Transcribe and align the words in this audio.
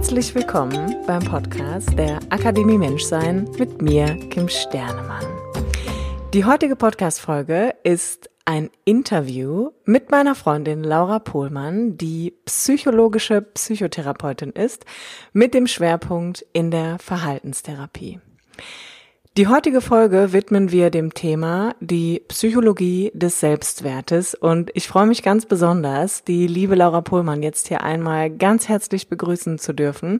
Herzlich 0.00 0.34
willkommen 0.34 0.96
beim 1.06 1.22
Podcast 1.22 1.90
der 1.98 2.20
Akademie 2.30 2.78
Menschsein 2.78 3.46
mit 3.58 3.82
mir, 3.82 4.06
Kim 4.30 4.48
Sternemann. 4.48 5.26
Die 6.32 6.46
heutige 6.46 6.74
Podcast-Folge 6.74 7.74
ist 7.84 8.30
ein 8.46 8.70
Interview 8.86 9.72
mit 9.84 10.10
meiner 10.10 10.34
Freundin 10.34 10.82
Laura 10.84 11.18
Pohlmann, 11.18 11.98
die 11.98 12.32
psychologische 12.46 13.42
Psychotherapeutin 13.42 14.52
ist, 14.52 14.86
mit 15.34 15.52
dem 15.52 15.66
Schwerpunkt 15.66 16.46
in 16.54 16.70
der 16.70 16.98
Verhaltenstherapie. 16.98 18.20
Die 19.36 19.46
heutige 19.46 19.80
Folge 19.80 20.32
widmen 20.32 20.72
wir 20.72 20.90
dem 20.90 21.14
Thema 21.14 21.76
die 21.78 22.20
Psychologie 22.26 23.12
des 23.14 23.38
Selbstwertes 23.38 24.34
und 24.34 24.72
ich 24.74 24.88
freue 24.88 25.06
mich 25.06 25.22
ganz 25.22 25.46
besonders, 25.46 26.24
die 26.24 26.48
liebe 26.48 26.74
Laura 26.74 27.00
Pohlmann 27.00 27.40
jetzt 27.40 27.68
hier 27.68 27.84
einmal 27.84 28.28
ganz 28.28 28.68
herzlich 28.68 29.08
begrüßen 29.08 29.60
zu 29.60 29.72
dürfen 29.72 30.18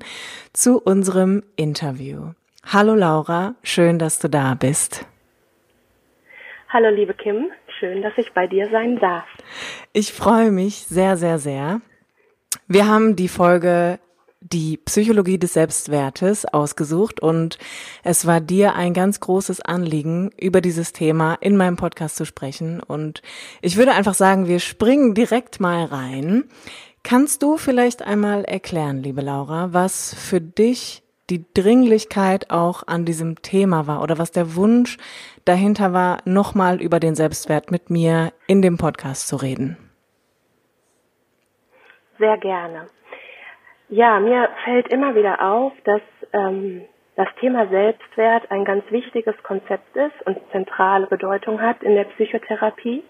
zu 0.52 0.80
unserem 0.80 1.42
Interview. 1.56 2.34
Hallo 2.64 2.94
Laura, 2.94 3.56
schön, 3.64 3.98
dass 3.98 4.20
du 4.20 4.28
da 4.28 4.54
bist. 4.54 5.04
Hallo 6.68 6.88
liebe 6.90 7.14
Kim, 7.14 7.50
schön, 7.80 8.02
dass 8.02 8.12
ich 8.16 8.32
bei 8.32 8.46
dir 8.46 8.68
sein 8.70 9.00
darf. 9.00 9.26
Ich 9.92 10.12
freue 10.12 10.52
mich 10.52 10.86
sehr, 10.86 11.16
sehr, 11.16 11.40
sehr. 11.40 11.80
Wir 12.68 12.86
haben 12.86 13.16
die 13.16 13.26
Folge 13.26 13.98
die 14.40 14.78
Psychologie 14.78 15.38
des 15.38 15.52
Selbstwertes 15.52 16.46
ausgesucht 16.46 17.20
und 17.20 17.58
es 18.02 18.26
war 18.26 18.40
dir 18.40 18.74
ein 18.74 18.94
ganz 18.94 19.20
großes 19.20 19.60
Anliegen, 19.60 20.30
über 20.40 20.60
dieses 20.60 20.92
Thema 20.92 21.34
in 21.40 21.56
meinem 21.56 21.76
Podcast 21.76 22.16
zu 22.16 22.24
sprechen. 22.24 22.80
Und 22.80 23.22
ich 23.60 23.76
würde 23.76 23.92
einfach 23.92 24.14
sagen, 24.14 24.48
wir 24.48 24.58
springen 24.58 25.14
direkt 25.14 25.60
mal 25.60 25.84
rein. 25.84 26.44
Kannst 27.02 27.42
du 27.42 27.58
vielleicht 27.58 28.02
einmal 28.02 28.44
erklären, 28.44 29.02
liebe 29.02 29.20
Laura, 29.20 29.72
was 29.72 30.14
für 30.14 30.40
dich 30.40 31.02
die 31.28 31.44
Dringlichkeit 31.54 32.50
auch 32.50 32.82
an 32.86 33.04
diesem 33.04 33.40
Thema 33.42 33.86
war 33.86 34.02
oder 34.02 34.18
was 34.18 34.32
der 34.32 34.56
Wunsch 34.56 34.96
dahinter 35.44 35.92
war, 35.92 36.18
nochmal 36.24 36.80
über 36.82 36.98
den 36.98 37.14
Selbstwert 37.14 37.70
mit 37.70 37.88
mir 37.88 38.32
in 38.46 38.62
dem 38.62 38.78
Podcast 38.78 39.28
zu 39.28 39.36
reden? 39.36 39.76
Sehr 42.18 42.36
gerne. 42.38 42.86
Ja, 43.92 44.20
mir 44.20 44.48
fällt 44.62 44.86
immer 44.88 45.16
wieder 45.16 45.42
auf, 45.42 45.72
dass 45.82 46.00
ähm, 46.32 46.82
das 47.16 47.26
Thema 47.40 47.66
Selbstwert 47.66 48.48
ein 48.52 48.64
ganz 48.64 48.84
wichtiges 48.90 49.34
Konzept 49.42 49.96
ist 49.96 50.26
und 50.26 50.38
zentrale 50.52 51.08
Bedeutung 51.08 51.60
hat 51.60 51.82
in 51.82 51.96
der 51.96 52.04
Psychotherapie. 52.04 53.02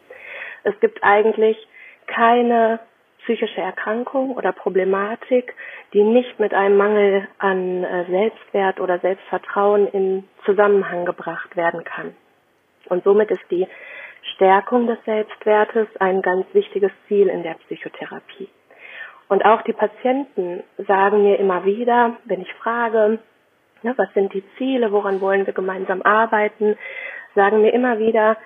Es 0.65 0.79
gibt 0.81 1.05
eigentlich 1.05 1.59
keine 2.07 2.81
psychische 3.25 3.61
Erkrankung 3.61 4.35
oder 4.35 4.53
Problematik, 4.53 5.55
die 5.93 6.03
nicht 6.03 6.41
mit 6.41 6.55
einem 6.55 6.79
Mangel 6.79 7.29
an 7.37 7.85
äh, 7.85 8.07
Selbstwert 8.07 8.81
oder 8.81 8.99
Selbstvertrauen 9.01 9.87
in 9.89 10.25
Zusammenhang 10.47 11.05
gebracht 11.05 11.57
werden 11.57 11.85
kann. 11.85 12.17
Und 12.89 13.05
somit 13.05 13.31
ist 13.31 13.45
die 13.51 13.69
Stärkung 14.35 14.87
des 14.87 14.99
Selbstwertes 15.05 15.89
ein 15.99 16.23
ganz 16.23 16.47
wichtiges 16.55 16.93
Ziel 17.07 17.29
in 17.29 17.43
der 17.43 17.57
Psychotherapie. 17.67 18.49
Und 19.31 19.45
auch 19.45 19.63
die 19.63 19.73
Patienten 19.73 20.65
sagen 20.89 21.23
mir 21.23 21.39
immer 21.39 21.65
wieder, 21.65 22.17
wenn 22.25 22.41
ich 22.41 22.53
frage, 22.55 23.21
ne, 23.83 23.95
was 23.97 24.13
sind 24.13 24.35
die 24.35 24.43
Ziele, 24.59 24.91
woran 24.91 25.21
wollen 25.21 25.47
wir 25.47 25.53
gemeinsam 25.53 26.03
arbeiten, 26.03 26.77
sagen 27.37 27.63
mir 27.63 27.73
immer 27.73 28.01
wieder, 28.01 28.37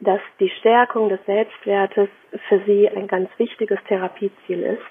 dass 0.00 0.18
die 0.40 0.50
Stärkung 0.58 1.08
des 1.08 1.24
Selbstwertes 1.26 2.08
für 2.48 2.60
sie 2.66 2.88
ein 2.88 3.06
ganz 3.06 3.30
wichtiges 3.38 3.78
Therapieziel 3.86 4.64
ist, 4.64 4.82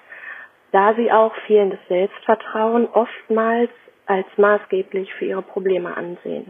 da 0.71 0.93
sie 0.95 1.11
auch 1.11 1.35
fehlendes 1.47 1.79
Selbstvertrauen 1.89 2.87
oftmals 2.87 3.71
als 4.05 4.27
maßgeblich 4.37 5.13
für 5.15 5.25
ihre 5.25 5.41
Probleme 5.41 5.97
ansehen. 5.97 6.49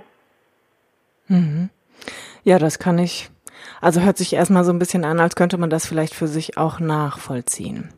Mhm. 1.28 1.72
Ja, 2.44 2.60
das 2.60 2.78
kann 2.78 3.00
ich. 3.00 3.32
Also 3.82 4.02
hört 4.02 4.18
sich 4.18 4.34
erstmal 4.34 4.64
so 4.64 4.72
ein 4.72 4.80
bisschen 4.80 5.06
an, 5.06 5.20
als 5.20 5.36
könnte 5.36 5.58
man 5.58 5.72
das 5.72 5.88
vielleicht 5.88 6.14
für 6.14 6.28
sich 6.28 6.60
auch 6.60 6.80
nachvollziehen. 6.80 7.90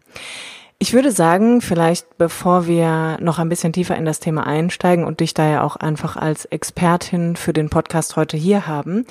Ich 0.84 0.94
würde 0.94 1.12
sagen, 1.12 1.62
vielleicht 1.62 2.18
bevor 2.18 2.68
wir 2.68 3.18
noch 3.22 3.40
ein 3.40 3.48
bisschen 3.48 3.72
tiefer 3.72 3.96
in 3.96 4.04
das 4.04 4.20
Thema 4.20 4.46
einsteigen 4.46 5.06
und 5.06 5.22
dich 5.22 5.34
da 5.34 5.50
ja 5.50 5.64
auch 5.64 5.78
einfach 5.78 6.18
als 6.18 6.44
Expertin 6.44 7.38
für 7.38 7.54
den 7.54 7.70
Podcast 7.70 8.18
heute 8.18 8.36
hier 8.36 8.68
haben, 8.68 9.06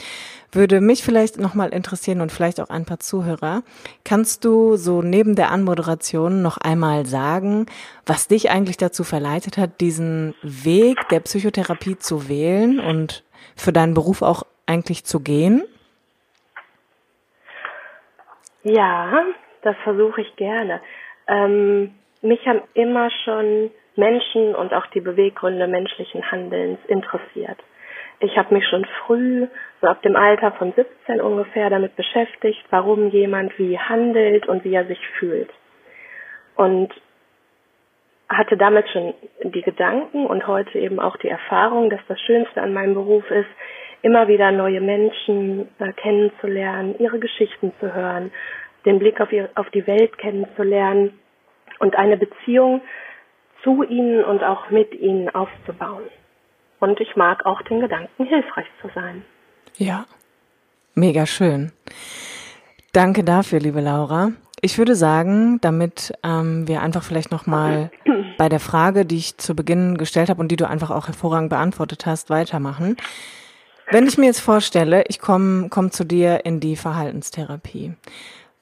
würde 0.52 0.82
mich 0.82 1.02
vielleicht 1.02 1.38
nochmal 1.38 1.70
interessieren 1.70 2.20
und 2.20 2.30
vielleicht 2.30 2.60
auch 2.60 2.68
ein 2.68 2.84
paar 2.84 3.00
Zuhörer. 3.00 3.62
Kannst 4.04 4.44
du 4.44 4.76
so 4.76 5.00
neben 5.00 5.34
der 5.34 5.50
Anmoderation 5.50 6.42
noch 6.42 6.58
einmal 6.58 7.06
sagen, 7.06 7.64
was 8.04 8.28
dich 8.28 8.50
eigentlich 8.50 8.76
dazu 8.76 9.02
verleitet 9.02 9.56
hat, 9.56 9.80
diesen 9.80 10.34
Weg 10.42 11.08
der 11.08 11.20
Psychotherapie 11.20 11.96
zu 11.96 12.28
wählen 12.28 12.80
und 12.80 13.24
für 13.56 13.72
deinen 13.72 13.94
Beruf 13.94 14.20
auch 14.20 14.42
eigentlich 14.66 15.06
zu 15.06 15.20
gehen? 15.20 15.62
Ja, 18.62 19.24
das 19.62 19.74
versuche 19.84 20.20
ich 20.20 20.36
gerne. 20.36 20.82
Ähm, 21.28 21.94
mich 22.22 22.46
haben 22.46 22.62
immer 22.74 23.10
schon 23.24 23.70
Menschen 23.96 24.54
und 24.54 24.72
auch 24.72 24.86
die 24.88 25.00
Beweggründe 25.00 25.66
menschlichen 25.66 26.30
Handelns 26.30 26.78
interessiert. 26.86 27.58
Ich 28.20 28.36
habe 28.38 28.54
mich 28.54 28.66
schon 28.68 28.86
früh, 29.04 29.48
so 29.80 29.88
ab 29.88 30.00
dem 30.02 30.14
Alter 30.14 30.52
von 30.52 30.72
17 30.72 31.20
ungefähr, 31.20 31.70
damit 31.70 31.96
beschäftigt, 31.96 32.64
warum 32.70 33.08
jemand 33.08 33.58
wie 33.58 33.78
handelt 33.78 34.46
und 34.46 34.64
wie 34.64 34.74
er 34.74 34.86
sich 34.86 35.00
fühlt. 35.18 35.50
Und 36.54 36.92
hatte 38.28 38.56
damit 38.56 38.88
schon 38.90 39.14
die 39.42 39.62
Gedanken 39.62 40.26
und 40.26 40.46
heute 40.46 40.78
eben 40.78 41.00
auch 41.00 41.16
die 41.16 41.28
Erfahrung, 41.28 41.90
dass 41.90 42.00
das 42.08 42.20
Schönste 42.20 42.62
an 42.62 42.72
meinem 42.72 42.94
Beruf 42.94 43.28
ist, 43.30 43.48
immer 44.02 44.28
wieder 44.28 44.50
neue 44.50 44.80
Menschen 44.80 45.68
äh, 45.78 45.92
kennenzulernen, 45.92 46.96
ihre 46.98 47.18
Geschichten 47.18 47.72
zu 47.80 47.94
hören, 47.94 48.32
den 48.84 48.98
Blick 48.98 49.20
auf, 49.20 49.32
ihr, 49.32 49.48
auf 49.54 49.68
die 49.70 49.86
Welt 49.86 50.18
kennenzulernen 50.18 51.18
und 51.78 51.96
eine 51.96 52.16
Beziehung 52.16 52.80
zu 53.62 53.82
ihnen 53.82 54.24
und 54.24 54.42
auch 54.42 54.70
mit 54.70 54.92
ihnen 54.94 55.28
aufzubauen. 55.30 56.04
Und 56.80 57.00
ich 57.00 57.14
mag 57.14 57.46
auch 57.46 57.62
den 57.62 57.80
Gedanken, 57.80 58.24
hilfreich 58.24 58.66
zu 58.80 58.88
sein. 58.94 59.24
Ja, 59.76 60.06
mega 60.94 61.26
schön. 61.26 61.72
Danke 62.92 63.24
dafür, 63.24 63.60
liebe 63.60 63.80
Laura. 63.80 64.32
Ich 64.60 64.78
würde 64.78 64.94
sagen, 64.94 65.58
damit 65.60 66.12
ähm, 66.22 66.68
wir 66.68 66.82
einfach 66.82 67.02
vielleicht 67.02 67.32
nochmal 67.32 67.90
bei 68.38 68.48
der 68.48 68.60
Frage, 68.60 69.04
die 69.04 69.16
ich 69.16 69.38
zu 69.38 69.56
Beginn 69.56 69.96
gestellt 69.96 70.28
habe 70.28 70.40
und 70.40 70.48
die 70.48 70.56
du 70.56 70.68
einfach 70.68 70.90
auch 70.90 71.06
hervorragend 71.06 71.50
beantwortet 71.50 72.06
hast, 72.06 72.30
weitermachen. 72.30 72.96
Wenn 73.90 74.06
ich 74.06 74.18
mir 74.18 74.26
jetzt 74.26 74.40
vorstelle, 74.40 75.04
ich 75.08 75.18
komme 75.18 75.68
komm 75.68 75.90
zu 75.90 76.04
dir 76.04 76.44
in 76.44 76.60
die 76.60 76.76
Verhaltenstherapie. 76.76 77.94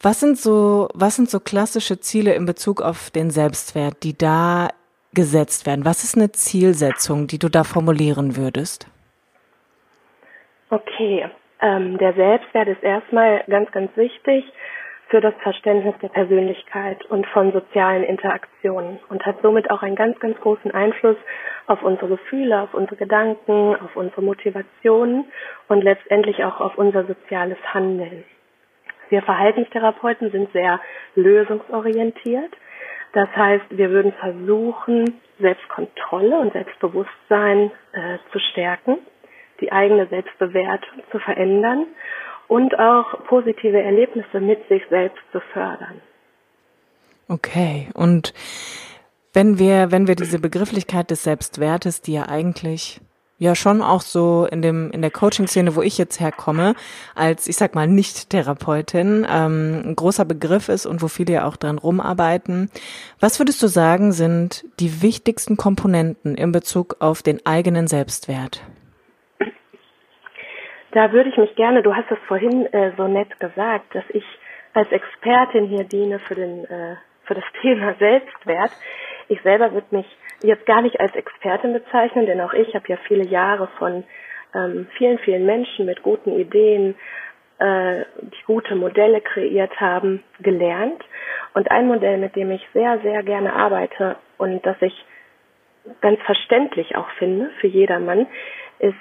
Was 0.02 0.18
sind 0.18 0.38
so, 0.38 0.88
was 0.94 1.16
sind 1.16 1.28
so 1.28 1.40
klassische 1.40 2.00
Ziele 2.00 2.32
in 2.32 2.46
Bezug 2.46 2.80
auf 2.80 3.10
den 3.10 3.28
Selbstwert, 3.28 4.02
die 4.02 4.16
da 4.16 4.68
gesetzt 5.12 5.66
werden? 5.66 5.84
Was 5.84 6.04
ist 6.04 6.16
eine 6.16 6.32
Zielsetzung, 6.32 7.26
die 7.26 7.38
du 7.38 7.50
da 7.50 7.64
formulieren 7.64 8.34
würdest? 8.34 8.86
Okay, 10.70 11.28
ähm, 11.60 11.98
der 11.98 12.14
Selbstwert 12.14 12.68
ist 12.68 12.82
erstmal 12.82 13.44
ganz, 13.50 13.70
ganz 13.72 13.94
wichtig 13.94 14.50
für 15.08 15.20
das 15.20 15.34
Verständnis 15.42 15.94
der 16.00 16.08
Persönlichkeit 16.08 17.04
und 17.10 17.26
von 17.26 17.52
sozialen 17.52 18.04
Interaktionen 18.04 19.00
und 19.10 19.26
hat 19.26 19.42
somit 19.42 19.70
auch 19.70 19.82
einen 19.82 19.96
ganz, 19.96 20.18
ganz 20.18 20.40
großen 20.40 20.70
Einfluss 20.70 21.16
auf 21.66 21.82
unsere 21.82 22.08
Gefühle, 22.08 22.62
auf 22.62 22.72
unsere 22.72 22.96
Gedanken, 22.96 23.76
auf 23.76 23.94
unsere 23.96 24.22
Motivationen 24.22 25.26
und 25.68 25.82
letztendlich 25.82 26.42
auch 26.42 26.58
auf 26.58 26.78
unser 26.78 27.04
soziales 27.04 27.58
Handeln. 27.74 28.24
Wir 29.10 29.22
Verhaltenstherapeuten 29.22 30.30
sind 30.30 30.50
sehr 30.52 30.80
lösungsorientiert. 31.14 32.52
Das 33.12 33.28
heißt, 33.36 33.64
wir 33.70 33.90
würden 33.90 34.12
versuchen, 34.12 35.20
Selbstkontrolle 35.40 36.38
und 36.38 36.52
Selbstbewusstsein 36.52 37.72
äh, 37.92 38.18
zu 38.32 38.38
stärken, 38.38 38.98
die 39.60 39.72
eigene 39.72 40.06
Selbstbewertung 40.06 41.02
zu 41.10 41.18
verändern 41.18 41.86
und 42.46 42.78
auch 42.78 43.24
positive 43.24 43.80
Erlebnisse 43.80 44.40
mit 44.40 44.66
sich 44.68 44.82
selbst 44.90 45.22
zu 45.32 45.40
fördern. 45.52 46.00
Okay, 47.28 47.88
und 47.94 48.32
wenn 49.32 49.58
wir, 49.58 49.92
wenn 49.92 50.08
wir 50.08 50.16
diese 50.16 50.40
Begrifflichkeit 50.40 51.10
des 51.10 51.22
Selbstwertes, 51.22 52.00
die 52.02 52.14
ja 52.14 52.28
eigentlich 52.28 53.00
ja 53.40 53.54
schon 53.54 53.82
auch 53.82 54.02
so 54.02 54.46
in 54.46 54.62
dem 54.62 54.90
in 54.92 55.00
der 55.00 55.10
Coaching-Szene, 55.10 55.74
wo 55.74 55.82
ich 55.82 55.98
jetzt 55.98 56.20
herkomme, 56.20 56.74
als 57.16 57.48
ich 57.48 57.56
sag 57.56 57.74
mal 57.74 57.88
Nicht-Therapeutin, 57.88 59.26
ähm, 59.28 59.82
ein 59.84 59.96
großer 59.96 60.26
Begriff 60.26 60.68
ist 60.68 60.86
und 60.86 61.02
wo 61.02 61.08
viele 61.08 61.32
ja 61.32 61.46
auch 61.46 61.56
dran 61.56 61.78
rumarbeiten. 61.78 62.70
Was 63.18 63.40
würdest 63.40 63.62
du 63.62 63.66
sagen, 63.66 64.12
sind 64.12 64.64
die 64.78 65.02
wichtigsten 65.02 65.56
Komponenten 65.56 66.36
in 66.36 66.52
Bezug 66.52 66.96
auf 67.00 67.22
den 67.22 67.44
eigenen 67.46 67.88
Selbstwert? 67.88 68.62
Da 70.92 71.12
würde 71.12 71.30
ich 71.30 71.36
mich 71.36 71.54
gerne, 71.54 71.82
du 71.82 71.94
hast 71.94 72.10
es 72.10 72.18
vorhin 72.28 72.66
äh, 72.66 72.92
so 72.96 73.08
nett 73.08 73.40
gesagt, 73.40 73.94
dass 73.94 74.04
ich 74.10 74.24
als 74.74 74.90
Expertin 74.92 75.64
hier 75.64 75.84
diene 75.84 76.18
für 76.18 76.34
den 76.34 76.64
äh, 76.66 76.96
für 77.24 77.34
das 77.34 77.44
Thema 77.62 77.94
Selbstwert. 77.98 78.72
Ich 79.28 79.40
selber 79.42 79.72
würde 79.72 79.96
mich 79.96 80.06
jetzt 80.42 80.66
gar 80.66 80.82
nicht 80.82 81.00
als 81.00 81.14
Expertin 81.14 81.72
bezeichnen, 81.72 82.26
denn 82.26 82.40
auch 82.40 82.52
ich 82.52 82.74
habe 82.74 82.88
ja 82.88 82.96
viele 83.06 83.24
Jahre 83.24 83.68
von 83.78 84.04
ähm, 84.54 84.88
vielen, 84.96 85.18
vielen 85.18 85.46
Menschen 85.46 85.86
mit 85.86 86.02
guten 86.02 86.38
Ideen, 86.38 86.94
äh, 87.58 88.04
die 88.20 88.42
gute 88.46 88.74
Modelle 88.74 89.20
kreiert 89.20 89.80
haben, 89.80 90.22
gelernt. 90.40 91.02
Und 91.54 91.70
ein 91.70 91.86
Modell, 91.86 92.18
mit 92.18 92.36
dem 92.36 92.50
ich 92.50 92.66
sehr, 92.72 92.98
sehr 93.00 93.22
gerne 93.22 93.52
arbeite 93.52 94.16
und 94.38 94.64
das 94.64 94.76
ich 94.80 95.04
ganz 96.00 96.20
verständlich 96.22 96.96
auch 96.96 97.08
finde 97.18 97.50
für 97.60 97.66
jedermann, 97.66 98.26
ist 98.78 98.94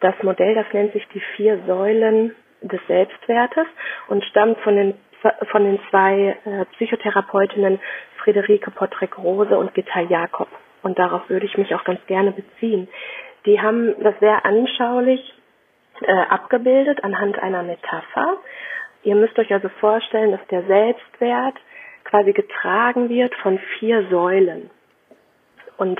das 0.00 0.14
Modell, 0.22 0.54
das 0.54 0.66
nennt 0.72 0.92
sich 0.92 1.06
die 1.14 1.22
vier 1.36 1.60
Säulen 1.66 2.34
des 2.60 2.80
Selbstwertes 2.86 3.66
und 4.08 4.24
stammt 4.24 4.58
von 4.60 4.76
den 4.76 4.94
von 5.50 5.64
den 5.64 5.78
zwei 5.88 6.36
äh, 6.44 6.66
Psychotherapeutinnen 6.76 7.80
Friederike 8.18 8.70
Pottrek-Rose 8.70 9.56
und 9.56 9.72
Gitta 9.72 10.00
Jakob. 10.00 10.48
Und 10.84 10.98
darauf 10.98 11.28
würde 11.30 11.46
ich 11.46 11.56
mich 11.56 11.74
auch 11.74 11.82
ganz 11.84 12.04
gerne 12.06 12.30
beziehen. 12.30 12.88
Die 13.46 13.60
haben 13.60 13.94
das 14.02 14.14
sehr 14.20 14.44
anschaulich 14.44 15.34
äh, 16.02 16.12
abgebildet 16.12 17.02
anhand 17.02 17.38
einer 17.38 17.62
Metapher. 17.62 18.36
Ihr 19.02 19.14
müsst 19.14 19.38
euch 19.38 19.50
also 19.50 19.70
vorstellen, 19.80 20.32
dass 20.32 20.46
der 20.48 20.62
Selbstwert 20.64 21.56
quasi 22.04 22.32
getragen 22.32 23.08
wird 23.08 23.34
von 23.36 23.58
vier 23.78 24.06
Säulen. 24.10 24.68
Und 25.78 25.98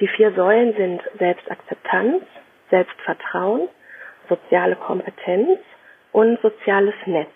die 0.00 0.08
vier 0.08 0.32
Säulen 0.32 0.74
sind 0.76 1.02
Selbstakzeptanz, 1.18 2.22
Selbstvertrauen, 2.68 3.68
soziale 4.28 4.76
Kompetenz 4.76 5.60
und 6.12 6.38
soziales 6.42 6.94
Netz. 7.06 7.30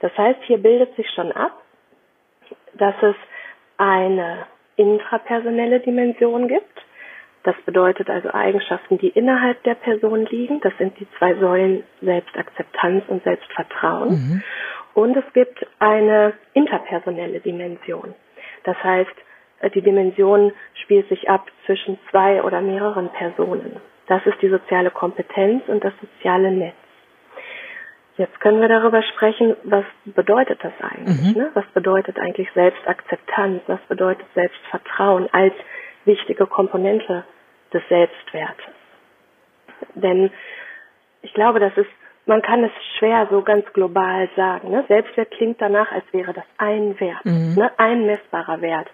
Das 0.00 0.16
heißt, 0.18 0.40
hier 0.42 0.58
bildet 0.58 0.94
sich 0.96 1.08
schon 1.14 1.32
ab, 1.32 1.62
dass 2.74 2.94
es 3.02 3.16
eine 3.78 4.46
intrapersonelle 4.82 5.80
Dimension 5.80 6.48
gibt. 6.48 6.82
Das 7.44 7.56
bedeutet 7.64 8.08
also 8.08 8.32
Eigenschaften, 8.32 8.98
die 8.98 9.08
innerhalb 9.08 9.62
der 9.64 9.74
Person 9.74 10.26
liegen. 10.26 10.60
Das 10.60 10.72
sind 10.78 10.98
die 11.00 11.06
zwei 11.18 11.34
Säulen 11.34 11.82
Selbstakzeptanz 12.00 13.04
und 13.08 13.24
Selbstvertrauen. 13.24 14.10
Mhm. 14.10 14.42
Und 14.94 15.16
es 15.16 15.24
gibt 15.32 15.66
eine 15.78 16.34
interpersonelle 16.54 17.40
Dimension. 17.40 18.14
Das 18.64 18.76
heißt, 18.82 19.10
die 19.74 19.82
Dimension 19.82 20.52
spielt 20.82 21.08
sich 21.08 21.28
ab 21.28 21.50
zwischen 21.66 21.98
zwei 22.10 22.42
oder 22.42 22.60
mehreren 22.60 23.08
Personen. 23.10 23.76
Das 24.06 24.24
ist 24.26 24.40
die 24.42 24.48
soziale 24.48 24.90
Kompetenz 24.90 25.62
und 25.68 25.82
das 25.82 25.92
soziale 26.00 26.50
Netz. 26.50 26.74
Jetzt 28.18 28.40
können 28.40 28.60
wir 28.60 28.68
darüber 28.68 29.02
sprechen, 29.02 29.56
was 29.64 29.84
bedeutet 30.04 30.62
das 30.62 30.72
eigentlich? 30.80 31.34
Mhm. 31.34 31.42
Ne? 31.42 31.50
Was 31.54 31.64
bedeutet 31.72 32.18
eigentlich 32.18 32.48
Selbstakzeptanz? 32.52 33.62
Was 33.66 33.80
bedeutet 33.88 34.26
Selbstvertrauen 34.34 35.28
als 35.32 35.54
wichtige 36.04 36.46
Komponente 36.46 37.24
des 37.72 37.82
Selbstwertes? 37.88 38.74
Denn 39.94 40.30
ich 41.22 41.32
glaube, 41.32 41.58
das 41.58 41.74
ist, 41.76 41.88
man 42.26 42.42
kann 42.42 42.64
es 42.64 42.70
schwer 42.98 43.28
so 43.30 43.42
ganz 43.42 43.64
global 43.72 44.28
sagen. 44.36 44.70
Ne? 44.70 44.84
Selbstwert 44.88 45.30
klingt 45.30 45.60
danach, 45.62 45.90
als 45.90 46.04
wäre 46.12 46.34
das 46.34 46.44
ein 46.58 47.00
Wert, 47.00 47.24
mhm. 47.24 47.54
ne? 47.56 47.70
ein 47.78 48.04
messbarer 48.04 48.60
Wert. 48.60 48.88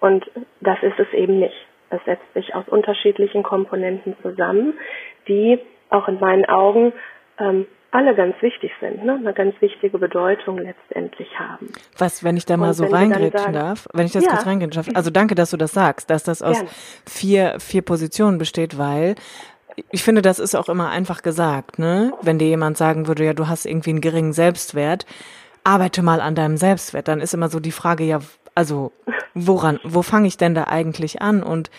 Und 0.00 0.28
das 0.60 0.82
ist 0.82 0.98
es 0.98 1.12
eben 1.12 1.38
nicht. 1.38 1.66
Es 1.90 2.02
setzt 2.06 2.32
sich 2.32 2.54
aus 2.54 2.66
unterschiedlichen 2.68 3.42
Komponenten 3.42 4.16
zusammen, 4.22 4.78
die 5.28 5.60
auch 5.90 6.08
in 6.08 6.18
meinen 6.20 6.46
Augen 6.46 6.94
ähm, 7.38 7.66
alle 7.92 8.14
ganz 8.14 8.34
wichtig 8.40 8.72
sind, 8.80 9.04
ne? 9.04 9.14
eine 9.14 9.34
ganz 9.34 9.54
wichtige 9.60 9.98
Bedeutung 9.98 10.58
letztendlich 10.58 11.28
haben. 11.38 11.68
Was, 11.98 12.24
wenn 12.24 12.36
ich 12.36 12.46
da 12.46 12.56
mal 12.56 12.68
Und 12.68 12.74
so 12.74 12.86
reingrätschen 12.86 13.52
darf, 13.52 13.86
wenn 13.92 14.06
ich 14.06 14.12
das 14.12 14.24
ja. 14.24 14.30
kurz 14.30 14.46
reingrätschen 14.46 14.82
darf, 14.82 14.96
also 14.96 15.10
danke, 15.10 15.34
dass 15.34 15.50
du 15.50 15.58
das 15.58 15.72
sagst, 15.72 16.08
dass 16.10 16.24
das 16.24 16.42
aus 16.42 16.64
vier, 17.06 17.60
vier 17.60 17.82
Positionen 17.82 18.38
besteht, 18.38 18.78
weil 18.78 19.14
ich 19.90 20.02
finde, 20.02 20.22
das 20.22 20.38
ist 20.38 20.54
auch 20.54 20.68
immer 20.68 20.90
einfach 20.90 21.22
gesagt, 21.22 21.78
ne? 21.78 22.12
Wenn 22.22 22.38
dir 22.38 22.48
jemand 22.48 22.76
sagen 22.76 23.06
würde, 23.06 23.24
ja, 23.24 23.34
du 23.34 23.48
hast 23.48 23.66
irgendwie 23.66 23.90
einen 23.90 24.00
geringen 24.00 24.32
Selbstwert, 24.32 25.06
arbeite 25.64 26.02
mal 26.02 26.20
an 26.20 26.34
deinem 26.34 26.56
Selbstwert, 26.56 27.08
dann 27.08 27.20
ist 27.20 27.34
immer 27.34 27.48
so 27.48 27.60
die 27.60 27.72
Frage, 27.72 28.04
ja, 28.04 28.20
also 28.54 28.92
woran, 29.34 29.78
wo 29.84 30.02
fange 30.02 30.28
ich 30.28 30.36
denn 30.36 30.54
da 30.54 30.64
eigentlich 30.64 31.22
an? 31.22 31.42
Und 31.42 31.70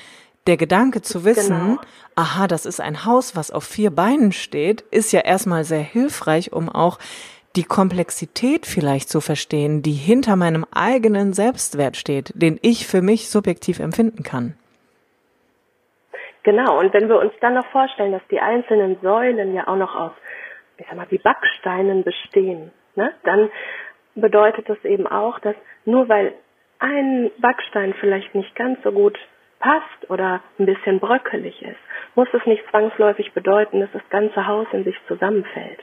der 0.47 0.57
Gedanke 0.57 1.01
zu 1.01 1.25
wissen, 1.25 1.57
genau. 1.57 1.81
aha, 2.15 2.47
das 2.47 2.65
ist 2.65 2.81
ein 2.81 3.05
Haus, 3.05 3.35
was 3.35 3.51
auf 3.51 3.63
vier 3.63 3.91
Beinen 3.91 4.31
steht, 4.31 4.81
ist 4.91 5.13
ja 5.13 5.21
erstmal 5.21 5.63
sehr 5.63 5.79
hilfreich, 5.79 6.51
um 6.51 6.69
auch 6.69 6.99
die 7.55 7.63
Komplexität 7.63 8.65
vielleicht 8.65 9.09
zu 9.09 9.21
verstehen, 9.21 9.83
die 9.83 9.91
hinter 9.91 10.35
meinem 10.35 10.65
eigenen 10.73 11.33
Selbstwert 11.33 11.95
steht, 11.95 12.31
den 12.35 12.59
ich 12.61 12.87
für 12.87 13.01
mich 13.01 13.29
subjektiv 13.29 13.79
empfinden 13.79 14.23
kann. 14.23 14.55
Genau, 16.41 16.77
und 16.79 16.93
wenn 16.93 17.07
wir 17.07 17.19
uns 17.19 17.31
dann 17.39 17.53
noch 17.53 17.67
vorstellen, 17.67 18.11
dass 18.11 18.27
die 18.29 18.39
einzelnen 18.39 18.97
Säulen 19.01 19.53
ja 19.53 19.67
auch 19.67 19.77
noch 19.77 19.95
aus, 19.95 20.11
ich 20.77 20.85
sag 20.87 20.97
mal, 20.97 21.09
wie 21.09 21.19
Backsteinen 21.19 22.03
bestehen, 22.03 22.71
ne, 22.95 23.13
dann 23.23 23.49
bedeutet 24.15 24.67
das 24.67 24.83
eben 24.83 25.07
auch, 25.07 25.39
dass 25.39 25.55
nur 25.85 26.09
weil 26.09 26.33
ein 26.79 27.31
Backstein 27.37 27.93
vielleicht 27.99 28.35
nicht 28.35 28.55
ganz 28.55 28.77
so 28.83 28.91
gut 28.91 29.17
passt 29.63 30.09
oder 30.09 30.41
ein 30.59 30.65
bisschen 30.65 30.99
bröckelig 30.99 31.61
ist, 31.61 31.79
muss 32.15 32.27
es 32.33 32.45
nicht 32.45 32.63
zwangsläufig 32.69 33.31
bedeuten, 33.33 33.79
dass 33.79 33.89
das 33.93 34.03
ganze 34.09 34.45
Haus 34.45 34.67
in 34.73 34.83
sich 34.83 34.95
zusammenfällt. 35.07 35.79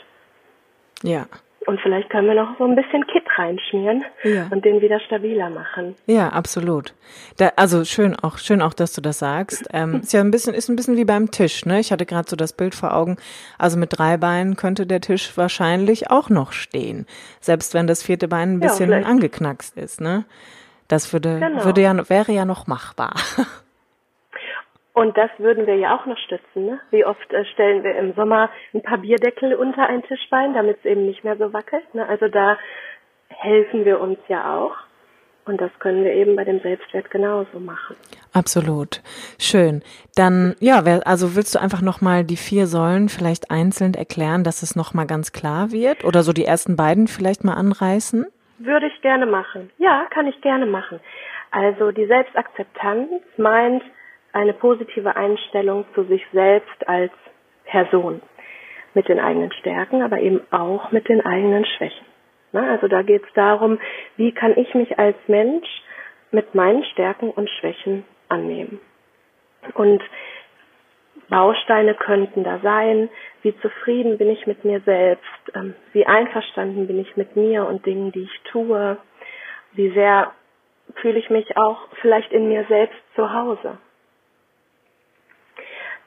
Ja. 1.03 1.27
Und 1.67 1.81
vielleicht 1.81 2.09
können 2.09 2.27
wir 2.27 2.35
noch 2.35 2.57
so 2.59 2.65
ein 2.65 2.75
bisschen 2.75 3.07
Kit 3.07 3.25
reinschmieren 3.37 4.03
ja. 4.25 4.49
und 4.51 4.65
den 4.65 4.81
wieder 4.81 4.99
stabiler 5.01 5.51
machen. 5.51 5.95
Ja, 6.07 6.29
absolut. 6.31 6.95
Da, 7.37 7.53
also 7.57 7.85
schön 7.85 8.17
auch, 8.17 8.39
schön 8.39 8.63
auch, 8.63 8.73
dass 8.73 8.95
du 8.95 9.01
das 9.01 9.19
sagst. 9.19 9.69
Ähm, 9.73 10.01
ist 10.03 10.13
ja 10.13 10.21
ein 10.21 10.31
bisschen, 10.31 10.55
ist 10.55 10.69
ein 10.69 10.77
bisschen 10.77 10.97
wie 10.97 11.05
beim 11.05 11.31
Tisch, 11.31 11.67
ne? 11.67 11.79
Ich 11.79 11.93
hatte 11.93 12.07
gerade 12.07 12.29
so 12.29 12.35
das 12.35 12.55
Bild 12.55 12.75
vor 12.75 12.95
Augen. 12.95 13.19
Also 13.59 13.79
mit 13.79 13.99
drei 13.99 14.17
Beinen 14.17 14.57
könnte 14.57 14.87
der 14.87 15.03
Tisch 15.03 15.37
wahrscheinlich 15.37 16.11
auch 16.11 16.31
noch 16.31 16.53
stehen. 16.53 17.07
Selbst 17.41 17.75
wenn 17.75 17.87
das 17.87 18.03
vierte 18.03 18.27
Bein 18.27 18.55
ein 18.55 18.61
bisschen 18.61 18.91
ja, 18.91 19.03
angeknackst 19.03 19.77
ist, 19.77 20.01
ne? 20.01 20.25
Das 20.89 21.13
würde, 21.13 21.39
genau. 21.39 21.65
würde 21.65 21.83
ja, 21.83 22.09
wäre 22.09 22.33
ja 22.33 22.45
noch 22.45 22.67
machbar. 22.67 23.15
Und 24.93 25.17
das 25.17 25.31
würden 25.39 25.67
wir 25.67 25.77
ja 25.77 25.97
auch 25.97 26.07
noch 26.07 26.19
stützen. 26.19 26.67
Ne? 26.67 26.81
Wie 26.91 27.05
oft 27.05 27.33
äh, 27.33 27.45
stellen 27.47 27.85
wir 27.85 27.95
im 27.97 28.13
Sommer 28.15 28.51
ein 28.75 28.83
paar 28.83 28.99
Bierdeckel 28.99 29.55
unter 29.55 29.87
ein 29.87 30.03
Tischbein, 30.03 30.55
damit 30.55 30.79
es 30.79 30.85
eben 30.85 31.07
nicht 31.07 31.23
mehr 31.23 31.37
so 31.37 31.53
wackelt. 31.53 31.95
Ne? 31.95 32.07
Also 32.07 32.29
da 32.29 32.59
helfen 33.29 33.85
wir 33.85 34.01
uns 34.01 34.19
ja 34.29 34.59
auch. 34.59 34.77
Und 35.47 35.61
das 35.61 35.71
können 35.79 36.05
wir 36.05 36.13
eben 36.13 36.37
bei 36.37 36.45
dem 36.45 36.61
Selbstwert 36.61 37.11
genauso 37.11 37.59
machen. 37.59 37.97
Absolut. 38.33 39.01
Schön. 39.39 39.83
Dann, 40.15 40.55
ja, 40.61 40.83
also 41.05 41.35
willst 41.35 41.55
du 41.55 41.61
einfach 41.61 41.81
nochmal 41.81 42.25
die 42.25 42.37
vier 42.37 42.67
Säulen 42.67 43.09
vielleicht 43.09 43.51
einzeln 43.51 43.95
erklären, 43.95 44.45
dass 44.45 44.63
es 44.63 44.77
nochmal 44.77 45.07
ganz 45.07 45.33
klar 45.33 45.73
wird? 45.73 46.05
Oder 46.05 46.23
so 46.23 46.33
die 46.33 46.45
ersten 46.45 46.77
beiden 46.77 47.09
vielleicht 47.09 47.43
mal 47.43 47.55
anreißen? 47.55 48.27
Würde 48.59 48.87
ich 48.87 49.01
gerne 49.01 49.27
machen. 49.27 49.71
Ja, 49.79 50.07
kann 50.11 50.27
ich 50.27 50.41
gerne 50.43 50.67
machen. 50.67 51.01
Also 51.51 51.91
die 51.91 52.07
Selbstakzeptanz 52.07 53.11
meint, 53.37 53.83
eine 54.33 54.53
positive 54.53 55.17
Einstellung 55.17 55.85
zu 55.95 56.05
sich 56.05 56.25
selbst 56.33 56.89
als 56.89 57.13
Person 57.65 58.23
mit 58.95 59.09
den 59.09 59.21
eigenen 59.21 59.53
Stärken, 59.53 60.03
aber 60.03 60.21
eben 60.21 60.41
auch 60.51 60.91
mit 60.93 61.09
den 61.09 61.25
eigenen 61.25 61.65
Schwächen. 61.65 62.07
Also 62.53 62.89
da 62.89 63.03
geht 63.03 63.23
es 63.25 63.33
darum, 63.35 63.79
wie 64.17 64.33
kann 64.33 64.57
ich 64.57 64.75
mich 64.75 64.99
als 64.99 65.17
Mensch 65.29 65.69
mit 66.33 66.55
meinen 66.55 66.85
Stärken 66.85 67.31
und 67.31 67.49
Schwächen 67.49 68.05
annehmen. 68.29 68.81
Und 69.75 70.03
Bausteine 71.29 71.95
könnten 71.95 72.43
da 72.43 72.59
sein, 72.59 73.09
wie 73.43 73.57
zufrieden 73.61 74.19
bin 74.19 74.31
ich 74.31 74.47
mit 74.47 74.65
mir 74.65 74.81
selbst, 74.81 75.25
ähm, 75.55 75.75
wie 75.93 76.07
einverstanden 76.07 76.89
bin 76.89 76.99
ich 76.99 77.17
mit 77.17 77.37
mir 77.37 77.67
und 77.67 77.87
Dingen, 77.87 78.11
die 78.11 78.23
ich 78.23 78.41
tue, 78.51 78.99
wie 79.73 79.91
sehr 79.91 80.33
fühle 80.97 81.21
ich 81.21 81.31
mich 81.31 81.57
auch 81.57 81.79
vielleicht 82.01 82.33
in 82.33 82.49
mir 82.49 82.65
selbst 82.69 82.99
zu 83.15 83.33
Hause. 83.33 83.79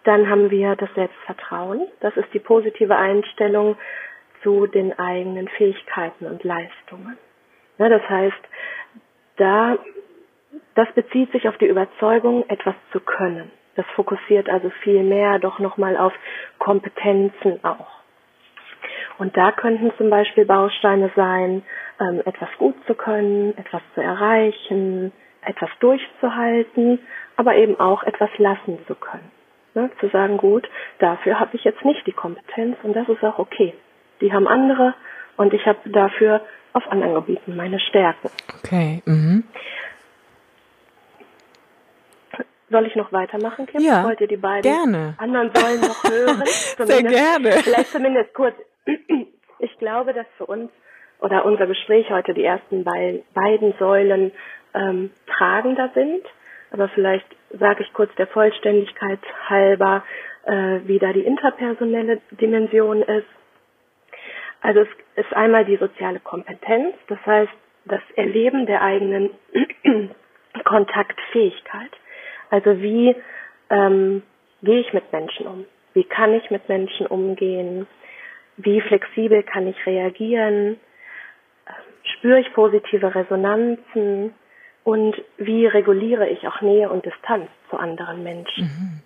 Dann 0.04 0.30
haben 0.30 0.52
wir 0.52 0.76
das 0.76 0.94
Selbstvertrauen. 0.96 1.88
Das 2.02 2.16
ist 2.18 2.34
die 2.34 2.40
positive 2.40 2.96
Einstellung 2.96 3.78
zu 4.42 4.68
den 4.68 4.98
eigenen 5.00 5.48
Fähigkeiten 5.48 6.26
und 6.26 6.44
Leistungen. 6.44 7.18
Ja, 7.78 7.90
das 7.90 8.08
heißt, 8.08 8.38
da, 9.38 9.78
das 10.76 10.92
bezieht 10.94 11.32
sich 11.32 11.48
auf 11.48 11.58
die 11.58 11.68
Überzeugung, 11.68 12.48
etwas 12.50 12.76
zu 12.92 13.00
können. 13.00 13.52
Das 13.76 13.86
fokussiert 13.96 14.50
also 14.50 14.70
viel 14.82 15.04
mehr 15.04 15.40
doch 15.40 15.60
nochmal 15.60 15.98
auf 15.98 16.14
Kompetenzen 16.60 17.64
auch. 17.64 17.88
Und 19.18 19.38
da 19.38 19.52
könnten 19.52 19.92
zum 19.98 20.10
Beispiel 20.10 20.46
Bausteine 20.46 21.12
sein, 21.16 21.64
ähm, 22.00 22.22
etwas 22.26 22.50
gut 22.58 22.76
zu 22.86 22.94
können, 22.94 23.58
etwas 23.58 23.82
zu 23.96 24.02
erreichen, 24.02 25.12
etwas 25.42 25.70
durchzuhalten, 25.80 27.00
aber 27.36 27.56
eben 27.56 27.80
auch 27.80 28.04
etwas 28.04 28.30
lassen 28.38 28.80
zu 28.88 28.96
können. 28.96 29.32
Ne? 29.74 29.90
Zu 30.00 30.10
sagen, 30.10 30.38
gut, 30.38 30.68
dafür 31.00 31.40
habe 31.40 31.56
ich 31.56 31.64
jetzt 31.64 31.84
nicht 31.84 32.06
die 32.06 32.12
Kompetenz 32.12 32.78
und 32.84 32.94
das 32.94 33.08
ist 33.10 33.24
auch 33.24 33.40
okay. 33.40 33.74
Die 34.22 34.32
haben 34.32 34.48
andere 34.48 34.94
und 35.38 35.54
ich 35.54 35.66
habe 35.66 35.90
dafür 35.90 36.42
auf 36.74 36.88
anderen 36.92 37.16
Gebieten 37.16 37.56
meine 37.56 37.80
Stärken. 37.80 38.30
Okay. 38.60 39.02
Mhm. 39.06 39.44
Soll 42.70 42.88
ich 42.88 42.96
noch 42.96 43.12
weitermachen, 43.14 43.68
Kim? 43.68 43.82
Ja. 43.82 44.04
Wollt 44.04 44.20
ihr 44.20 44.28
die 44.28 44.38
beiden 44.38 44.64
gerne. 44.64 45.14
anderen 45.18 45.52
Säulen 45.54 45.82
noch 45.82 46.04
hören? 46.10 46.44
Sehr 46.46 47.04
gerne. 47.04 47.52
Vielleicht 47.64 47.92
zumindest 47.92 48.34
kurz. 48.34 48.56
Ich 49.60 49.78
glaube, 49.78 50.12
dass 50.14 50.26
für 50.38 50.46
uns 50.46 50.70
oder 51.20 51.46
unser 51.46 51.68
Gespräch 51.68 52.10
heute 52.10 52.34
die 52.34 52.44
ersten 52.44 52.84
beiden 52.84 53.74
Säulen 53.80 54.34
ähm, 54.74 55.10
tragender 55.26 55.90
sind. 55.94 56.26
Aber 56.74 56.90
vielleicht 56.90 57.28
sage 57.52 57.84
ich 57.84 57.94
kurz 57.94 58.14
der 58.16 58.28
Vollständigkeit 58.28 59.20
halber, 59.48 60.04
äh, 60.46 60.80
wie 60.86 60.98
da 60.98 61.14
die 61.14 61.22
interpersonelle 61.22 62.20
Dimension 62.32 63.04
ist. 63.04 63.28
Also 64.62 64.82
es 64.82 64.88
ist 65.16 65.34
einmal 65.34 65.66
die 65.66 65.78
soziale 65.78 66.20
Kompetenz, 66.20 66.96
das 67.08 67.24
heißt 67.26 67.52
das 67.86 68.02
Erleben 68.16 68.66
der 68.66 68.82
eigenen 68.82 69.30
Kontaktfähigkeit. 70.64 71.92
Also 72.50 72.82
wie 72.82 73.16
ähm, 73.70 74.24
gehe 74.64 74.80
ich 74.80 74.94
mit 74.94 75.12
Menschen 75.14 75.46
um? 75.46 75.66
Wie 75.94 76.06
kann 76.06 76.34
ich 76.34 76.50
mit 76.50 76.70
Menschen 76.70 77.06
umgehen? 77.06 77.86
Wie 78.58 78.82
flexibel 78.82 79.44
kann 79.44 79.68
ich 79.68 79.86
reagieren? 79.86 80.80
Spüre 82.04 82.40
ich 82.40 82.52
positive 82.54 83.14
Resonanzen? 83.14 84.34
Und 84.84 85.16
wie 85.38 85.66
reguliere 85.66 86.28
ich 86.28 86.48
auch 86.48 86.62
Nähe 86.62 86.90
und 86.90 87.06
Distanz 87.06 87.50
zu 87.70 87.78
anderen 87.78 88.24
Menschen? 88.24 88.66
Mhm. 88.66 89.02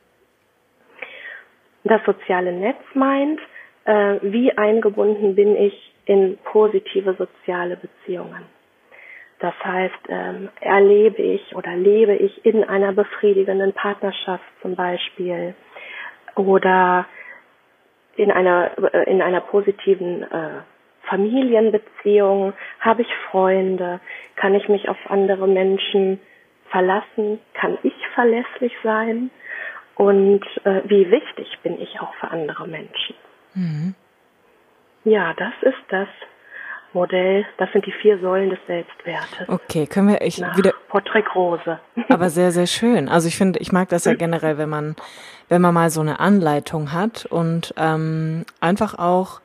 Das 1.84 2.02
soziale 2.06 2.52
Netz 2.52 2.82
meint, 2.94 3.40
äh, 3.86 4.18
wie 4.22 4.58
eingebunden 4.58 5.36
bin 5.36 5.56
ich 5.56 5.94
in 6.06 6.38
positive 6.44 7.14
soziale 7.14 7.78
Beziehungen. 7.78 8.44
Das 9.40 9.54
heißt, 9.64 10.00
ähm, 10.10 10.50
erlebe 10.62 11.22
ich 11.22 11.56
oder 11.56 11.76
lebe 11.76 12.16
ich 12.16 12.44
in 12.44 12.64
einer 12.64 12.92
befriedigenden 12.92 13.74
Partnerschaft 13.74 14.44
zum 14.62 14.76
Beispiel 14.76 15.54
oder 16.36 17.06
in 18.16 18.32
einer 18.32 18.72
äh, 18.94 19.10
in 19.12 19.22
einer 19.22 19.42
positiven 19.42 20.24
äh, 20.24 20.62
Familienbeziehung, 21.10 22.54
habe 22.80 23.02
ich 23.02 23.08
Freunde, 23.32 24.00
kann 24.36 24.54
ich 24.54 24.68
mich 24.70 24.90
auf 24.90 24.98
andere 25.10 25.48
Menschen 25.48 26.20
verlassen, 26.70 27.40
kann 27.54 27.78
ich 27.84 27.94
verlässlich 28.14 28.74
sein 28.84 29.30
und 29.96 30.44
äh, 30.64 30.82
wie 30.86 31.10
wichtig 31.10 31.58
bin 31.64 31.80
ich 31.82 32.00
auch 32.00 32.14
für 32.16 32.30
andere 32.30 32.68
Menschen. 32.68 33.16
Mhm. 33.54 33.96
Ja, 35.06 35.34
das 35.34 35.54
ist 35.62 35.84
das 35.90 36.08
Modell, 36.94 37.46
das 37.58 37.72
sind 37.72 37.86
die 37.86 37.92
vier 37.92 38.20
Säulen 38.20 38.50
des 38.50 38.60
Selbstwertes. 38.66 39.48
Okay, 39.48 39.88
können 39.88 40.10
wir 40.10 40.22
ich 40.22 40.40
wieder 40.56 40.74
Portrait 40.90 41.26
Rose. 41.36 41.80
Aber 42.10 42.30
sehr 42.30 42.52
sehr 42.52 42.68
schön. 42.68 43.10
Also 43.10 43.28
ich 43.28 43.38
finde, 43.38 43.60
ich 43.60 43.72
mag 43.72 43.90
das 43.90 44.06
ja 44.06 44.14
generell, 44.14 44.58
wenn 44.58 44.70
man 44.70 44.96
wenn 45.50 45.62
man 45.62 45.74
mal 45.74 45.90
so 45.90 46.02
eine 46.02 46.20
Anleitung 46.20 46.94
hat 46.94 47.26
und 47.26 47.74
ähm, 47.78 48.46
einfach 48.60 48.98
auch 48.98 49.42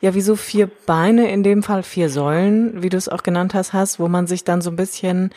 ja 0.00 0.14
wie 0.14 0.20
so 0.20 0.36
vier 0.36 0.68
Beine 0.86 1.30
in 1.30 1.42
dem 1.42 1.62
Fall 1.62 1.82
vier 1.82 2.08
Säulen, 2.08 2.82
wie 2.82 2.88
du 2.88 2.96
es 2.96 3.08
auch 3.08 3.22
genannt 3.22 3.54
hast, 3.54 3.72
hast, 3.72 3.98
wo 3.98 4.08
man 4.08 4.26
sich 4.26 4.44
dann 4.44 4.60
so 4.60 4.70
ein 4.70 4.76
bisschen 4.76 5.30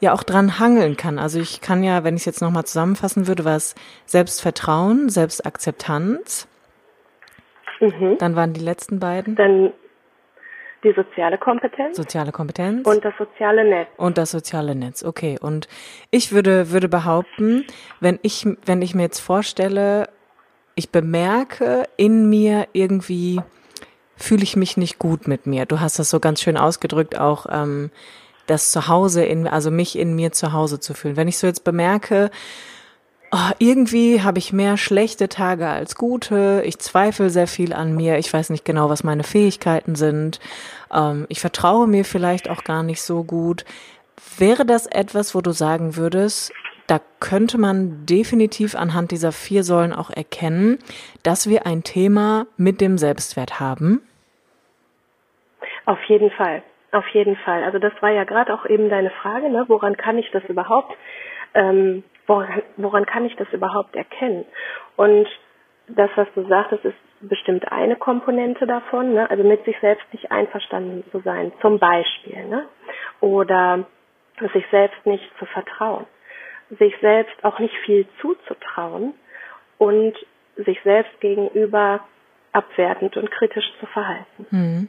ja 0.00 0.12
auch 0.12 0.22
dran 0.22 0.58
hangeln 0.58 0.96
kann. 0.96 1.18
Also 1.18 1.38
ich 1.40 1.60
kann 1.60 1.82
ja, 1.82 2.04
wenn 2.04 2.14
ich 2.14 2.22
es 2.22 2.26
jetzt 2.26 2.40
nochmal 2.40 2.64
zusammenfassen 2.64 3.26
würde, 3.26 3.44
was 3.44 3.74
Selbstvertrauen, 4.06 5.10
Selbstakzeptanz, 5.10 6.48
Mhm. 7.80 8.18
Dann 8.18 8.36
waren 8.36 8.52
die 8.52 8.60
letzten 8.60 9.00
beiden. 9.00 9.34
Dann 9.36 9.72
die 10.84 10.92
soziale 10.92 11.38
Kompetenz. 11.38 11.96
Soziale 11.96 12.32
Kompetenz. 12.32 12.86
Und 12.86 13.04
das 13.04 13.14
soziale 13.18 13.64
Netz. 13.64 13.88
Und 13.96 14.16
das 14.16 14.30
soziale 14.30 14.74
Netz, 14.74 15.02
okay. 15.02 15.38
Und 15.40 15.68
ich 16.10 16.32
würde, 16.32 16.70
würde 16.70 16.88
behaupten, 16.88 17.66
wenn 18.00 18.18
ich, 18.22 18.46
wenn 18.64 18.80
ich 18.80 18.94
mir 18.94 19.02
jetzt 19.02 19.20
vorstelle, 19.20 20.08
ich 20.74 20.90
bemerke 20.90 21.84
in 21.96 22.30
mir 22.30 22.68
irgendwie, 22.72 23.42
fühle 24.20 24.42
ich 24.42 24.56
mich 24.56 24.76
nicht 24.76 24.98
gut 24.98 25.26
mit 25.26 25.46
mir. 25.46 25.66
Du 25.66 25.80
hast 25.80 25.98
das 25.98 26.10
so 26.10 26.20
ganz 26.20 26.40
schön 26.40 26.56
ausgedrückt, 26.56 27.18
auch 27.18 27.46
ähm, 27.50 27.90
das 28.46 28.70
Zuhause 28.70 29.24
in, 29.24 29.48
also 29.48 29.70
mich 29.70 29.98
in 29.98 30.14
mir 30.14 30.32
zu 30.32 30.52
Hause 30.52 30.78
zu 30.78 30.94
fühlen. 30.94 31.16
Wenn 31.16 31.28
ich 31.28 31.38
so 31.38 31.46
jetzt 31.46 31.64
bemerke, 31.64 32.30
oh, 33.32 33.50
irgendwie 33.58 34.22
habe 34.22 34.38
ich 34.38 34.52
mehr 34.52 34.76
schlechte 34.76 35.28
Tage 35.28 35.68
als 35.68 35.94
gute. 35.94 36.62
Ich 36.64 36.78
zweifle 36.78 37.30
sehr 37.30 37.46
viel 37.46 37.72
an 37.72 37.94
mir. 37.94 38.18
Ich 38.18 38.32
weiß 38.32 38.50
nicht 38.50 38.64
genau, 38.64 38.90
was 38.90 39.04
meine 39.04 39.24
Fähigkeiten 39.24 39.94
sind. 39.94 40.40
Ähm, 40.92 41.26
ich 41.28 41.40
vertraue 41.40 41.86
mir 41.86 42.04
vielleicht 42.04 42.50
auch 42.50 42.64
gar 42.64 42.82
nicht 42.82 43.02
so 43.02 43.24
gut. 43.24 43.64
Wäre 44.36 44.66
das 44.66 44.86
etwas, 44.86 45.34
wo 45.34 45.40
du 45.40 45.52
sagen 45.52 45.96
würdest, 45.96 46.52
da 46.86 47.00
könnte 47.20 47.56
man 47.56 48.04
definitiv 48.04 48.74
anhand 48.74 49.12
dieser 49.12 49.30
vier 49.30 49.62
Säulen 49.62 49.92
auch 49.92 50.10
erkennen, 50.10 50.78
dass 51.22 51.48
wir 51.48 51.64
ein 51.64 51.84
Thema 51.84 52.46
mit 52.56 52.80
dem 52.80 52.98
Selbstwert 52.98 53.60
haben? 53.60 54.02
Auf 55.86 56.02
jeden 56.04 56.30
Fall. 56.30 56.62
Auf 56.92 57.06
jeden 57.08 57.36
Fall. 57.36 57.62
Also 57.64 57.78
das 57.78 57.92
war 58.00 58.10
ja 58.10 58.24
gerade 58.24 58.52
auch 58.52 58.66
eben 58.66 58.90
deine 58.90 59.10
Frage, 59.10 59.48
ne? 59.48 59.64
woran 59.68 59.96
kann 59.96 60.18
ich 60.18 60.30
das 60.32 60.44
überhaupt 60.44 60.96
ähm, 61.54 62.04
woran, 62.26 62.62
woran 62.76 63.06
kann 63.06 63.24
ich 63.24 63.36
das 63.36 63.48
überhaupt 63.52 63.96
erkennen? 63.96 64.44
Und 64.96 65.26
das, 65.88 66.10
was 66.14 66.28
du 66.34 66.46
sagtest, 66.46 66.84
ist 66.84 66.96
bestimmt 67.20 67.70
eine 67.70 67.96
Komponente 67.96 68.66
davon, 68.66 69.14
ne? 69.14 69.28
also 69.28 69.44
mit 69.44 69.64
sich 69.64 69.76
selbst 69.80 70.06
nicht 70.12 70.30
einverstanden 70.30 71.04
zu 71.10 71.20
sein, 71.20 71.52
zum 71.60 71.78
Beispiel, 71.78 72.44
ne? 72.46 72.66
oder 73.20 73.84
sich 74.52 74.64
selbst 74.70 75.04
nicht 75.04 75.24
zu 75.38 75.44
vertrauen, 75.46 76.06
sich 76.78 76.94
selbst 77.00 77.44
auch 77.44 77.58
nicht 77.58 77.74
viel 77.84 78.06
zuzutrauen 78.20 79.12
und 79.78 80.14
sich 80.56 80.80
selbst 80.82 81.20
gegenüber 81.20 82.00
abwertend 82.52 83.16
und 83.16 83.30
kritisch 83.30 83.70
zu 83.80 83.86
verhalten. 83.86 84.46
Hm. 84.50 84.88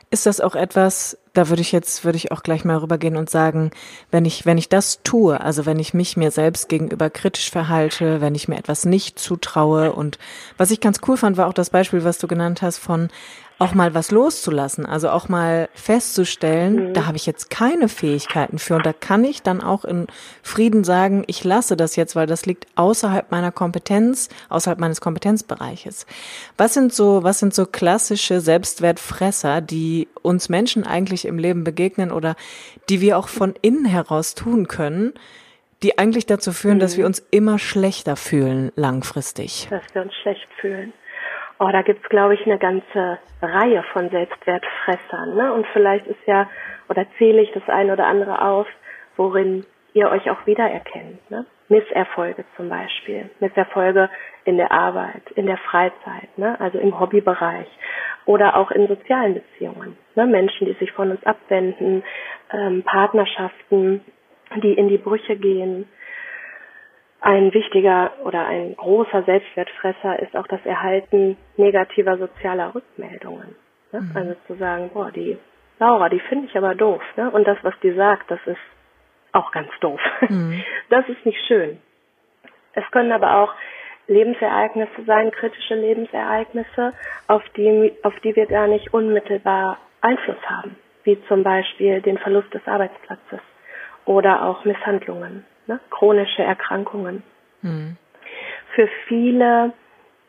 Ist 0.11 0.25
das 0.25 0.41
auch 0.41 0.55
etwas, 0.55 1.17
da 1.33 1.47
würde 1.47 1.61
ich 1.61 1.71
jetzt, 1.71 2.03
würde 2.03 2.17
ich 2.17 2.33
auch 2.33 2.43
gleich 2.43 2.65
mal 2.65 2.77
rübergehen 2.77 3.15
und 3.15 3.29
sagen, 3.29 3.71
wenn 4.11 4.25
ich, 4.25 4.45
wenn 4.45 4.57
ich 4.57 4.67
das 4.67 5.01
tue, 5.03 5.39
also 5.39 5.65
wenn 5.65 5.79
ich 5.79 5.93
mich 5.93 6.17
mir 6.17 6.31
selbst 6.31 6.67
gegenüber 6.67 7.09
kritisch 7.09 7.49
verhalte, 7.49 8.19
wenn 8.19 8.35
ich 8.35 8.49
mir 8.49 8.57
etwas 8.57 8.83
nicht 8.83 9.17
zutraue 9.17 9.93
und 9.93 10.19
was 10.57 10.69
ich 10.69 10.81
ganz 10.81 10.99
cool 11.07 11.15
fand, 11.15 11.37
war 11.37 11.47
auch 11.47 11.53
das 11.53 11.69
Beispiel, 11.69 12.03
was 12.03 12.17
du 12.17 12.27
genannt 12.27 12.61
hast 12.61 12.77
von, 12.77 13.07
auch 13.61 13.75
mal 13.75 13.93
was 13.93 14.09
loszulassen, 14.09 14.87
also 14.87 15.11
auch 15.11 15.29
mal 15.29 15.69
festzustellen, 15.75 16.89
mhm. 16.89 16.93
da 16.95 17.05
habe 17.05 17.17
ich 17.17 17.27
jetzt 17.27 17.51
keine 17.51 17.89
Fähigkeiten 17.89 18.57
für 18.57 18.75
und 18.75 18.85
da 18.87 18.91
kann 18.91 19.23
ich 19.23 19.43
dann 19.43 19.61
auch 19.61 19.85
in 19.85 20.07
Frieden 20.41 20.83
sagen, 20.83 21.23
ich 21.27 21.43
lasse 21.43 21.77
das 21.77 21.95
jetzt, 21.95 22.15
weil 22.15 22.25
das 22.25 22.47
liegt 22.47 22.65
außerhalb 22.73 23.29
meiner 23.29 23.51
Kompetenz, 23.51 24.29
außerhalb 24.49 24.79
meines 24.79 24.99
Kompetenzbereiches. 24.99 26.07
Was 26.57 26.73
sind 26.73 26.91
so, 26.91 27.21
was 27.21 27.37
sind 27.37 27.53
so 27.53 27.67
klassische 27.67 28.41
Selbstwertfresser, 28.41 29.61
die 29.61 30.00
uns 30.21 30.49
Menschen 30.49 30.85
eigentlich 30.85 31.25
im 31.25 31.37
Leben 31.37 31.63
begegnen 31.63 32.11
oder 32.11 32.35
die 32.89 33.01
wir 33.01 33.17
auch 33.17 33.27
von 33.27 33.53
innen 33.61 33.85
heraus 33.85 34.35
tun 34.35 34.67
können, 34.67 35.13
die 35.83 35.97
eigentlich 35.97 36.25
dazu 36.25 36.51
führen, 36.51 36.75
mhm. 36.75 36.81
dass 36.81 36.97
wir 36.97 37.05
uns 37.05 37.19
immer 37.31 37.59
schlechter 37.59 38.15
fühlen 38.15 38.71
langfristig? 38.75 39.67
Dass 39.69 39.93
wir 39.93 40.03
uns 40.03 40.13
schlecht 40.21 40.47
fühlen. 40.59 40.93
Oh, 41.59 41.69
da 41.71 41.81
gibt's 41.83 42.07
glaube 42.09 42.33
ich, 42.33 42.45
eine 42.45 42.57
ganze 42.57 43.19
Reihe 43.41 43.83
von 43.93 44.09
Selbstwertfressern. 44.09 45.35
Ne? 45.35 45.53
Und 45.53 45.67
vielleicht 45.73 46.07
ist 46.07 46.19
ja, 46.25 46.49
oder 46.89 47.05
zähle 47.17 47.41
ich 47.41 47.51
das 47.51 47.67
eine 47.67 47.93
oder 47.93 48.07
andere 48.07 48.41
auf, 48.41 48.67
worin 49.15 49.65
ihr 49.93 50.09
euch 50.09 50.29
auch 50.29 50.45
wiedererkennt. 50.45 51.29
Ne? 51.29 51.45
Misserfolge 51.71 52.43
zum 52.57 52.69
Beispiel. 52.69 53.29
Misserfolge 53.39 54.09
in 54.43 54.57
der 54.57 54.71
Arbeit, 54.71 55.31
in 55.35 55.45
der 55.45 55.57
Freizeit, 55.57 56.37
ne? 56.37 56.59
also 56.59 56.77
im 56.77 56.99
Hobbybereich 56.99 57.67
oder 58.25 58.57
auch 58.57 58.71
in 58.71 58.87
sozialen 58.87 59.35
Beziehungen. 59.35 59.97
Ne? 60.15 60.27
Menschen, 60.27 60.67
die 60.67 60.73
sich 60.73 60.91
von 60.91 61.11
uns 61.11 61.23
abwenden, 61.23 62.03
ähm, 62.51 62.83
Partnerschaften, 62.83 64.01
die 64.61 64.73
in 64.73 64.89
die 64.89 64.97
Brüche 64.97 65.37
gehen. 65.37 65.87
ein 67.21 67.53
wichtiger 67.53 68.11
oder 68.25 68.47
ein 68.47 68.75
großer 68.75 69.21
Selbstwertfresser 69.23 70.19
ist 70.23 70.35
auch 70.35 70.47
das 70.47 70.65
Erhalten 70.65 71.37
negativer 71.55 72.17
sozialer 72.17 72.73
Rückmeldungen. 72.73 73.55
Ne? 73.91 74.01
Mhm. 74.01 74.11
Also 74.17 74.35
zu 74.47 74.55
sagen, 74.55 74.89
boah, 74.91 75.11
die 75.11 75.37
Laura, 75.79 76.09
die 76.09 76.19
finde 76.19 76.47
ich 76.47 76.57
aber 76.57 76.75
doof. 76.75 77.01
Ne? 77.15 77.29
Und 77.31 77.47
das, 77.47 77.57
was 77.61 77.75
die 77.81 77.93
sagt, 77.93 78.29
das 78.29 78.39
ist 78.45 78.59
auch 79.33 79.51
ganz 79.51 79.69
doof. 79.79 80.01
Mhm. 80.29 80.63
Das 80.89 81.07
ist 81.07 81.25
nicht 81.25 81.39
schön. 81.47 81.79
Es 82.73 82.83
können 82.91 83.13
aber 83.13 83.37
auch 83.37 83.53
Lebensereignisse 84.07 85.05
sein, 85.05 85.31
kritische 85.31 85.75
Lebensereignisse, 85.75 86.93
auf 87.27 87.43
die, 87.55 87.93
auf 88.03 88.13
die 88.19 88.35
wir 88.35 88.45
gar 88.45 88.67
nicht 88.67 88.93
unmittelbar 88.93 89.77
Einfluss 90.01 90.41
haben, 90.47 90.75
wie 91.05 91.17
zum 91.29 91.43
Beispiel 91.43 92.01
den 92.01 92.17
Verlust 92.17 92.53
des 92.53 92.67
Arbeitsplatzes 92.67 93.39
oder 94.03 94.43
auch 94.43 94.65
Misshandlungen, 94.65 95.45
ne? 95.67 95.79
chronische 95.91 96.43
Erkrankungen. 96.43 97.23
Mhm. 97.61 97.95
Für 98.75 98.89
viele 99.07 99.71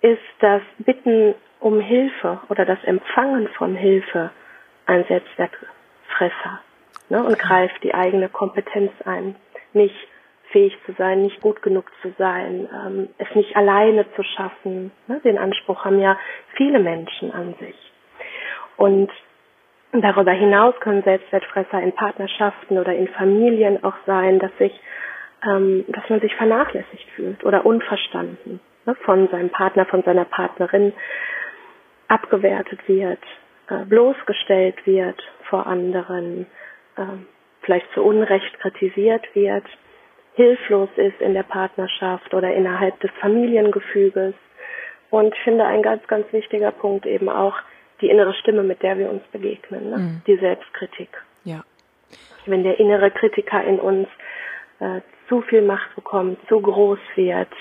ist 0.01 0.21
das 0.41 0.63
Bitten 0.79 1.35
um 1.59 1.81
Hilfe 1.81 2.41
oder 2.49 2.65
das 2.65 2.83
Empfangen 2.85 3.49
von 3.49 3.75
Hilfe 3.75 4.31
ein 4.87 5.05
Selbstwertfresser 5.09 6.61
ne? 7.13 7.23
und 7.23 7.39
greift 7.39 7.85
die 7.85 7.95
eigene 7.95 8.29
Kompetenz 8.29 8.91
ein. 9.05 9.37
Nicht 9.75 9.95
fähig 10.51 10.77
zu 10.87 10.93
sein, 10.93 11.23
nicht 11.23 11.41
gut 11.41 11.63
genug 11.63 11.91
zu 12.01 12.13
sein, 12.19 12.69
ähm, 12.73 13.09
es 13.19 13.35
nicht 13.35 13.55
alleine 13.55 14.05
zu 14.17 14.23
schaffen. 14.23 14.91
Ne? 15.07 15.21
Den 15.21 15.39
Anspruch 15.39 15.85
haben 15.85 16.01
ja 16.01 16.19
viele 16.57 16.79
Menschen 16.79 17.31
an 17.31 17.55
sich. 17.61 17.77
Und 18.77 19.11
darüber 19.93 20.33
hinaus 20.33 20.75
können 20.81 21.03
Selbstwertfresser 21.03 21.81
in 21.81 21.93
Partnerschaften 21.93 22.79
oder 22.79 22.95
in 22.95 23.09
Familien 23.09 23.85
auch 23.85 23.97
sein, 24.07 24.39
dass 24.39 24.57
sich, 24.59 24.73
ähm, 25.45 25.85
dass 25.89 26.09
man 26.09 26.21
sich 26.21 26.35
vernachlässigt 26.35 27.09
fühlt 27.15 27.45
oder 27.45 27.67
unverstanden 27.67 28.61
ne? 28.87 28.95
von 29.05 29.29
seinem 29.29 29.51
Partner, 29.51 29.85
von 29.85 30.03
seiner 30.03 30.25
Partnerin 30.25 30.95
abgewertet 32.09 32.81
wird, 32.89 33.23
äh, 33.69 33.85
bloßgestellt 33.85 34.87
wird 34.87 35.23
vor 35.49 35.67
anderen, 35.67 36.47
vielleicht 37.63 37.91
zu 37.95 38.03
Unrecht 38.03 38.59
kritisiert 38.61 39.25
wird 39.35 39.65
hilflos 40.35 40.89
ist 40.97 41.21
in 41.21 41.35
der 41.35 41.43
Partnerschaft 41.43 42.33
oder 42.35 42.53
innerhalb 42.55 42.99
des 43.01 43.11
Familiengefüges. 43.21 44.35
Und 45.11 45.35
ich 45.35 45.41
finde 45.43 45.65
ein 45.65 45.83
ganz, 45.83 46.07
ganz 46.07 46.33
wichtiger 46.33 46.71
Punkt 46.71 47.07
eben 47.07 47.29
auch 47.29 47.55
die 48.01 48.09
innere 48.09 48.35
Stimme, 48.35 48.63
mit 48.63 48.83
der 48.83 48.99
wir 48.99 49.11
uns 49.11 49.23
begegnen, 49.31 49.91
ne? 49.91 49.99
Mhm. 49.99 50.23
die 50.27 50.37
Selbstkritik. 50.37 51.11
Ja. 51.45 51.63
Wenn 52.47 52.65
der 52.65 52.81
innere 52.81 53.11
Kritiker 53.11 53.63
in 53.63 53.79
uns 53.79 54.09
äh, 54.81 55.01
zu 55.29 55.43
viel 55.43 55.63
Macht 55.63 55.95
bekommt, 55.95 56.39
zu 56.49 56.61
groß 56.61 56.99
wird, 57.15 57.53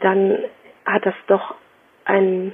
dann 0.00 0.38
hat 0.84 1.06
das 1.06 1.14
doch 1.28 1.54
ein, 2.04 2.52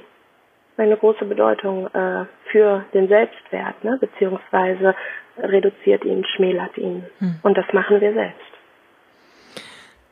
eine 0.77 0.95
große 0.95 1.25
Bedeutung 1.25 1.87
äh, 1.87 2.25
für 2.51 2.85
den 2.93 3.07
Selbstwert, 3.07 3.83
ne? 3.83 3.97
beziehungsweise 3.99 4.95
reduziert 5.37 6.03
ihn, 6.05 6.25
schmälert 6.35 6.77
ihn. 6.77 7.03
Mhm. 7.19 7.35
Und 7.43 7.57
das 7.57 7.65
machen 7.73 8.01
wir 8.01 8.13
selbst. 8.13 8.41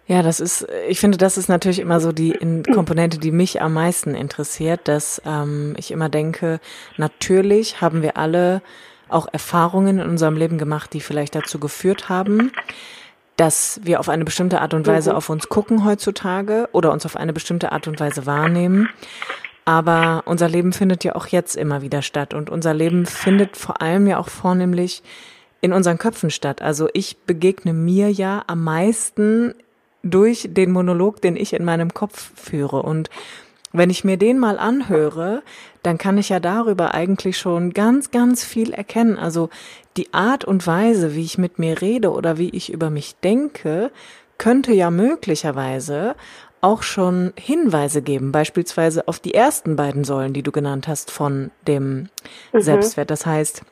Ja, 0.06 0.22
das 0.22 0.42
ist, 0.42 0.68
ich 0.90 1.00
finde, 1.00 1.18
das 1.18 1.38
ist 1.38 1.48
natürlich 1.48 1.80
immer 1.80 2.02
so 2.02 2.12
die 2.12 2.34
Komponente, 2.74 3.20
die 3.20 3.32
mich 3.32 3.62
am 3.62 3.74
meisten 3.74 4.16
interessiert, 4.16 4.82
dass 4.90 5.22
ähm, 5.26 5.76
ich 5.78 5.92
immer 5.92 6.10
denke, 6.10 6.60
natürlich 6.98 7.80
haben 7.80 8.02
wir 8.02 8.18
alle 8.18 8.62
auch 9.08 9.28
Erfahrungen 9.32 10.00
in 10.00 10.10
unserem 10.10 10.36
Leben 10.36 10.58
gemacht, 10.58 10.92
die 10.94 11.00
vielleicht 11.00 11.36
dazu 11.36 11.58
geführt 11.58 12.10
haben, 12.10 12.52
dass 13.38 13.80
wir 13.84 14.00
auf 14.00 14.10
eine 14.10 14.26
bestimmte 14.26 14.60
Art 14.62 14.74
und 14.74 14.88
Weise 14.88 15.12
mhm. 15.12 15.16
auf 15.16 15.30
uns 15.30 15.48
gucken 15.48 15.86
heutzutage 15.86 16.68
oder 16.74 16.92
uns 16.92 17.06
auf 17.06 17.16
eine 17.16 17.32
bestimmte 17.32 17.72
Art 17.72 17.88
und 17.88 18.00
Weise 18.00 18.26
wahrnehmen. 18.26 18.90
Aber 19.66 20.24
unser 20.26 20.50
Leben 20.50 20.74
findet 20.74 21.04
ja 21.04 21.16
auch 21.16 21.28
jetzt 21.28 21.56
immer 21.56 21.82
wieder 21.82 22.02
statt 22.02 22.34
und 22.34 22.50
unser 22.50 22.74
Leben 22.74 23.06
findet 23.06 23.56
vor 23.56 23.82
allem 23.82 24.08
ja 24.08 24.18
auch 24.18 24.30
vornehmlich 24.30 25.04
in 25.62 25.72
unseren 25.72 25.98
Köpfen 25.98 26.30
statt. 26.30 26.62
Also 26.62 26.90
ich 26.94 27.18
begegne 27.20 27.72
mir 27.72 28.12
ja 28.12 28.44
am 28.48 28.64
meisten 28.64 29.54
durch 30.04 30.50
den 30.52 30.72
Monolog, 30.72 31.22
den 31.22 31.38
ich 31.38 31.54
in 31.54 31.64
meinem 31.64 31.94
Kopf 31.94 32.34
führe. 32.36 32.82
Und 32.82 33.10
wenn 33.72 33.90
ich 33.90 34.04
mir 34.04 34.18
den 34.18 34.38
mal 34.38 34.60
anhöre, 34.60 35.42
dann 35.82 35.98
kann 35.98 36.18
ich 36.18 36.30
ja 36.30 36.42
darüber 36.42 36.94
eigentlich 36.94 37.38
schon 37.38 37.72
ganz, 37.72 38.12
ganz 38.12 38.44
viel 38.44 38.74
erkennen. 38.74 39.18
Also 39.18 39.50
die 39.96 40.14
Art 40.14 40.44
und 40.44 40.68
Weise, 40.68 41.16
wie 41.16 41.24
ich 41.24 41.38
mit 41.38 41.58
mir 41.58 41.82
rede 41.82 42.12
oder 42.12 42.38
wie 42.38 42.50
ich 42.50 42.72
über 42.72 42.90
mich 42.90 43.16
denke, 43.24 43.92
könnte 44.38 44.74
ja 44.74 44.92
möglicherweise 44.92 46.16
auch 46.64 46.82
schon 46.84 47.34
Hinweise 47.38 48.02
geben, 48.02 48.32
beispielsweise 48.32 49.08
auf 49.08 49.20
die 49.20 49.34
ersten 49.34 49.76
beiden 49.76 50.04
Säulen, 50.04 50.34
die 50.34 50.44
du 50.44 50.52
genannt 50.52 50.88
hast 50.88 51.12
von 51.12 51.52
dem 51.68 52.10
mhm. 52.54 52.62
Selbstwert. 52.62 53.12
Das 53.12 53.26
heißt, 53.26 53.64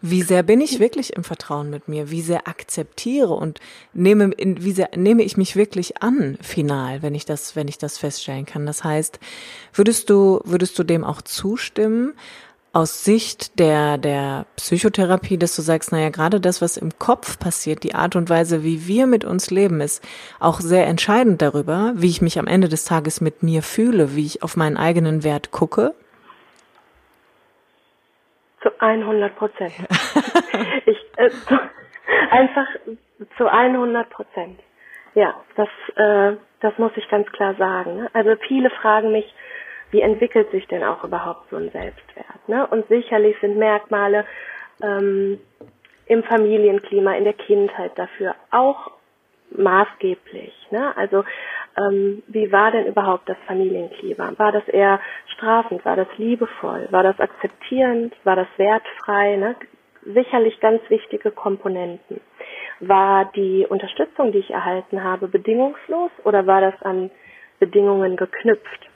wie 0.00 0.22
sehr 0.22 0.42
bin 0.42 0.60
ich 0.60 0.80
wirklich 0.80 1.12
im 1.12 1.24
Vertrauen 1.24 1.70
mit 1.70 1.88
mir? 1.88 2.10
Wie 2.10 2.22
sehr 2.22 2.48
akzeptiere 2.48 3.34
und 3.34 3.60
nehme, 3.92 4.30
wie 4.36 4.72
sehr 4.72 4.90
nehme 4.96 5.22
ich 5.22 5.36
mich 5.36 5.56
wirklich 5.56 6.02
an, 6.02 6.38
final, 6.40 7.02
wenn 7.02 7.14
ich 7.14 7.26
das, 7.26 7.54
wenn 7.54 7.68
ich 7.68 7.78
das 7.78 7.98
feststellen 7.98 8.46
kann? 8.46 8.66
Das 8.66 8.82
heißt, 8.82 9.20
würdest 9.74 10.10
du, 10.10 10.40
würdest 10.44 10.78
du 10.78 10.84
dem 10.84 11.04
auch 11.04 11.22
zustimmen? 11.22 12.14
Aus 12.72 13.04
Sicht 13.04 13.58
der, 13.58 13.98
der 13.98 14.46
Psychotherapie, 14.54 15.36
dass 15.36 15.56
du 15.56 15.62
sagst, 15.62 15.90
naja, 15.90 16.10
gerade 16.10 16.40
das, 16.40 16.62
was 16.62 16.76
im 16.76 16.90
Kopf 17.00 17.40
passiert, 17.40 17.82
die 17.82 17.96
Art 17.96 18.14
und 18.14 18.30
Weise, 18.30 18.62
wie 18.62 18.86
wir 18.86 19.06
mit 19.06 19.24
uns 19.24 19.50
leben, 19.50 19.80
ist 19.80 20.06
auch 20.38 20.60
sehr 20.60 20.86
entscheidend 20.86 21.42
darüber, 21.42 21.92
wie 21.96 22.08
ich 22.08 22.22
mich 22.22 22.38
am 22.38 22.46
Ende 22.46 22.68
des 22.68 22.84
Tages 22.84 23.20
mit 23.20 23.42
mir 23.42 23.62
fühle, 23.62 24.14
wie 24.14 24.24
ich 24.24 24.44
auf 24.44 24.56
meinen 24.56 24.76
eigenen 24.76 25.24
Wert 25.24 25.50
gucke? 25.50 25.94
Zu 28.62 28.70
100 28.78 29.34
Prozent. 29.34 29.72
ich, 30.86 30.98
äh, 31.16 31.30
einfach 32.30 32.66
zu 33.36 33.48
100 33.50 34.10
Prozent. 34.10 34.60
Ja, 35.14 35.34
das, 35.56 35.68
äh, 35.96 36.36
das 36.60 36.78
muss 36.78 36.92
ich 36.94 37.08
ganz 37.08 37.26
klar 37.32 37.54
sagen. 37.56 37.96
Ne? 37.96 38.10
Also 38.12 38.36
viele 38.46 38.70
fragen 38.70 39.10
mich, 39.10 39.24
wie 39.90 40.00
entwickelt 40.00 40.50
sich 40.50 40.66
denn 40.68 40.84
auch 40.84 41.04
überhaupt 41.04 41.50
so 41.50 41.56
ein 41.56 41.70
Selbstwert? 41.70 42.48
Ne? 42.48 42.66
Und 42.66 42.86
sicherlich 42.88 43.36
sind 43.40 43.56
Merkmale 43.56 44.24
ähm, 44.82 45.38
im 46.06 46.22
Familienklima, 46.24 47.14
in 47.14 47.24
der 47.24 47.34
Kindheit 47.34 47.92
dafür 47.96 48.34
auch 48.50 48.92
maßgeblich. 49.56 50.52
Ne? 50.70 50.96
Also 50.96 51.24
ähm, 51.76 52.22
wie 52.28 52.50
war 52.52 52.70
denn 52.70 52.86
überhaupt 52.86 53.28
das 53.28 53.36
Familienklima? 53.46 54.32
War 54.36 54.52
das 54.52 54.66
eher 54.68 55.00
strafend? 55.34 55.84
War 55.84 55.96
das 55.96 56.08
liebevoll? 56.16 56.88
War 56.90 57.02
das 57.02 57.18
akzeptierend? 57.18 58.14
War 58.24 58.36
das 58.36 58.48
wertfrei? 58.56 59.36
Ne? 59.36 59.56
Sicherlich 60.02 60.58
ganz 60.60 60.82
wichtige 60.88 61.30
Komponenten. 61.30 62.20
War 62.80 63.26
die 63.36 63.66
Unterstützung, 63.68 64.32
die 64.32 64.38
ich 64.38 64.50
erhalten 64.50 65.04
habe, 65.04 65.28
bedingungslos 65.28 66.10
oder 66.24 66.46
war 66.46 66.60
das 66.60 66.80
an 66.82 67.10
Bedingungen 67.58 68.16
geknüpft? 68.16 68.89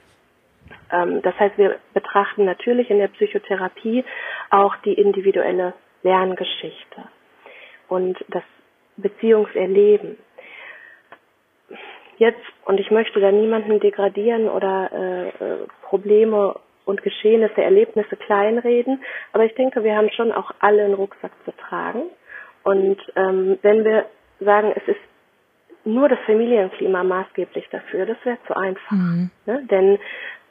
Ähm, 0.91 1.21
das 1.21 1.37
heißt, 1.39 1.57
wir 1.57 1.77
betrachten 1.93 2.45
natürlich 2.45 2.89
in 2.89 2.99
der 2.99 3.07
Psychotherapie 3.09 4.03
auch 4.49 4.75
die 4.77 4.93
individuelle 4.93 5.73
Lerngeschichte 6.03 7.03
und 7.87 8.23
das 8.29 8.43
Beziehungserleben 8.97 10.17
jetzt, 12.17 12.41
und 12.65 12.79
ich 12.79 12.91
möchte 12.91 13.19
da 13.19 13.31
niemanden 13.31 13.79
degradieren 13.79 14.47
oder 14.47 14.89
äh, 14.93 15.27
äh, 15.29 15.67
Probleme 15.83 16.55
und 16.85 17.01
Geschehnisse, 17.01 17.61
Erlebnisse 17.61 18.15
kleinreden, 18.15 19.03
aber 19.33 19.45
ich 19.45 19.55
denke, 19.55 19.83
wir 19.83 19.95
haben 19.95 20.09
schon 20.11 20.31
auch 20.31 20.51
alle 20.59 20.83
einen 20.83 20.93
Rucksack 20.93 21.31
zu 21.43 21.51
tragen. 21.57 22.03
Und 22.63 22.97
ähm, 23.15 23.57
wenn 23.61 23.83
wir 23.83 24.05
sagen, 24.39 24.73
es 24.75 24.87
ist 24.87 24.99
nur 25.83 26.09
das 26.09 26.19
Familienklima 26.25 27.03
maßgeblich 27.03 27.67
dafür, 27.69 28.05
das 28.05 28.17
wäre 28.23 28.37
zu 28.47 28.55
einfach. 28.55 28.91
Mhm. 28.91 29.29
Ne? 29.45 29.63
Denn 29.69 29.99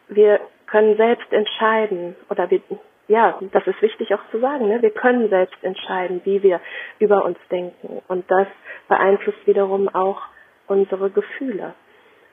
wir 0.08 0.40
können 0.66 0.96
selbst 0.96 1.32
entscheiden 1.32 2.16
oder 2.30 2.50
wir, 2.50 2.60
ja, 3.08 3.38
das 3.52 3.66
ist 3.66 3.80
wichtig 3.82 4.14
auch 4.14 4.30
zu 4.30 4.40
sagen, 4.40 4.68
ne? 4.68 4.82
wir 4.82 4.90
können 4.90 5.28
selbst 5.28 5.62
entscheiden, 5.62 6.20
wie 6.24 6.42
wir 6.42 6.60
über 6.98 7.24
uns 7.24 7.38
denken. 7.50 8.02
Und 8.08 8.30
das 8.30 8.46
beeinflusst 8.88 9.46
wiederum 9.46 9.88
auch 9.88 10.22
unsere 10.66 11.10
Gefühle. 11.10 11.74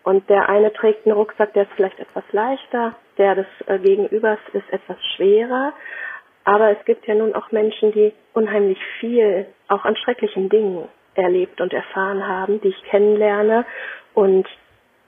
Und 0.04 0.30
der 0.30 0.50
eine 0.50 0.74
trägt 0.74 1.06
einen 1.06 1.16
Rucksack, 1.16 1.54
der 1.54 1.64
ist 1.64 1.74
vielleicht 1.76 2.00
etwas 2.00 2.24
leichter, 2.32 2.96
der 3.18 3.36
des 3.36 3.46
äh, 3.68 3.78
Gegenübers 3.78 4.40
ist 4.54 4.68
etwas 4.72 4.98
schwerer. 5.16 5.74
Aber 6.44 6.72
es 6.72 6.84
gibt 6.86 7.06
ja 7.06 7.14
nun 7.14 7.36
auch 7.36 7.52
Menschen, 7.52 7.92
die 7.92 8.14
unheimlich 8.34 8.80
viel 9.00 9.46
auch 9.68 9.86
an 9.86 9.96
schrecklichen 9.96 10.50
Dingen 10.50 10.88
erlebt 11.14 11.62
und 11.62 11.74
erfahren 11.74 12.28
haben, 12.28 12.62
die 12.62 12.70
ich 12.70 12.84
kennenlerne 12.86 13.66
und 14.14 14.48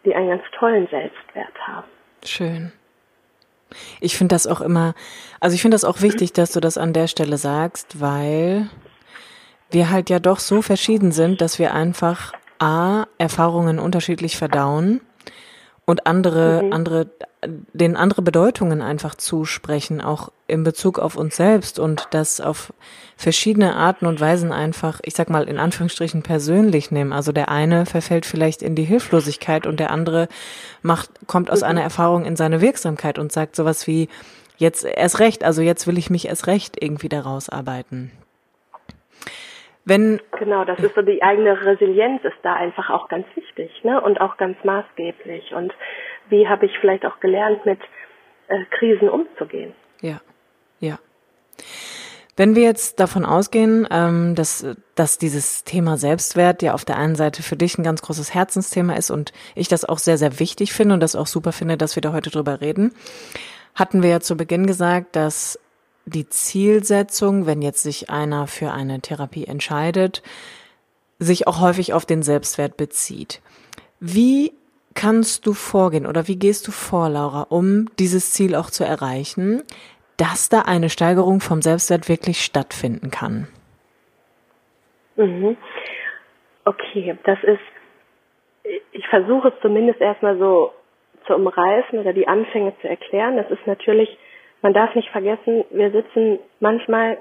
die 0.05 0.13
einen 0.13 0.29
ganz 0.29 0.43
tollen 0.51 0.87
Selbstwert 0.87 1.67
haben. 1.67 1.92
Schön. 2.25 2.71
Ich 3.99 4.17
finde 4.17 4.35
das 4.35 4.47
auch 4.47 4.61
immer, 4.61 4.93
also 5.39 5.55
ich 5.55 5.61
finde 5.61 5.75
das 5.75 5.83
auch 5.83 6.01
wichtig, 6.01 6.33
dass 6.33 6.51
du 6.51 6.59
das 6.59 6.77
an 6.77 6.93
der 6.93 7.07
Stelle 7.07 7.37
sagst, 7.37 7.99
weil 7.99 8.69
wir 9.71 9.89
halt 9.89 10.09
ja 10.09 10.19
doch 10.19 10.39
so 10.39 10.61
verschieden 10.61 11.11
sind, 11.11 11.41
dass 11.41 11.57
wir 11.57 11.73
einfach 11.73 12.33
A, 12.59 13.05
Erfahrungen 13.17 13.79
unterschiedlich 13.79 14.37
verdauen 14.37 15.01
und 15.85 16.07
andere, 16.07 16.63
mhm. 16.63 16.73
andere, 16.73 17.07
den 17.45 17.97
andere 17.97 18.21
Bedeutungen 18.21 18.81
einfach 18.81 19.15
zusprechen, 19.15 19.99
auch 19.99 20.31
in 20.47 20.63
Bezug 20.63 20.97
auf 20.97 21.15
uns 21.15 21.35
selbst 21.35 21.77
und 21.77 22.07
das 22.11 22.39
auf 22.39 22.73
verschiedene 23.17 23.75
Arten 23.75 24.05
und 24.05 24.21
Weisen 24.21 24.51
einfach, 24.51 25.01
ich 25.03 25.13
sag 25.13 25.29
mal, 25.29 25.43
in 25.43 25.57
Anführungsstrichen 25.57 26.23
persönlich 26.23 26.91
nehmen. 26.91 27.11
Also 27.11 27.31
der 27.31 27.49
eine 27.49 27.85
verfällt 27.85 28.25
vielleicht 28.25 28.61
in 28.61 28.75
die 28.75 28.85
Hilflosigkeit 28.85 29.67
und 29.67 29.79
der 29.79 29.91
andere 29.91 30.29
macht, 30.81 31.09
kommt 31.27 31.51
aus 31.51 31.61
mhm. 31.61 31.67
einer 31.67 31.81
Erfahrung 31.81 32.23
in 32.25 32.37
seine 32.37 32.61
Wirksamkeit 32.61 33.19
und 33.19 33.31
sagt 33.31 33.55
sowas 33.55 33.85
wie, 33.85 34.07
jetzt 34.57 34.85
erst 34.85 35.19
recht, 35.19 35.43
also 35.43 35.61
jetzt 35.61 35.85
will 35.87 35.97
ich 35.97 36.09
mich 36.09 36.27
erst 36.27 36.47
recht 36.47 36.81
irgendwie 36.81 37.09
daraus 37.09 37.49
arbeiten. 37.49 38.11
Wenn 39.85 40.21
genau, 40.39 40.63
das 40.63 40.79
ist 40.79 40.95
so 40.95 41.01
die 41.01 41.21
eigene 41.21 41.65
Resilienz 41.65 42.23
ist 42.23 42.37
da 42.41 42.53
einfach 42.53 42.89
auch 42.89 43.09
ganz 43.09 43.25
wichtig, 43.35 43.83
ne? 43.83 43.99
Und 43.99 44.21
auch 44.21 44.37
ganz 44.37 44.57
maßgeblich. 44.63 45.53
Und 45.53 45.73
wie 46.29 46.47
habe 46.47 46.65
ich 46.65 46.77
vielleicht 46.79 47.05
auch 47.05 47.19
gelernt, 47.19 47.65
mit 47.65 47.79
äh, 48.47 48.63
Krisen 48.71 49.09
umzugehen? 49.09 49.73
Ja, 50.01 50.21
ja. 50.79 50.99
Wenn 52.35 52.55
wir 52.55 52.63
jetzt 52.63 52.99
davon 52.99 53.25
ausgehen, 53.25 53.87
ähm, 53.91 54.33
dass, 54.35 54.65
dass 54.95 55.19
dieses 55.19 55.65
Thema 55.65 55.97
Selbstwert 55.97 56.63
ja 56.63 56.73
auf 56.73 56.83
der 56.83 56.97
einen 56.97 57.15
Seite 57.15 57.43
für 57.43 57.55
dich 57.55 57.77
ein 57.77 57.83
ganz 57.83 58.01
großes 58.01 58.33
Herzensthema 58.33 58.93
ist 58.93 59.11
und 59.11 59.33
ich 59.53 59.67
das 59.67 59.85
auch 59.85 59.99
sehr, 59.99 60.17
sehr 60.17 60.39
wichtig 60.39 60.73
finde 60.73 60.95
und 60.95 60.99
das 60.99 61.15
auch 61.15 61.27
super 61.27 61.51
finde, 61.51 61.77
dass 61.77 61.95
wir 61.95 62.01
da 62.01 62.11
heute 62.11 62.31
drüber 62.31 62.59
reden, 62.59 62.95
hatten 63.75 64.01
wir 64.01 64.09
ja 64.09 64.19
zu 64.19 64.35
Beginn 64.35 64.65
gesagt, 64.65 65.15
dass 65.15 65.59
die 66.05 66.27
Zielsetzung, 66.27 67.45
wenn 67.45 67.61
jetzt 67.61 67.83
sich 67.83 68.09
einer 68.09 68.47
für 68.47 68.71
eine 68.71 68.99
Therapie 68.99 69.45
entscheidet, 69.45 70.21
sich 71.19 71.47
auch 71.47 71.61
häufig 71.61 71.93
auf 71.93 72.05
den 72.05 72.23
Selbstwert 72.23 72.77
bezieht. 72.77 73.41
Wie 73.99 74.51
kannst 74.95 75.47
du 75.47 75.53
vorgehen 75.53 76.05
oder 76.05 76.27
wie 76.27 76.37
gehst 76.37 76.67
du 76.67 76.71
vor, 76.71 77.09
Laura, 77.09 77.43
um 77.49 77.89
dieses 77.99 78.33
Ziel 78.33 78.55
auch 78.55 78.69
zu 78.69 78.83
erreichen, 78.83 79.63
dass 80.17 80.49
da 80.49 80.63
eine 80.63 80.89
Steigerung 80.89 81.39
vom 81.39 81.61
Selbstwert 81.61 82.09
wirklich 82.09 82.43
stattfinden 82.43 83.09
kann? 83.09 83.47
Mhm. 85.15 85.57
Okay, 86.65 87.17
das 87.23 87.37
ist, 87.43 88.73
ich 88.91 89.07
versuche 89.07 89.49
es 89.49 89.53
zumindest 89.61 89.99
erstmal 90.01 90.37
so 90.37 90.73
zu 91.27 91.35
umreißen 91.35 91.99
oder 91.99 92.13
die 92.13 92.27
Anfänge 92.27 92.73
zu 92.81 92.87
erklären. 92.87 93.37
Das 93.37 93.49
ist 93.49 93.65
natürlich 93.65 94.17
man 94.63 94.73
darf 94.73 94.95
nicht 94.95 95.09
vergessen, 95.09 95.65
wir 95.69 95.91
sitzen 95.91 96.39
manchmal, 96.59 97.17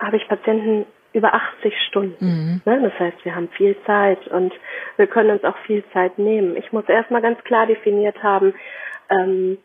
habe 0.00 0.16
ich 0.16 0.26
Patienten 0.28 0.86
über 1.12 1.34
80 1.34 1.74
Stunden. 1.88 2.24
Mhm. 2.24 2.62
Ne? 2.64 2.80
Das 2.82 2.98
heißt, 2.98 3.24
wir 3.24 3.34
haben 3.34 3.48
viel 3.48 3.76
Zeit 3.84 4.26
und 4.28 4.54
wir 4.96 5.06
können 5.06 5.30
uns 5.30 5.44
auch 5.44 5.56
viel 5.66 5.84
Zeit 5.92 6.18
nehmen. 6.18 6.56
Ich 6.56 6.72
muss 6.72 6.88
erstmal 6.88 7.22
ganz 7.22 7.42
klar 7.44 7.66
definiert 7.66 8.22
haben, 8.22 8.54
ähm, 9.10 9.58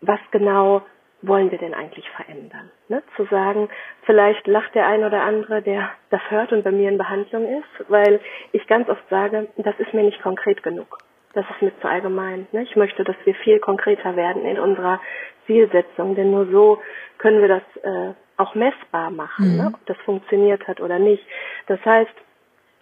was 0.00 0.20
genau 0.30 0.82
wollen 1.22 1.50
wir 1.50 1.58
denn 1.58 1.74
eigentlich 1.74 2.08
verändern? 2.10 2.70
Ne? 2.88 3.02
Zu 3.16 3.24
sagen, 3.26 3.68
vielleicht 4.04 4.46
lacht 4.46 4.74
der 4.74 4.86
ein 4.86 5.04
oder 5.04 5.22
andere, 5.22 5.62
der 5.62 5.90
das 6.10 6.20
hört 6.30 6.52
und 6.52 6.64
bei 6.64 6.72
mir 6.72 6.88
in 6.88 6.98
Behandlung 6.98 7.46
ist, 7.46 7.90
weil 7.90 8.20
ich 8.52 8.66
ganz 8.66 8.88
oft 8.88 9.08
sage, 9.08 9.48
das 9.56 9.78
ist 9.78 9.94
mir 9.94 10.02
nicht 10.02 10.20
konkret 10.22 10.62
genug. 10.62 10.98
Das 11.34 11.46
ist 11.50 11.62
mir 11.62 11.72
zu 11.80 11.88
allgemein. 11.88 12.46
Ne? 12.52 12.62
Ich 12.62 12.76
möchte, 12.76 13.04
dass 13.04 13.16
wir 13.24 13.34
viel 13.36 13.58
konkreter 13.58 14.16
werden 14.16 14.44
in 14.44 14.58
unserer 14.58 15.00
Zielsetzung, 15.46 16.14
denn 16.14 16.30
nur 16.30 16.46
so 16.46 16.78
können 17.18 17.40
wir 17.40 17.48
das 17.48 17.62
äh, 17.82 18.14
auch 18.36 18.54
messbar 18.54 19.10
machen, 19.10 19.52
mhm. 19.52 19.56
ne? 19.56 19.72
ob 19.74 19.86
das 19.86 19.96
funktioniert 20.04 20.66
hat 20.68 20.80
oder 20.80 20.98
nicht. 20.98 21.24
Das 21.66 21.82
heißt, 21.84 22.12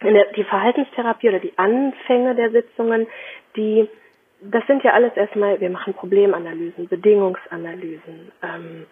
der, 0.03 0.33
die 0.33 0.45
Verhaltenstherapie 0.45 1.29
oder 1.29 1.41
die 1.41 1.57
Anfänge 1.59 2.35
der 2.35 2.51
Sitzungen, 2.51 3.07
die 3.57 3.89
das 4.43 4.67
sind 4.67 4.83
ja 4.83 4.95
alles 4.95 5.15
erstmal, 5.17 5.61
wir 5.61 5.69
machen 5.69 5.93
Problemanalysen, 5.93 6.89
Bedingungsanalysen, 6.89 8.33
ähm, 8.43 8.87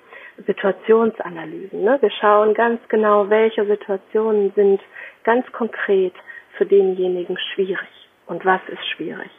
Situationsanalysen. 0.47 1.83
Ne? 1.83 1.97
Wir 2.03 2.11
schauen 2.11 2.53
ganz 2.53 2.87
genau, 2.89 3.31
welche 3.31 3.65
Situationen 3.65 4.53
sind 4.55 4.83
ganz 5.25 5.51
konkret 5.53 6.13
für 6.59 6.67
denjenigen 6.67 7.39
schwierig 7.55 7.98
und 8.29 8.45
was 8.45 8.61
ist 8.69 8.87
schwierig. 8.91 9.31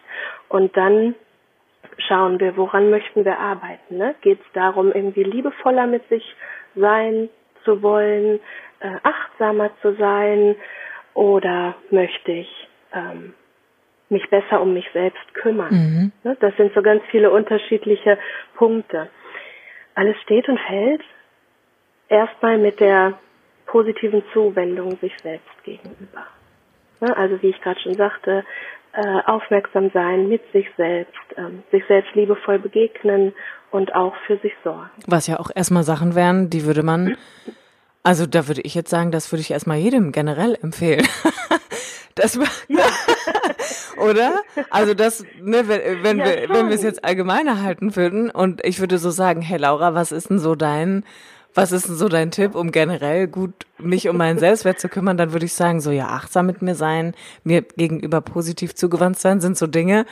Und 0.50 0.76
dann 0.76 1.16
schauen 1.98 2.40
wir, 2.40 2.58
woran 2.58 2.90
möchten 2.90 3.26
wir 3.26 3.40
arbeiten. 3.40 3.98
Ne? 3.98 4.16
Geht 4.22 4.40
es 4.40 4.52
darum, 4.54 4.92
irgendwie 4.92 5.24
liebevoller 5.24 5.88
mit 5.88 6.08
sich 6.10 6.36
sein 6.76 7.30
zu 7.64 7.82
wollen, 7.82 8.40
äh, 8.80 8.96
achtsamer 9.04 9.72
zu 9.82 9.96
sein 9.96 10.56
oder 11.14 11.76
möchte 11.92 12.32
ich 12.32 12.68
ähm, 12.94 13.34
mich 14.10 14.28
besser 14.30 14.62
um 14.62 14.74
mich 14.74 14.90
selbst 14.94 15.34
kümmern. 15.34 15.72
Mhm. 15.72 16.12
Ne? 16.24 16.38
Das 16.40 16.56
sind 16.58 16.74
so 16.74 16.82
ganz 16.82 17.04
viele 17.12 17.32
unterschiedliche 17.32 18.18
Punkte. 18.56 19.10
Alles 19.96 20.16
steht 20.22 20.48
und 20.48 20.60
fällt 20.60 21.02
erstmal 22.08 22.58
mit 22.58 22.80
der 22.80 23.20
positiven 23.66 24.24
Zuwendung 24.34 24.98
sich 24.98 25.14
selbst 25.22 25.64
gegenüber. 25.64 26.26
Ne? 27.02 27.16
Also 27.16 27.42
wie 27.42 27.50
ich 27.50 27.62
gerade 27.62 27.80
schon 27.80 27.94
sagte, 27.94 28.44
äh, 29.00 29.22
aufmerksam 29.26 29.90
sein 29.94 30.28
mit 30.28 30.42
sich 30.52 30.68
selbst, 30.76 31.14
ähm, 31.38 31.64
sich 31.72 31.84
selbst 31.88 32.14
liebevoll 32.16 32.60
begegnen 32.60 33.34
und 33.72 33.96
auch 33.96 34.14
für 34.28 34.38
sich 34.40 34.52
sorgen. 34.64 34.90
Was 35.08 35.28
ja 35.28 35.40
auch 35.40 35.50
erstmal 35.54 35.84
Sachen 35.84 36.16
wären, 36.16 36.50
die 36.50 36.66
würde 36.66 36.84
man, 36.84 37.16
also 38.04 38.26
da 38.26 38.48
würde 38.50 38.62
ich 38.62 38.76
jetzt 38.76 38.90
sagen, 38.90 39.12
das 39.12 39.32
würde 39.32 39.42
ich 39.42 39.52
erstmal 39.52 39.78
jedem 39.78 40.12
generell 40.12 40.58
empfehlen. 40.62 41.08
das 42.16 42.36
ja. 42.68 42.80
oder? 44.04 44.42
Also 44.70 44.94
das, 44.94 45.24
ne, 45.42 45.68
wenn, 45.68 46.04
wenn 46.04 46.18
ja, 46.18 46.26
wir, 46.26 46.50
wenn 46.50 46.68
wir 46.68 46.76
es 46.76 46.84
jetzt 46.84 47.06
allgemeiner 47.06 47.62
halten 47.62 47.96
würden 47.96 48.30
und 48.30 48.66
ich 48.66 48.82
würde 48.82 48.98
so 48.98 49.12
sagen, 49.12 49.42
hey 49.42 49.60
Laura, 49.60 49.94
was 49.94 50.12
ist 50.12 50.30
denn 50.30 50.40
so 50.40 50.56
dein 50.56 51.06
was 51.54 51.72
ist 51.72 51.88
denn 51.88 51.96
so 51.96 52.10
dein 52.10 52.32
Tipp, 52.32 52.56
um 52.56 52.72
generell 52.72 53.28
gut 53.28 53.54
mich 53.78 54.08
um 54.08 54.18
meinen 54.18 54.40
Selbstwert 54.40 54.80
zu 54.80 54.90
kümmern? 54.90 55.18
Dann 55.18 55.34
würde 55.34 55.46
ich 55.46 55.54
sagen, 55.54 55.82
so 55.82 55.92
ja, 55.92 56.08
achtsam 56.08 56.46
mit 56.46 56.62
mir 56.62 56.76
sein, 56.76 57.16
mir 57.44 57.62
gegenüber 57.62 58.22
positiv 58.22 58.76
zugewandt 58.76 59.20
sein, 59.20 59.42
sind 59.42 59.58
so 59.58 59.68
Dinge. 59.68 60.06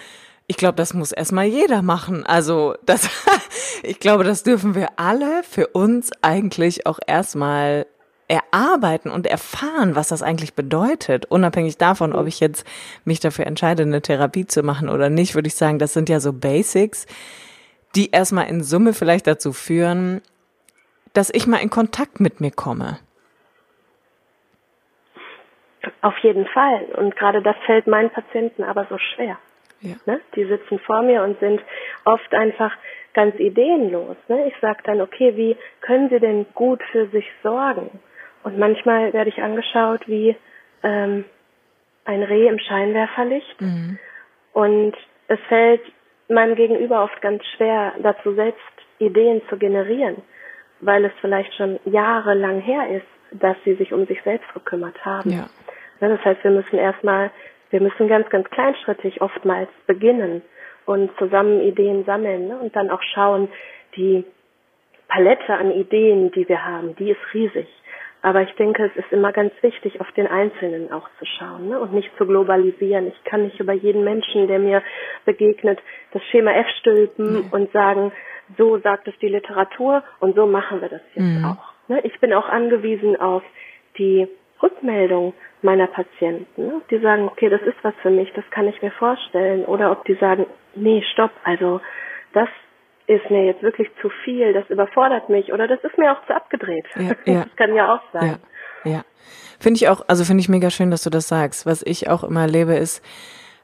Ich 0.47 0.57
glaube, 0.57 0.75
das 0.75 0.93
muss 0.93 1.11
erstmal 1.11 1.45
jeder 1.45 1.81
machen. 1.81 2.25
Also, 2.25 2.75
das, 2.85 3.09
ich 3.83 3.99
glaube, 3.99 4.23
das 4.23 4.43
dürfen 4.43 4.75
wir 4.75 4.87
alle 4.97 5.43
für 5.43 5.67
uns 5.67 6.11
eigentlich 6.21 6.85
auch 6.85 6.99
erstmal 7.05 7.85
erarbeiten 8.27 9.09
und 9.09 9.25
erfahren, 9.25 9.95
was 9.95 10.09
das 10.09 10.21
eigentlich 10.21 10.53
bedeutet. 10.53 11.25
Unabhängig 11.25 11.77
davon, 11.77 12.13
ob 12.13 12.27
ich 12.27 12.39
jetzt 12.39 12.65
mich 13.05 13.19
dafür 13.19 13.47
entscheide, 13.47 13.83
eine 13.83 14.01
Therapie 14.01 14.45
zu 14.45 14.63
machen 14.63 14.89
oder 14.89 15.09
nicht, 15.09 15.35
würde 15.35 15.47
ich 15.47 15.55
sagen, 15.55 15.79
das 15.79 15.93
sind 15.93 16.09
ja 16.09 16.19
so 16.19 16.33
Basics, 16.33 17.05
die 17.95 18.11
erstmal 18.11 18.47
in 18.47 18.63
Summe 18.63 18.93
vielleicht 18.93 19.27
dazu 19.27 19.53
führen, 19.53 20.21
dass 21.17 21.31
ich 21.33 21.47
mal 21.47 21.57
in 21.57 21.71
Kontakt 21.71 22.19
mit 22.19 22.41
mir 22.41 22.51
komme. 22.51 22.99
Auf 26.01 26.15
jeden 26.19 26.45
Fall. 26.45 26.83
Und 26.95 27.15
gerade 27.15 27.41
das 27.41 27.55
fällt 27.65 27.87
meinen 27.87 28.11
Patienten 28.11 28.63
aber 28.63 28.85
so 28.87 28.99
schwer. 28.99 29.39
Ja. 29.81 29.95
Ne? 30.05 30.21
Die 30.35 30.45
sitzen 30.45 30.77
vor 30.77 31.01
mir 31.01 31.23
und 31.23 31.39
sind 31.39 31.59
oft 32.05 32.35
einfach 32.35 32.71
ganz 33.15 33.35
ideenlos. 33.39 34.15
Ne? 34.27 34.47
Ich 34.47 34.53
sage 34.61 34.83
dann, 34.83 35.01
okay, 35.01 35.35
wie 35.35 35.57
können 35.81 36.09
sie 36.09 36.19
denn 36.19 36.45
gut 36.53 36.83
für 36.91 37.07
sich 37.07 37.25
sorgen? 37.41 37.99
Und 38.43 38.59
manchmal 38.59 39.11
werde 39.11 39.31
ich 39.31 39.41
angeschaut 39.41 40.07
wie 40.07 40.35
ähm, 40.83 41.25
ein 42.05 42.21
Reh 42.21 42.47
im 42.47 42.59
Scheinwerferlicht. 42.59 43.59
Mhm. 43.59 43.97
Und 44.53 44.93
es 45.29 45.39
fällt 45.47 45.81
meinem 46.27 46.53
Gegenüber 46.53 47.03
oft 47.03 47.19
ganz 47.21 47.43
schwer, 47.55 47.93
dazu 48.03 48.35
selbst 48.35 48.61
Ideen 48.99 49.41
zu 49.49 49.57
generieren 49.57 50.21
weil 50.79 51.05
es 51.05 51.11
vielleicht 51.21 51.53
schon 51.55 51.79
jahrelang 51.85 52.61
her 52.61 52.89
ist, 52.89 53.41
dass 53.41 53.57
sie 53.65 53.73
sich 53.75 53.93
um 53.93 54.05
sich 54.05 54.21
selbst 54.23 54.51
gekümmert 54.53 55.03
haben. 55.05 55.31
Ja. 55.31 55.47
Das 55.99 56.23
heißt, 56.23 56.43
wir 56.43 56.51
müssen 56.51 56.77
erstmal, 56.77 57.31
wir 57.71 57.81
müssen 57.81 58.07
ganz, 58.07 58.29
ganz 58.29 58.49
kleinschrittig 58.49 59.21
oftmals 59.21 59.69
beginnen 59.85 60.41
und 60.85 61.11
zusammen 61.17 61.61
Ideen 61.61 62.05
sammeln 62.05 62.47
ne? 62.47 62.57
und 62.57 62.75
dann 62.75 62.89
auch 62.89 63.01
schauen, 63.13 63.49
die 63.95 64.23
Palette 65.07 65.53
an 65.53 65.71
Ideen, 65.71 66.31
die 66.31 66.47
wir 66.47 66.65
haben, 66.65 66.95
die 66.95 67.11
ist 67.11 67.33
riesig. 67.33 67.67
Aber 68.21 68.41
ich 68.41 68.51
denke, 68.55 68.83
es 68.85 68.95
ist 68.95 69.11
immer 69.11 69.31
ganz 69.31 69.53
wichtig, 69.61 70.01
auf 70.01 70.11
den 70.13 70.27
Einzelnen 70.27 70.91
auch 70.91 71.07
zu 71.19 71.25
schauen 71.25 71.69
ne? 71.69 71.79
und 71.79 71.93
nicht 71.93 72.09
zu 72.17 72.25
globalisieren. 72.25 73.07
Ich 73.07 73.23
kann 73.23 73.43
nicht 73.43 73.59
über 73.59 73.73
jeden 73.73 74.03
Menschen, 74.03 74.47
der 74.47 74.59
mir 74.59 74.81
begegnet, 75.25 75.79
das 76.11 76.23
Schema 76.25 76.51
F 76.51 76.67
stülpen 76.79 77.45
mhm. 77.45 77.49
und 77.51 77.71
sagen, 77.71 78.11
so 78.57 78.79
sagt 78.79 79.07
es 79.07 79.17
die 79.19 79.27
Literatur 79.27 80.03
und 80.19 80.35
so 80.35 80.45
machen 80.45 80.81
wir 80.81 80.89
das 80.89 81.01
jetzt 81.13 81.23
mhm. 81.23 81.45
auch. 81.45 81.73
Ne? 81.87 82.01
Ich 82.03 82.19
bin 82.19 82.33
auch 82.33 82.47
angewiesen 82.47 83.19
auf 83.19 83.43
die 83.97 84.27
Rückmeldung 84.61 85.33
meiner 85.61 85.87
Patienten, 85.87 86.67
ne? 86.67 86.81
die 86.89 86.99
sagen, 86.99 87.27
okay, 87.27 87.49
das 87.49 87.61
ist 87.61 87.77
was 87.81 87.93
für 88.01 88.09
mich, 88.09 88.31
das 88.33 88.45
kann 88.51 88.67
ich 88.67 88.81
mir 88.81 88.91
vorstellen. 88.91 89.65
Oder 89.65 89.91
ob 89.91 90.05
die 90.05 90.15
sagen, 90.15 90.45
nee, 90.75 91.03
stopp, 91.13 91.31
also 91.43 91.81
das 92.33 92.49
ist 93.07 93.29
mir 93.29 93.45
jetzt 93.45 93.63
wirklich 93.63 93.89
zu 94.01 94.09
viel, 94.23 94.53
das 94.53 94.69
überfordert 94.69 95.29
mich 95.29 95.53
oder 95.53 95.67
das 95.67 95.79
ist 95.83 95.97
mir 95.97 96.11
auch 96.11 96.25
zu 96.27 96.35
abgedreht. 96.35 96.85
Ja, 96.95 97.11
ja. 97.25 97.43
Das 97.43 97.55
kann 97.55 97.73
ja 97.73 97.95
auch 97.95 98.01
sein. 98.13 98.37
Ja. 98.83 98.91
Ja. 98.91 99.01
Finde 99.59 99.77
ich 99.77 99.89
auch, 99.89 100.01
also 100.07 100.23
finde 100.23 100.41
ich 100.41 100.49
mega 100.49 100.69
schön, 100.69 100.91
dass 100.91 101.03
du 101.03 101.09
das 101.09 101.27
sagst. 101.27 101.65
Was 101.65 101.81
ich 101.83 102.09
auch 102.09 102.23
immer 102.23 102.41
erlebe, 102.41 102.75
ist, 102.75 103.03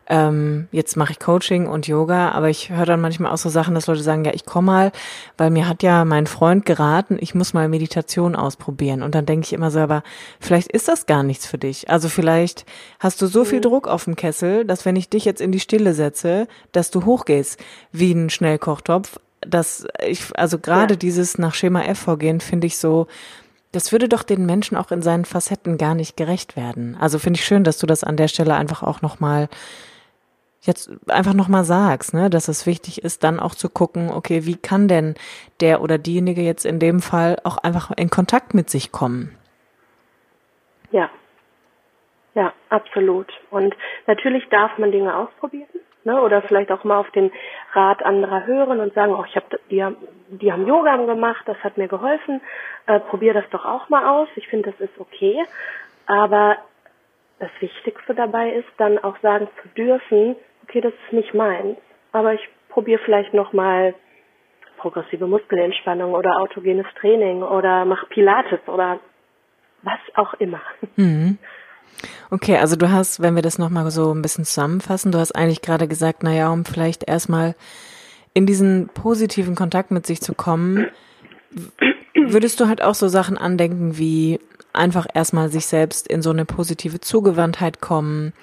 ähm, 0.07 0.67
jetzt 0.71 0.97
mache 0.97 1.13
ich 1.13 1.19
Coaching 1.19 1.67
und 1.67 1.87
Yoga, 1.87 2.31
aber 2.31 2.49
ich 2.49 2.69
höre 2.69 2.85
dann 2.85 2.99
manchmal 2.99 3.31
auch 3.31 3.37
so 3.37 3.49
Sachen, 3.49 3.73
dass 3.73 3.87
Leute 3.87 4.03
sagen, 4.03 4.25
ja, 4.25 4.33
ich 4.33 4.45
komme 4.45 4.65
mal, 4.65 4.91
weil 5.37 5.49
mir 5.49 5.67
hat 5.67 5.81
ja 5.81 6.03
mein 6.03 6.27
Freund 6.27 6.65
geraten, 6.65 7.17
ich 7.19 7.35
muss 7.35 7.53
mal 7.53 7.69
Meditation 7.69 8.35
ausprobieren. 8.35 9.01
Und 9.01 9.15
dann 9.15 9.25
denke 9.25 9.45
ich 9.45 9.53
immer 9.53 9.71
so, 9.71 9.79
aber 9.79 10.03
vielleicht 10.39 10.71
ist 10.71 10.87
das 10.87 11.05
gar 11.05 11.23
nichts 11.23 11.45
für 11.45 11.57
dich. 11.57 11.89
Also 11.89 12.09
vielleicht 12.09 12.65
hast 12.99 13.21
du 13.21 13.27
so 13.27 13.45
viel 13.45 13.59
mhm. 13.59 13.63
Druck 13.63 13.87
auf 13.87 14.03
dem 14.03 14.15
Kessel, 14.15 14.65
dass 14.65 14.85
wenn 14.85 14.95
ich 14.95 15.09
dich 15.09 15.25
jetzt 15.25 15.41
in 15.41 15.51
die 15.51 15.59
Stille 15.59 15.93
setze, 15.93 16.47
dass 16.73 16.91
du 16.91 17.05
hochgehst 17.05 17.59
wie 17.91 18.11
ein 18.11 18.29
Schnellkochtopf. 18.29 19.19
Dass 19.45 19.85
ich, 20.05 20.23
also 20.35 20.57
gerade 20.57 20.93
ja. 20.93 20.97
dieses 20.97 21.37
nach 21.37 21.53
Schema 21.53 21.81
F 21.83 21.99
vorgehen, 21.99 22.39
finde 22.39 22.67
ich 22.67 22.77
so, 22.77 23.07
das 23.73 23.91
würde 23.91 24.07
doch 24.07 24.23
den 24.23 24.45
Menschen 24.45 24.77
auch 24.77 24.91
in 24.91 25.01
seinen 25.01 25.25
Facetten 25.25 25.77
gar 25.77 25.95
nicht 25.95 26.15
gerecht 26.15 26.55
werden. 26.55 26.95
Also 26.99 27.19
finde 27.19 27.39
ich 27.39 27.45
schön, 27.45 27.63
dass 27.63 27.77
du 27.79 27.87
das 27.87 28.03
an 28.03 28.15
der 28.15 28.27
Stelle 28.27 28.55
einfach 28.55 28.83
auch 28.83 29.01
nochmal 29.01 29.49
jetzt 30.65 30.89
einfach 31.10 31.34
nochmal 31.34 31.63
sagst, 31.63 32.13
ne, 32.13 32.30
dass 32.30 32.47
es 32.47 32.65
wichtig 32.65 33.04
ist, 33.04 33.23
dann 33.23 33.39
auch 33.39 33.56
zu 33.56 33.69
gucken, 33.69 34.10
okay, 34.12 34.45
wie 34.45 34.56
kann 34.56 34.88
denn 34.88 35.15
der 35.60 35.82
oder 35.82 35.97
diejenige 35.97 36.41
jetzt 36.41 36.65
in 36.65 36.80
dem 36.80 37.02
Fall 37.02 37.38
auch 37.43 37.58
einfach 37.58 37.91
in 37.97 38.10
Kontakt 38.10 38.54
mit 38.54 38.69
sich 38.69 38.91
kommen? 38.91 39.38
Ja. 40.91 41.10
Ja, 42.36 42.54
absolut. 42.69 43.28
Und 43.52 43.76
natürlich 44.08 44.47
darf 44.49 44.78
man 44.78 44.91
Dinge 44.91 45.15
ausprobieren, 45.15 45.67
ne, 46.04 46.19
oder 46.21 46.41
vielleicht 46.41 46.71
auch 46.71 46.84
mal 46.84 46.97
auf 46.97 47.12
den 47.12 47.32
Rat 47.73 48.04
anderer 48.04 48.45
hören 48.45 48.80
und 48.80 48.93
sagen, 48.93 49.13
oh, 49.13 49.26
ich 49.28 49.36
habe 49.36 49.60
die, 49.69 49.86
die 50.30 50.52
haben 50.52 50.65
Yoga 50.65 50.97
gemacht, 50.97 51.43
das 51.45 51.58
hat 51.63 51.78
mir 51.78 51.88
geholfen, 51.88 52.41
äh, 52.88 52.99
probier 52.99 53.34
das 53.34 53.45
doch 53.52 53.65
auch 53.65 53.89
mal 53.89 54.08
aus. 54.08 54.28
Ich 54.36 54.47
finde, 54.47 54.71
das 54.71 54.80
ist 54.80 54.99
okay. 54.99 55.43
Aber 56.06 56.58
das 57.39 57.52
Wichtigste 57.60 58.15
dabei 58.15 58.52
ist, 58.52 58.69
dann 58.78 58.97
auch 58.99 59.17
sagen 59.21 59.47
zu 59.62 59.67
dürfen, 59.69 60.36
okay, 60.63 60.82
das 60.82 60.93
ist 60.93 61.13
nicht 61.13 61.34
meins, 61.34 61.78
aber 62.12 62.34
ich 62.34 62.41
probiere 62.69 63.02
vielleicht 63.04 63.34
nochmal 63.34 63.93
progressive 64.78 65.28
Muskelentspannung 65.28 66.13
oder 66.13 66.39
autogenes 66.39 66.88
Training 66.99 67.41
oder 67.41 67.86
mach 67.86 68.10
Pilates 68.10 68.60
oder 68.67 68.99
was 69.84 69.99
auch 70.15 70.34
immer. 70.36 70.62
Mhm. 70.95 71.38
Okay, 72.30 72.58
also 72.58 72.76
du 72.76 72.91
hast, 72.91 73.21
wenn 73.21 73.36
wir 73.36 73.41
das 73.41 73.60
nochmal 73.60 73.89
so 73.91 74.13
ein 74.13 74.21
bisschen 74.21 74.45
zusammenfassen, 74.45 75.12
du 75.12 75.19
hast 75.19 75.34
eigentlich 75.34 75.62
gerade 75.62 75.88
gesagt, 75.88 76.23
naja, 76.23 76.52
um 76.52 76.65
vielleicht 76.65 77.08
erstmal 77.08 77.56
in 78.34 78.45
diesen 78.45 78.89
positiven 78.89 79.56
Kontakt 79.56 79.91
mit 79.91 80.06
sich 80.06 80.21
zu 80.21 80.34
kommen, 80.34 80.88
würdest 82.15 82.60
du 82.60 82.67
halt 82.67 82.82
auch 82.82 82.95
so 82.95 83.08
Sachen 83.08 83.38
andenken 83.38 83.97
wie 83.97 84.39
einfach 84.73 85.06
erstmal 85.13 85.49
sich 85.49 85.67
selbst 85.67 86.08
in 86.08 86.21
so 86.21 86.32
eine 86.32 86.45
positive 86.45 86.99
Zugewandtheit 86.99 87.80
kommen, 87.80 88.34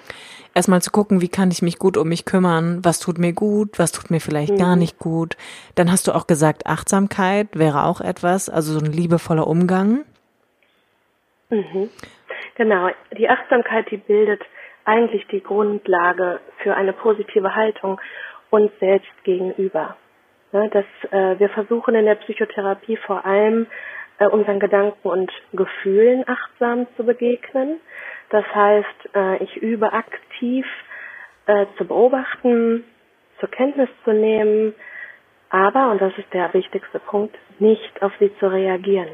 erstmal 0.53 0.81
zu 0.81 0.91
gucken, 0.91 1.21
wie 1.21 1.29
kann 1.29 1.51
ich 1.51 1.61
mich 1.61 1.79
gut 1.79 1.97
um 1.97 2.09
mich 2.09 2.25
kümmern, 2.25 2.79
was 2.83 2.99
tut 2.99 3.17
mir 3.17 3.33
gut, 3.33 3.79
was 3.79 3.91
tut 3.91 4.11
mir 4.11 4.19
vielleicht 4.19 4.53
mhm. 4.53 4.57
gar 4.57 4.75
nicht 4.75 4.99
gut. 4.99 5.37
Dann 5.75 5.91
hast 5.91 6.07
du 6.07 6.11
auch 6.13 6.27
gesagt, 6.27 6.65
Achtsamkeit 6.65 7.47
wäre 7.57 7.85
auch 7.85 8.01
etwas, 8.01 8.49
also 8.49 8.77
so 8.77 8.85
ein 8.85 8.91
liebevoller 8.91 9.47
Umgang. 9.47 10.05
Mhm. 11.49 11.89
Genau, 12.55 12.89
die 13.17 13.29
Achtsamkeit, 13.29 13.89
die 13.91 13.97
bildet 13.97 14.41
eigentlich 14.85 15.25
die 15.27 15.41
Grundlage 15.41 16.39
für 16.63 16.75
eine 16.75 16.93
positive 16.93 17.55
Haltung 17.55 17.99
uns 18.49 18.71
selbst 18.79 19.11
gegenüber. 19.23 19.95
Ja, 20.51 20.67
dass 20.67 20.85
äh, 21.11 21.39
wir 21.39 21.49
versuchen 21.49 21.95
in 21.95 22.05
der 22.05 22.15
Psychotherapie 22.15 22.97
vor 22.97 23.25
allem 23.25 23.67
äh, 24.19 24.27
unseren 24.27 24.59
Gedanken 24.59 25.07
und 25.07 25.31
Gefühlen 25.53 26.25
achtsam 26.27 26.87
zu 26.97 27.05
begegnen. 27.05 27.79
Das 28.31 28.45
heißt, 28.55 29.15
äh, 29.15 29.43
ich 29.43 29.57
übe 29.57 29.91
aktiv 29.91 30.65
äh, 31.45 31.65
zu 31.77 31.85
beobachten, 31.85 32.85
zur 33.39 33.49
Kenntnis 33.49 33.89
zu 34.05 34.13
nehmen, 34.13 34.73
aber, 35.49 35.91
und 35.91 36.01
das 36.01 36.17
ist 36.17 36.33
der 36.33 36.53
wichtigste 36.53 36.99
Punkt, 36.99 37.37
nicht 37.59 38.01
auf 38.01 38.13
sie 38.19 38.33
zu 38.39 38.47
reagieren. 38.47 39.09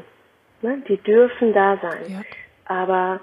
Ne? 0.62 0.82
Die 0.88 0.98
dürfen 0.98 1.52
da 1.52 1.76
sein, 1.82 2.04
ja. 2.06 2.20
aber 2.64 3.20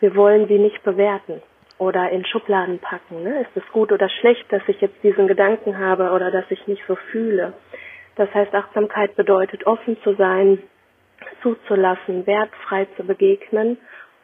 wir 0.00 0.16
wollen 0.16 0.48
sie 0.48 0.58
nicht 0.58 0.82
bewerten 0.82 1.42
oder 1.76 2.08
in 2.10 2.24
Schubladen 2.24 2.78
packen. 2.78 3.22
Ne? 3.22 3.42
Ist 3.42 3.54
es 3.54 3.72
gut 3.72 3.92
oder 3.92 4.08
schlecht, 4.08 4.50
dass 4.50 4.62
ich 4.66 4.80
jetzt 4.80 5.02
diesen 5.02 5.26
Gedanken 5.28 5.78
habe 5.78 6.10
oder 6.12 6.30
dass 6.30 6.50
ich 6.50 6.66
mich 6.66 6.82
so 6.88 6.96
fühle? 6.96 7.52
Das 8.14 8.32
heißt, 8.32 8.54
Achtsamkeit 8.54 9.14
bedeutet, 9.14 9.66
offen 9.66 10.00
zu 10.02 10.14
sein, 10.14 10.62
zuzulassen, 11.42 12.26
wertfrei 12.26 12.86
zu 12.96 13.04
begegnen 13.04 13.76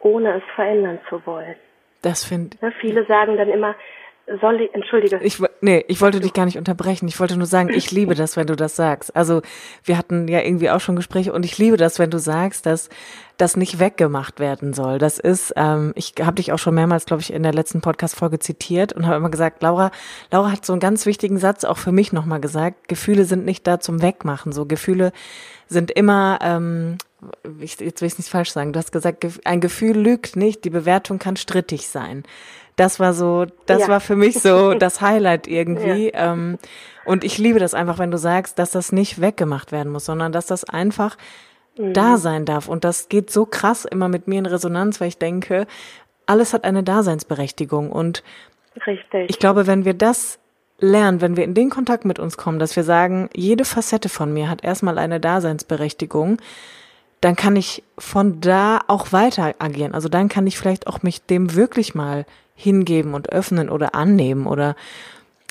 ohne 0.03 0.37
es 0.37 0.43
verändern 0.55 0.99
zu 1.09 1.25
wollen. 1.27 1.55
Das 2.03 2.25
finde 2.25 2.57
ja, 2.61 2.71
Viele 2.81 3.07
sagen 3.07 3.37
dann 3.37 3.49
immer, 3.49 3.75
soll 4.41 4.61
ich, 4.61 4.75
entschuldige. 4.75 5.19
Ich, 5.23 5.43
nee, 5.61 5.85
ich 5.89 6.01
wollte 6.01 6.21
dich 6.21 6.33
gar 6.33 6.45
nicht 6.45 6.57
unterbrechen. 6.57 7.09
Ich 7.09 7.19
wollte 7.19 7.37
nur 7.37 7.47
sagen, 7.47 7.71
ich 7.71 7.91
liebe 7.91 8.15
das, 8.15 8.37
wenn 8.37 8.47
du 8.47 8.55
das 8.55 8.77
sagst. 8.77 9.15
Also 9.17 9.43
wir 9.85 9.99
hatten 9.99 10.29
ja 10.29 10.41
irgendwie 10.41 10.71
auch 10.71 10.81
schon 10.81 10.97
Gespräche 10.97 11.33
und 11.33 11.45
ich 11.45 11.59
liebe 11.59 11.77
das, 11.77 11.99
wenn 11.99 12.11
du 12.11 12.19
sagst, 12.19 12.67
dass 12.67 12.89
das 13.37 13.57
nicht 13.57 13.81
weggemacht 13.81 14.39
werden 14.39 14.75
soll. 14.75 14.99
Das 14.99 15.19
ist, 15.19 15.53
ähm, 15.57 15.93
ich 15.97 16.15
habe 16.21 16.37
dich 16.37 16.53
auch 16.53 16.59
schon 16.59 16.75
mehrmals, 16.75 17.07
glaube 17.07 17.23
ich, 17.23 17.33
in 17.33 17.43
der 17.43 17.53
letzten 17.53 17.81
Podcast-Folge 17.81 18.39
zitiert 18.39 18.93
und 18.93 19.07
habe 19.07 19.17
immer 19.17 19.31
gesagt, 19.31 19.63
Laura, 19.63 19.91
Laura 20.31 20.53
hat 20.53 20.65
so 20.65 20.73
einen 20.73 20.81
ganz 20.81 21.05
wichtigen 21.07 21.39
Satz 21.39 21.65
auch 21.65 21.79
für 21.79 21.93
mich 21.93 22.13
nochmal 22.13 22.41
gesagt, 22.41 22.89
Gefühle 22.89 23.25
sind 23.25 23.45
nicht 23.45 23.67
da 23.67 23.81
zum 23.81 24.03
Wegmachen. 24.03 24.53
So 24.53 24.67
Gefühle 24.67 25.13
sind 25.67 25.91
immer 25.91 26.39
ähm, 26.43 26.99
ich, 27.61 27.79
jetzt 27.81 28.01
will 28.01 28.09
ich 28.09 28.19
nicht 28.19 28.31
falsch 28.31 28.51
sagen, 28.51 28.73
du 28.73 28.79
hast 28.79 28.93
gesagt, 28.93 29.27
ein 29.45 29.61
Gefühl 29.61 29.97
lügt 29.97 30.37
nicht, 30.37 30.65
die 30.65 30.71
Bewertung 30.71 31.19
kann 31.19 31.37
strittig 31.37 31.89
sein. 31.89 32.25
Das 32.77 33.01
war 33.01 33.13
so, 33.13 33.47
das 33.67 33.83
ja. 33.83 33.89
war 33.89 34.01
für 34.01 34.17
mich 34.17 34.41
so 34.41 34.75
das 34.79 35.01
Highlight 35.01 35.47
irgendwie. 35.47 36.13
Ja. 36.13 36.33
Ähm, 36.33 36.59
und 37.05 37.25
ich 37.25 37.39
liebe 37.39 37.59
das 37.59 37.75
einfach, 37.75 37.99
wenn 37.99 38.11
du 38.11 38.19
sagst, 38.19 38.59
dass 38.59 38.71
das 38.71 38.93
nicht 38.93 39.21
weggemacht 39.21 39.73
werden 39.73 39.93
muss, 39.93 40.07
sondern 40.07 40.33
dass 40.33 40.47
das 40.47 40.65
einfach 40.65 41.17
mhm. 41.77 41.93
da 41.93 42.17
sein 42.17 42.45
darf. 42.45 42.69
Und 42.69 42.85
das 42.85 43.09
geht 43.09 43.31
so 43.31 43.47
krass 43.47 43.85
immer 43.85 44.09
mit 44.09 44.27
mir 44.27 44.39
in 44.39 44.47
Resonanz, 44.47 45.01
weil 45.01 45.09
ich 45.09 45.19
denke, 45.19 45.67
alles 46.27 46.55
hat 46.55 46.65
eine 46.65 46.83
Daseinsberechtigung. 46.83 47.93
Und 47.93 48.23
Richtig. 48.87 49.29
ich 49.29 49.39
glaube, 49.39 49.67
wenn 49.67 49.85
wir 49.85 49.95
das 49.95 50.39
lernen, 50.79 51.21
wenn 51.21 51.37
wir 51.37 51.45
in 51.45 51.55
den 51.55 51.71
Kontakt 51.71 52.05
mit 52.05 52.19
uns 52.19 52.37
kommen, 52.37 52.59
dass 52.59 52.75
wir 52.75 52.85
sagen, 52.85 53.29
jede 53.35 53.65
Facette 53.65 54.09
von 54.09 54.33
mir 54.33 54.49
hat 54.49 54.65
erstmal 54.65 54.99
eine 54.99 55.21
Daseinsberechtigung, 55.21 56.39
dann 57.23 57.37
kann 57.37 57.57
ich 57.57 57.83
von 57.99 58.41
da 58.41 58.81
auch 58.89 59.13
weiter 59.13 59.55
agieren. 59.59 59.95
Also 59.95 60.09
dann 60.09 60.29
kann 60.29 60.47
ich 60.47 60.59
vielleicht 60.59 60.87
auch 60.87 61.03
mich 61.03 61.25
dem 61.25 61.55
wirklich 61.55 61.95
mal 61.95 62.27
hingeben 62.55 63.15
und 63.15 63.33
öffnen 63.33 63.71
oder 63.71 63.95
annehmen 63.95 64.47
oder 64.47 64.75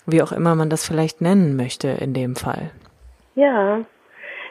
wie 0.06 0.22
auch 0.22 0.34
immer 0.34 0.54
man 0.54 0.70
das 0.70 0.86
vielleicht 0.86 1.22
nennen 1.22 1.56
möchte 1.56 1.88
in 1.88 2.14
dem 2.14 2.36
Fall. 2.36 2.72
Ja, 3.36 3.80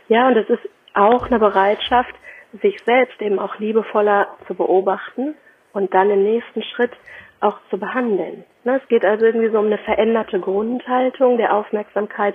ja, 0.08 0.28
und 0.28 0.36
es 0.36 0.48
ist 0.48 0.68
auch 0.94 1.26
eine 1.26 1.38
Bereitschaft, 1.38 2.14
sich 2.62 2.82
selbst 2.84 3.20
eben 3.20 3.38
auch 3.38 3.58
liebevoller 3.58 4.26
zu 4.46 4.54
beobachten 4.54 5.34
und 5.72 5.94
dann 5.94 6.10
im 6.10 6.22
nächsten 6.22 6.62
Schritt 6.62 6.92
auch 7.40 7.58
zu 7.68 7.78
behandeln. 7.78 8.44
Ne, 8.64 8.80
es 8.82 8.88
geht 8.88 9.04
also 9.04 9.24
irgendwie 9.26 9.50
so 9.50 9.58
um 9.58 9.66
eine 9.66 9.78
veränderte 9.78 10.40
Grundhaltung 10.40 11.36
der 11.36 11.54
Aufmerksamkeit 11.54 12.34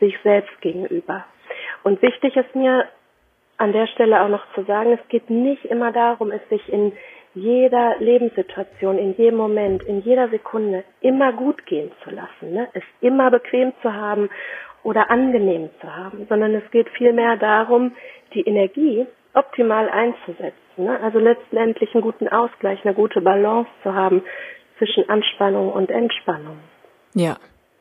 sich 0.00 0.18
selbst 0.22 0.60
gegenüber. 0.62 1.24
Und 1.82 2.02
wichtig 2.02 2.36
ist 2.36 2.54
mir 2.54 2.86
an 3.58 3.72
der 3.72 3.86
Stelle 3.86 4.22
auch 4.22 4.28
noch 4.28 4.44
zu 4.54 4.64
sagen, 4.64 4.92
es 4.92 5.08
geht 5.08 5.30
nicht 5.30 5.64
immer 5.66 5.92
darum, 5.92 6.30
es 6.30 6.46
sich 6.48 6.72
in 6.72 6.92
jeder 7.34 7.96
Lebenssituation, 7.98 8.98
in 8.98 9.16
jedem 9.16 9.36
Moment, 9.36 9.82
in 9.84 10.02
jeder 10.02 10.28
Sekunde 10.28 10.84
immer 11.00 11.32
gut 11.32 11.64
gehen 11.66 11.90
zu 12.04 12.10
lassen, 12.10 12.52
ne? 12.52 12.68
es 12.74 12.82
immer 13.00 13.30
bequem 13.30 13.72
zu 13.80 13.92
haben 13.92 14.28
oder 14.82 15.10
angenehm 15.10 15.70
zu 15.80 15.94
haben, 15.94 16.26
sondern 16.28 16.54
es 16.54 16.70
geht 16.70 16.88
vielmehr 16.90 17.36
darum, 17.36 17.92
die 18.34 18.42
Energie 18.42 19.06
optimal 19.34 19.88
einzusetzen. 19.88 20.52
Ne? 20.76 20.98
Also 21.00 21.18
letztendlich 21.18 21.94
einen 21.94 22.02
guten 22.02 22.28
Ausgleich, 22.28 22.84
eine 22.84 22.94
gute 22.94 23.20
Balance 23.20 23.70
zu 23.82 23.94
haben 23.94 24.22
zwischen 24.78 25.08
Anspannung 25.08 25.72
und 25.72 25.90
Entspannung. 25.90 26.58
Ja, 27.14 27.36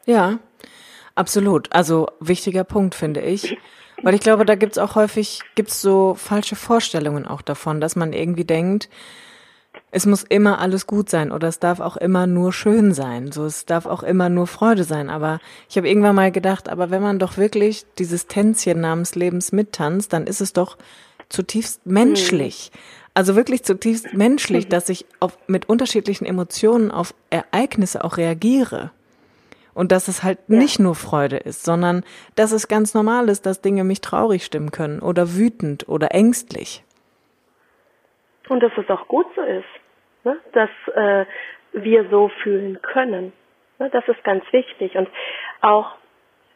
ja, 0.05 0.39
absolut. 1.15 1.67
Also 1.73 2.07
wichtiger 2.19 2.63
Punkt, 2.63 2.95
finde 2.95 3.21
ich. 3.21 3.57
Weil 4.03 4.15
ich 4.15 4.21
glaube, 4.21 4.45
da 4.45 4.55
gibt's 4.55 4.77
auch 4.77 4.95
häufig, 4.95 5.41
gibt's 5.55 5.81
so 5.81 6.15
falsche 6.15 6.55
Vorstellungen 6.55 7.25
auch 7.27 7.41
davon, 7.41 7.81
dass 7.81 7.95
man 7.95 8.13
irgendwie 8.13 8.45
denkt, 8.45 8.89
es 9.91 10.05
muss 10.05 10.23
immer 10.23 10.59
alles 10.59 10.87
gut 10.87 11.09
sein 11.09 11.31
oder 11.31 11.47
es 11.47 11.59
darf 11.59 11.79
auch 11.79 11.97
immer 11.97 12.25
nur 12.25 12.53
schön 12.53 12.93
sein. 12.93 13.31
So, 13.31 13.45
es 13.45 13.65
darf 13.65 13.85
auch 13.85 14.03
immer 14.03 14.29
nur 14.29 14.47
Freude 14.47 14.83
sein. 14.83 15.09
Aber 15.09 15.39
ich 15.69 15.77
habe 15.77 15.89
irgendwann 15.89 16.15
mal 16.15 16.31
gedacht, 16.31 16.69
aber 16.69 16.89
wenn 16.89 17.01
man 17.01 17.19
doch 17.19 17.37
wirklich 17.37 17.85
dieses 17.97 18.27
Tänzchen 18.27 18.79
namens 18.81 19.15
Lebens 19.15 19.51
mittanzt, 19.51 20.13
dann 20.13 20.27
ist 20.27 20.41
es 20.41 20.53
doch 20.53 20.77
zutiefst 21.29 21.85
menschlich. 21.85 22.71
Also 23.13 23.35
wirklich 23.35 23.63
zutiefst 23.63 24.13
menschlich, 24.13 24.67
dass 24.69 24.89
ich 24.89 25.05
auf, 25.19 25.37
mit 25.47 25.67
unterschiedlichen 25.67 26.25
Emotionen 26.25 26.91
auf 26.91 27.13
Ereignisse 27.29 28.03
auch 28.03 28.17
reagiere. 28.17 28.91
Und 29.73 29.91
dass 29.91 30.07
es 30.07 30.23
halt 30.23 30.39
ja. 30.47 30.57
nicht 30.57 30.79
nur 30.79 30.95
Freude 30.95 31.37
ist, 31.37 31.63
sondern 31.63 32.03
dass 32.35 32.51
es 32.51 32.67
ganz 32.67 32.93
normal 32.93 33.29
ist, 33.29 33.45
dass 33.45 33.61
Dinge 33.61 33.83
mich 33.83 34.01
traurig 34.01 34.43
stimmen 34.43 34.71
können 34.71 34.99
oder 34.99 35.35
wütend 35.35 35.87
oder 35.87 36.13
ängstlich. 36.13 36.83
Und 38.49 38.61
dass 38.61 38.71
es 38.77 38.89
auch 38.89 39.07
gut 39.07 39.27
so 39.35 39.41
ist, 39.41 39.63
ne? 40.23 40.37
dass 40.53 40.69
äh, 40.93 41.25
wir 41.73 42.09
so 42.09 42.29
fühlen 42.43 42.81
können. 42.81 43.31
Ne? 43.79 43.89
Das 43.91 44.05
ist 44.07 44.23
ganz 44.23 44.43
wichtig. 44.51 44.95
Und 44.95 45.07
auch, 45.61 45.95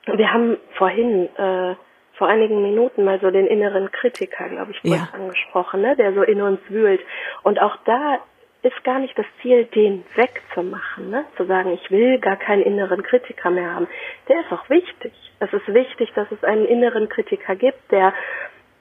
wir 0.06 0.34
haben 0.34 0.58
vorhin 0.78 1.30
äh, 1.38 1.76
vor 2.18 2.28
einigen 2.28 2.62
Minuten 2.62 3.04
mal 3.04 3.20
so 3.20 3.32
den 3.32 3.48
inneren 3.48 3.92
Kritiker, 3.92 4.50
glaube 4.50 4.72
ich, 4.72 4.82
kurz 4.82 4.94
ja. 4.94 5.10
angesprochen, 5.14 5.82
ne? 5.82 5.96
der 5.96 6.14
so 6.14 6.22
in 6.22 6.42
uns 6.42 6.60
wühlt. 6.70 7.02
Und 7.44 7.62
auch 7.62 7.78
da 7.86 8.20
ist 8.66 8.84
gar 8.84 8.98
nicht 8.98 9.18
das 9.18 9.28
Ziel, 9.42 9.66
den 9.66 10.04
wegzumachen, 10.16 11.12
ne? 11.12 11.26
zu 11.38 11.46
sagen, 11.46 11.72
ich 11.74 11.92
will 11.92 12.20
gar 12.20 12.36
keinen 12.36 12.64
inneren 12.64 13.04
Kritiker 13.04 13.52
mehr 13.52 13.76
haben. 13.76 13.88
Der 14.28 14.42
ist 14.42 14.52
auch 14.52 14.68
wichtig. 14.70 15.14
Es 15.40 15.54
ist 15.54 15.68
wichtig, 15.68 16.12
dass 16.16 16.32
es 16.32 16.44
einen 16.44 16.66
inneren 16.66 17.08
Kritiker 17.08 17.56
gibt, 17.56 17.92
der 17.92 18.14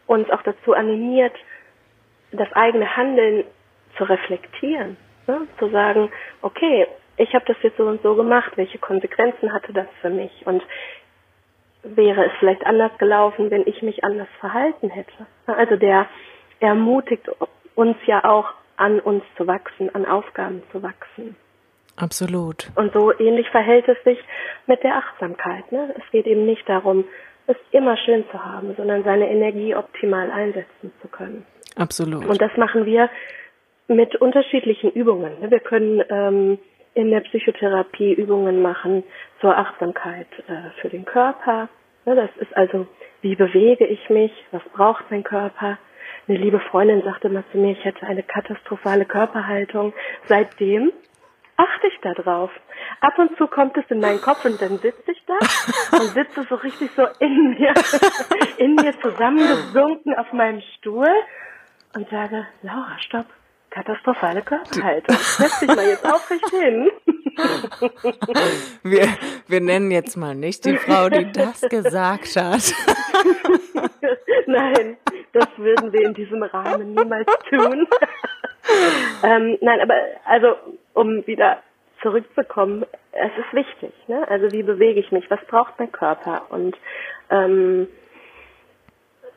uns 0.07 0.31
auch 0.31 0.43
dazu 0.43 0.73
animiert, 0.73 1.35
das 2.33 2.51
eigene 2.55 2.97
Handeln 2.97 3.45
zu 3.99 4.05
reflektieren, 4.05 4.97
ne? 5.27 5.47
zu 5.59 5.69
sagen, 5.69 6.11
okay, 6.41 6.87
ich 7.19 7.35
habe 7.35 7.45
das 7.47 7.57
jetzt 7.63 7.77
so 7.77 7.85
und 7.85 8.03
so 8.03 8.15
gemacht, 8.15 8.53
welche 8.57 8.79
Konsequenzen 8.79 9.53
hatte 9.53 9.73
das 9.75 9.87
für 10.01 10.11
mich 10.11 10.33
und 10.47 10.63
wäre 11.83 12.25
es 12.25 12.33
vielleicht 12.39 12.65
anders 12.65 12.97
gelaufen, 12.97 13.51
wenn 13.51 13.67
ich 13.67 13.83
mich 13.83 14.03
anders 14.03 14.29
verhalten 14.41 14.89
hätte. 14.89 15.27
Also 15.47 15.77
der 15.77 16.07
ermutigt 16.61 17.29
uns 17.75 17.99
ja 18.07 18.25
auch 18.25 18.55
an 18.77 19.01
uns 19.01 19.25
zu 19.37 19.47
wachsen, 19.47 19.95
an 19.95 20.07
Aufgaben 20.07 20.63
zu 20.73 20.83
wachsen. 20.83 21.37
Absolut. 21.97 22.71
Und 22.75 22.93
so 22.93 23.13
ähnlich 23.19 23.49
verhält 23.51 23.89
es 23.89 24.03
sich 24.05 24.19
mit 24.67 24.83
der 24.83 24.97
Achtsamkeit. 24.97 25.71
Ne? 25.71 25.95
Es 25.97 26.11
geht 26.11 26.27
eben 26.27 26.45
nicht 26.45 26.69
darum, 26.69 27.05
es 27.47 27.57
immer 27.71 27.97
schön 27.97 28.25
zu 28.31 28.45
haben, 28.45 28.75
sondern 28.77 29.05
seine 29.05 29.31
Energie 29.31 29.75
optimal 29.75 30.31
einsetzen 30.31 30.93
zu 31.01 31.09
können. 31.09 31.47
Absolut. 31.77 32.25
Und 32.25 32.41
das 32.41 32.57
machen 32.57 32.87
wir 32.87 33.11
mit 33.87 34.17
unterschiedlichen 34.17 34.91
Übungen. 34.91 35.41
Ne? 35.41 35.51
Wir 35.51 35.61
können 35.61 36.03
ähm, 36.09 36.59
in 36.95 37.11
der 37.11 37.21
Psychotherapie 37.21 38.13
Übungen 38.15 38.63
machen 38.63 39.05
zur 39.41 39.57
Achtsamkeit 39.57 40.29
äh, 40.49 40.71
für 40.81 40.89
den 40.89 41.05
Körper. 41.05 41.69
Ne? 42.07 42.15
Das 42.15 42.31
ist 42.41 42.57
also, 42.57 42.87
wie 43.21 43.37
bewege 43.37 43.87
ich 43.87 44.09
mich, 44.09 44.33
was 44.53 44.63
braucht 44.73 45.11
mein 45.11 45.23
Körper, 45.23 45.79
eine 46.29 46.39
liebe 46.39 46.61
Freundin 46.61 47.03
sagte 47.03 47.29
mal 47.29 47.45
zu 47.53 47.59
mir, 47.59 47.73
ich 47.73 47.85
hätte 47.85 48.07
eine 48.07 48.23
katastrophale 48.23 49.05
Körperhaltung. 49.05 49.93
Seitdem 50.27 50.93
achte 51.57 51.87
ich 51.87 52.01
da 52.03 52.15
drauf. 52.15 52.51
Ab 53.01 53.19
und 53.19 53.37
zu 53.37 53.47
kommt 53.47 53.77
es 53.77 53.85
in 53.91 54.01
meinen 54.01 54.21
Kopf 54.21 54.45
und 54.45 54.61
dann 54.61 54.79
sitze 54.79 55.13
ich 55.13 55.23
da 55.27 55.35
und 55.99 56.09
sitze 56.15 56.45
so 56.49 56.55
richtig 56.57 56.91
so 56.93 57.07
in 57.21 57.51
mir, 57.51 57.75
in 58.59 58.75
mir 58.75 58.99
zusammengesunken 59.01 60.15
auf 60.17 60.33
meinem 60.33 60.63
Stuhl 60.77 61.11
und 61.95 62.09
sage, 62.11 62.47
Laura, 62.63 62.99
stopp, 62.99 63.27
katastrophale 63.75 64.43
Körperhaltung. 64.43 65.17
Setz 65.17 65.61
dich 65.61 65.69
mal 65.69 65.87
jetzt 65.87 66.07
aufrecht 66.07 66.49
hin. 66.51 66.91
Wir, 68.85 69.09
wir 69.49 69.61
nennen 69.61 69.91
jetzt 69.91 70.17
mal 70.17 70.37
nicht 70.37 70.65
die 70.65 70.77
Frau, 70.77 71.09
die 71.09 71.33
das 71.33 71.63
gesagt 71.63 72.37
hat. 72.37 72.73
Nein, 74.47 74.97
das 75.33 75.49
würden 75.57 75.93
wir 75.93 76.03
in 76.03 76.15
diesem 76.15 76.45
Rahmen 76.45 76.95
niemals 76.95 77.27
tun. 77.51 77.89
ähm, 79.25 79.59
nein, 79.61 79.81
aber 79.81 79.95
also 80.25 80.55
um 80.93 81.27
wieder 81.27 81.61
zurückzukommen, 82.03 82.87
es 83.11 83.33
ist 83.37 83.53
wichtig. 83.53 83.93
Ne? 84.07 84.29
Also 84.29 84.53
wie 84.53 84.63
bewege 84.63 85.01
ich 85.01 85.11
mich? 85.11 85.29
Was 85.29 85.45
braucht 85.47 85.77
mein 85.79 85.91
Körper? 85.91 86.43
Und 86.51 86.77
ähm, 87.31 87.89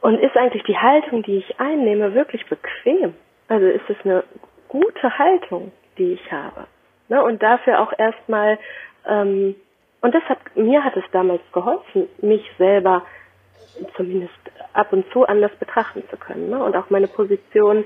und 0.01 0.19
ist 0.19 0.37
eigentlich 0.37 0.63
die 0.63 0.77
Haltung, 0.77 1.23
die 1.23 1.37
ich 1.37 1.59
einnehme, 1.59 2.13
wirklich 2.13 2.45
bequem? 2.45 3.15
Also 3.47 3.65
ist 3.65 3.89
es 3.89 3.97
eine 4.03 4.23
gute 4.67 5.17
Haltung, 5.17 5.71
die 5.97 6.13
ich 6.13 6.31
habe? 6.31 6.67
Ne? 7.07 7.23
Und 7.23 7.41
dafür 7.41 7.81
auch 7.81 7.93
erstmal 7.97 8.59
ähm, 9.07 9.55
und 10.01 10.13
das 10.13 10.23
hat 10.23 10.39
mir 10.55 10.83
hat 10.83 10.95
es 10.95 11.03
damals 11.11 11.41
geholfen, 11.51 12.07
mich 12.21 12.43
selber 12.57 13.05
zumindest 13.95 14.33
ab 14.73 14.91
und 14.93 15.09
zu 15.11 15.25
anders 15.25 15.51
betrachten 15.59 16.03
zu 16.09 16.17
können 16.17 16.49
ne? 16.49 16.63
und 16.63 16.75
auch 16.75 16.89
meine 16.89 17.07
Position 17.07 17.85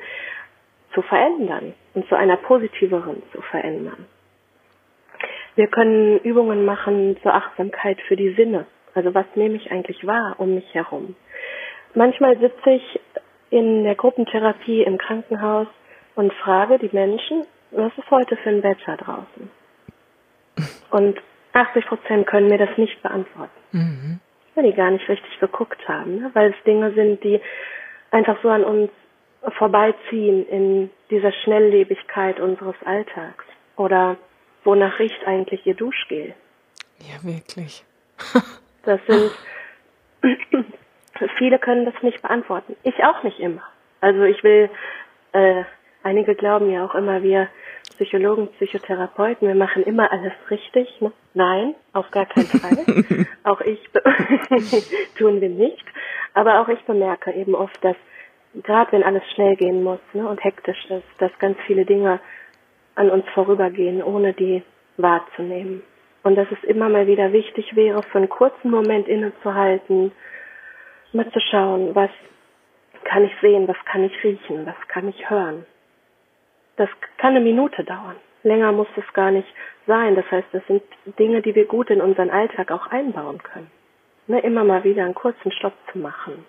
zu 0.93 1.02
verändern 1.02 1.74
und 1.93 2.08
zu 2.08 2.15
einer 2.15 2.38
positiveren 2.38 3.24
zu 3.32 3.41
verändern. 3.41 4.06
Wir 5.56 5.67
können 5.67 6.19
Übungen 6.19 6.65
machen 6.65 7.17
zur 7.21 7.34
Achtsamkeit 7.34 8.00
für 8.08 8.15
die 8.15 8.34
Sinne. 8.34 8.65
Also 8.93 9.13
was 9.13 9.26
nehme 9.36 9.56
ich 9.56 9.71
eigentlich 9.71 10.06
wahr 10.06 10.36
um 10.38 10.56
mich 10.56 10.74
herum? 10.74 11.15
Manchmal 11.93 12.38
sitze 12.39 12.71
ich 12.71 13.00
in 13.51 13.83
der 13.83 13.95
Gruppentherapie 13.95 14.81
im 14.81 14.97
Krankenhaus 14.97 15.67
und 16.15 16.33
frage 16.33 16.79
die 16.79 16.89
Menschen, 16.91 17.45
was 17.69 17.91
ist 17.97 18.09
heute 18.09 18.35
für 18.37 18.49
ein 18.49 18.63
Wetter 18.63 18.97
draußen? 18.97 19.49
Und 20.89 21.19
80 21.53 21.85
Prozent 21.85 22.27
können 22.27 22.47
mir 22.49 22.57
das 22.57 22.75
nicht 22.77 23.01
beantworten. 23.03 23.51
Mhm 23.71 24.19
weil 24.55 24.63
die 24.63 24.75
gar 24.75 24.91
nicht 24.91 25.07
richtig 25.07 25.39
geguckt 25.39 25.87
haben, 25.87 26.19
ne? 26.19 26.31
weil 26.33 26.51
es 26.51 26.63
Dinge 26.65 26.93
sind, 26.93 27.23
die 27.23 27.39
einfach 28.11 28.37
so 28.41 28.49
an 28.49 28.63
uns 28.63 28.91
vorbeiziehen 29.57 30.47
in 30.47 30.89
dieser 31.09 31.31
Schnelllebigkeit 31.31 32.39
unseres 32.39 32.75
Alltags. 32.85 33.45
Oder 33.75 34.17
wonach 34.63 34.99
riecht 34.99 35.25
eigentlich 35.25 35.65
ihr 35.65 35.73
Duschgel? 35.73 36.35
Ja, 36.99 37.23
wirklich. 37.23 37.83
das 38.83 38.99
sind, 39.07 39.31
viele 41.38 41.60
können 41.60 41.86
das 41.86 42.01
nicht 42.01 42.21
beantworten. 42.21 42.75
Ich 42.84 43.03
auch 43.03 43.23
nicht 43.23 43.39
immer. 43.39 43.62
Also 43.99 44.23
ich 44.23 44.43
will, 44.43 44.69
äh, 45.34 45.63
einige 46.03 46.36
glauben 46.36 46.71
ja 46.71 46.86
auch 46.86 46.95
immer, 46.95 47.23
wir 47.23 47.47
Psychologen, 47.95 48.47
Psychotherapeuten, 48.53 49.47
wir 49.47 49.55
machen 49.55 49.84
immer 49.84 50.12
alles 50.12 50.34
richtig. 50.49 51.01
Ne? 51.01 51.12
Nein, 51.34 51.75
auf 51.93 52.10
gar 52.12 52.25
keinen 52.25 52.47
Fall. 52.47 53.25
auch 53.43 53.62
ich 53.62 53.79
tun 55.17 55.41
wir 55.41 55.49
nicht. 55.49 55.86
Aber 56.34 56.62
auch 56.62 56.69
ich 56.69 56.81
bemerke 56.86 57.31
eben 57.31 57.53
oft, 57.53 57.84
dass 57.84 57.95
gerade 58.63 58.91
wenn 58.93 59.03
alles 59.03 59.23
schnell 59.36 59.55
gehen 59.55 59.84
muss 59.84 59.99
ne, 60.13 60.27
und 60.27 60.43
hektisch 60.43 60.86
ist, 60.89 61.07
dass 61.19 61.31
ganz 61.39 61.57
viele 61.67 61.86
Dinge 61.86 62.19
an 62.95 63.10
uns 63.10 63.25
vorübergehen, 63.34 64.03
ohne 64.03 64.34
die 64.34 64.63
wahrzunehmen. 64.97 65.84
Und 66.23 66.36
dass 66.36 66.47
es 66.51 66.63
immer 66.63 66.89
mal 66.89 67.07
wieder 67.07 67.34
wichtig 67.34 67.75
wäre, 67.75 68.03
für 68.03 68.19
einen 68.19 68.29
kurzen 68.29 68.69
Moment 68.69 69.07
innezuhalten, 69.07 70.12
mal 71.13 71.30
zu 71.32 71.39
schauen, 71.39 71.95
was 71.95 72.10
kann 73.04 73.24
ich 73.24 73.32
sehen, 73.41 73.67
was 73.67 73.78
kann 73.86 74.04
ich 74.04 74.24
riechen, 74.24 74.65
was 74.65 74.88
kann 74.88 75.08
ich 75.10 75.30
hören. 75.30 75.65
Das 76.78 76.89
kann 77.17 77.36
eine 77.36 77.41
Minute 77.41 77.84
dauern. 77.84 78.15
Länger 78.43 78.71
muss 78.71 78.88
es 78.95 79.13
gar 79.13 79.32
nicht 79.32 79.47
sein. 79.88 80.15
Das 80.15 80.30
heißt, 80.32 80.47
das 80.52 80.65
sind 80.67 80.84
Dinge, 81.19 81.41
die 81.41 81.54
wir 81.54 81.65
gut 81.65 81.89
in 81.89 82.02
unseren 82.02 82.30
Alltag 82.30 82.71
auch 82.71 82.88
einbauen 82.88 83.41
können. 83.43 83.69
Ne, 84.28 84.39
immer 84.39 84.63
mal 84.63 84.84
wieder 84.84 85.04
einen 85.04 85.15
kurzen 85.15 85.52
Stopp 85.52 85.74
zu 85.91 86.00
machen. 86.00 86.45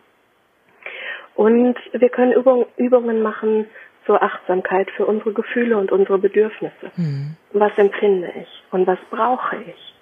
Und 1.35 1.77
wir 1.93 2.09
können 2.11 2.33
Übung, 2.33 2.67
Übungen 2.77 3.23
machen 3.23 3.67
zur 4.05 4.23
Achtsamkeit 4.23 4.91
für 4.91 5.07
unsere 5.07 5.33
Gefühle 5.33 5.79
und 5.79 5.93
unsere 5.93 6.19
Bedürfnisse. 6.19 6.91
Mhm. 6.97 7.37
Was 7.53 7.77
empfinde 7.77 8.33
ich 8.41 8.49
und 8.71 8.87
was 8.87 8.99
brauche 9.11 9.57
ich? 9.63 9.95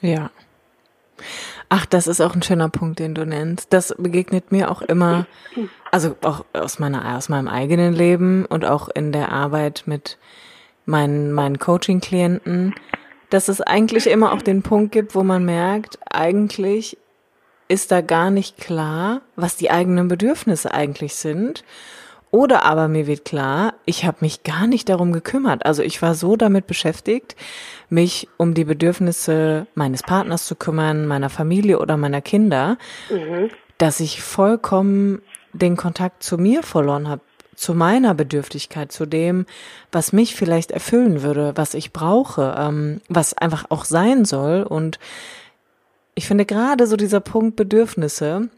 Ja. 0.00 0.30
Ach, 1.74 1.86
das 1.86 2.06
ist 2.06 2.20
auch 2.20 2.34
ein 2.34 2.42
schöner 2.42 2.68
Punkt, 2.68 2.98
den 2.98 3.14
du 3.14 3.24
nennst. 3.24 3.72
Das 3.72 3.94
begegnet 3.96 4.52
mir 4.52 4.70
auch 4.70 4.82
immer, 4.82 5.26
also 5.90 6.16
auch 6.20 6.44
aus 6.52 6.78
meiner, 6.78 7.16
aus 7.16 7.30
meinem 7.30 7.48
eigenen 7.48 7.94
Leben 7.94 8.44
und 8.44 8.66
auch 8.66 8.90
in 8.90 9.10
der 9.10 9.32
Arbeit 9.32 9.84
mit 9.86 10.18
meinen, 10.84 11.32
meinen 11.32 11.58
Coaching-Klienten, 11.58 12.74
dass 13.30 13.48
es 13.48 13.62
eigentlich 13.62 14.06
immer 14.06 14.34
auch 14.34 14.42
den 14.42 14.60
Punkt 14.60 14.92
gibt, 14.92 15.14
wo 15.14 15.22
man 15.22 15.46
merkt, 15.46 15.98
eigentlich 16.10 16.98
ist 17.68 17.90
da 17.90 18.02
gar 18.02 18.30
nicht 18.30 18.58
klar, 18.58 19.22
was 19.36 19.56
die 19.56 19.70
eigenen 19.70 20.08
Bedürfnisse 20.08 20.74
eigentlich 20.74 21.14
sind. 21.14 21.64
Oder 22.32 22.64
aber 22.64 22.88
mir 22.88 23.06
wird 23.06 23.26
klar, 23.26 23.74
ich 23.84 24.06
habe 24.06 24.16
mich 24.20 24.42
gar 24.42 24.66
nicht 24.66 24.88
darum 24.88 25.12
gekümmert. 25.12 25.66
Also 25.66 25.82
ich 25.82 26.00
war 26.00 26.14
so 26.14 26.34
damit 26.36 26.66
beschäftigt, 26.66 27.36
mich 27.90 28.26
um 28.38 28.54
die 28.54 28.64
Bedürfnisse 28.64 29.66
meines 29.74 30.02
Partners 30.02 30.46
zu 30.46 30.56
kümmern, 30.56 31.06
meiner 31.06 31.28
Familie 31.28 31.78
oder 31.78 31.98
meiner 31.98 32.22
Kinder, 32.22 32.78
mhm. 33.10 33.50
dass 33.76 34.00
ich 34.00 34.22
vollkommen 34.22 35.20
den 35.52 35.76
Kontakt 35.76 36.22
zu 36.22 36.38
mir 36.38 36.62
verloren 36.62 37.06
habe, 37.06 37.20
zu 37.54 37.74
meiner 37.74 38.14
Bedürftigkeit, 38.14 38.90
zu 38.92 39.04
dem, 39.04 39.44
was 39.92 40.14
mich 40.14 40.34
vielleicht 40.34 40.70
erfüllen 40.70 41.22
würde, 41.22 41.52
was 41.56 41.74
ich 41.74 41.92
brauche, 41.92 42.56
ähm, 42.58 43.02
was 43.10 43.36
einfach 43.36 43.66
auch 43.68 43.84
sein 43.84 44.24
soll. 44.24 44.62
Und 44.62 44.98
ich 46.14 46.26
finde 46.26 46.46
gerade 46.46 46.86
so 46.86 46.96
dieser 46.96 47.20
Punkt 47.20 47.56
Bedürfnisse, 47.56 48.48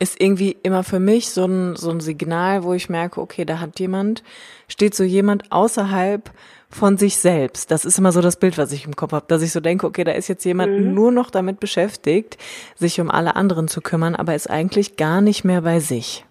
ist 0.00 0.20
irgendwie 0.20 0.56
immer 0.62 0.82
für 0.82 0.98
mich 0.98 1.30
so 1.30 1.44
ein, 1.44 1.76
so 1.76 1.90
ein 1.90 2.00
Signal, 2.00 2.64
wo 2.64 2.72
ich 2.72 2.88
merke, 2.88 3.20
okay, 3.20 3.44
da 3.44 3.60
hat 3.60 3.78
jemand, 3.78 4.24
steht 4.66 4.94
so 4.94 5.04
jemand 5.04 5.52
außerhalb 5.52 6.30
von 6.70 6.96
sich 6.96 7.18
selbst. 7.18 7.70
Das 7.70 7.84
ist 7.84 7.98
immer 7.98 8.10
so 8.10 8.22
das 8.22 8.38
Bild, 8.38 8.56
was 8.56 8.72
ich 8.72 8.86
im 8.86 8.96
Kopf 8.96 9.12
habe, 9.12 9.26
dass 9.28 9.42
ich 9.42 9.52
so 9.52 9.60
denke, 9.60 9.86
okay, 9.86 10.04
da 10.04 10.12
ist 10.12 10.28
jetzt 10.28 10.44
jemand 10.44 10.72
mhm. 10.72 10.94
nur 10.94 11.12
noch 11.12 11.30
damit 11.30 11.60
beschäftigt, 11.60 12.38
sich 12.76 13.00
um 13.00 13.10
alle 13.10 13.36
anderen 13.36 13.68
zu 13.68 13.82
kümmern, 13.82 14.16
aber 14.16 14.34
ist 14.34 14.48
eigentlich 14.48 14.96
gar 14.96 15.20
nicht 15.20 15.44
mehr 15.44 15.60
bei 15.60 15.80
sich. 15.80 16.24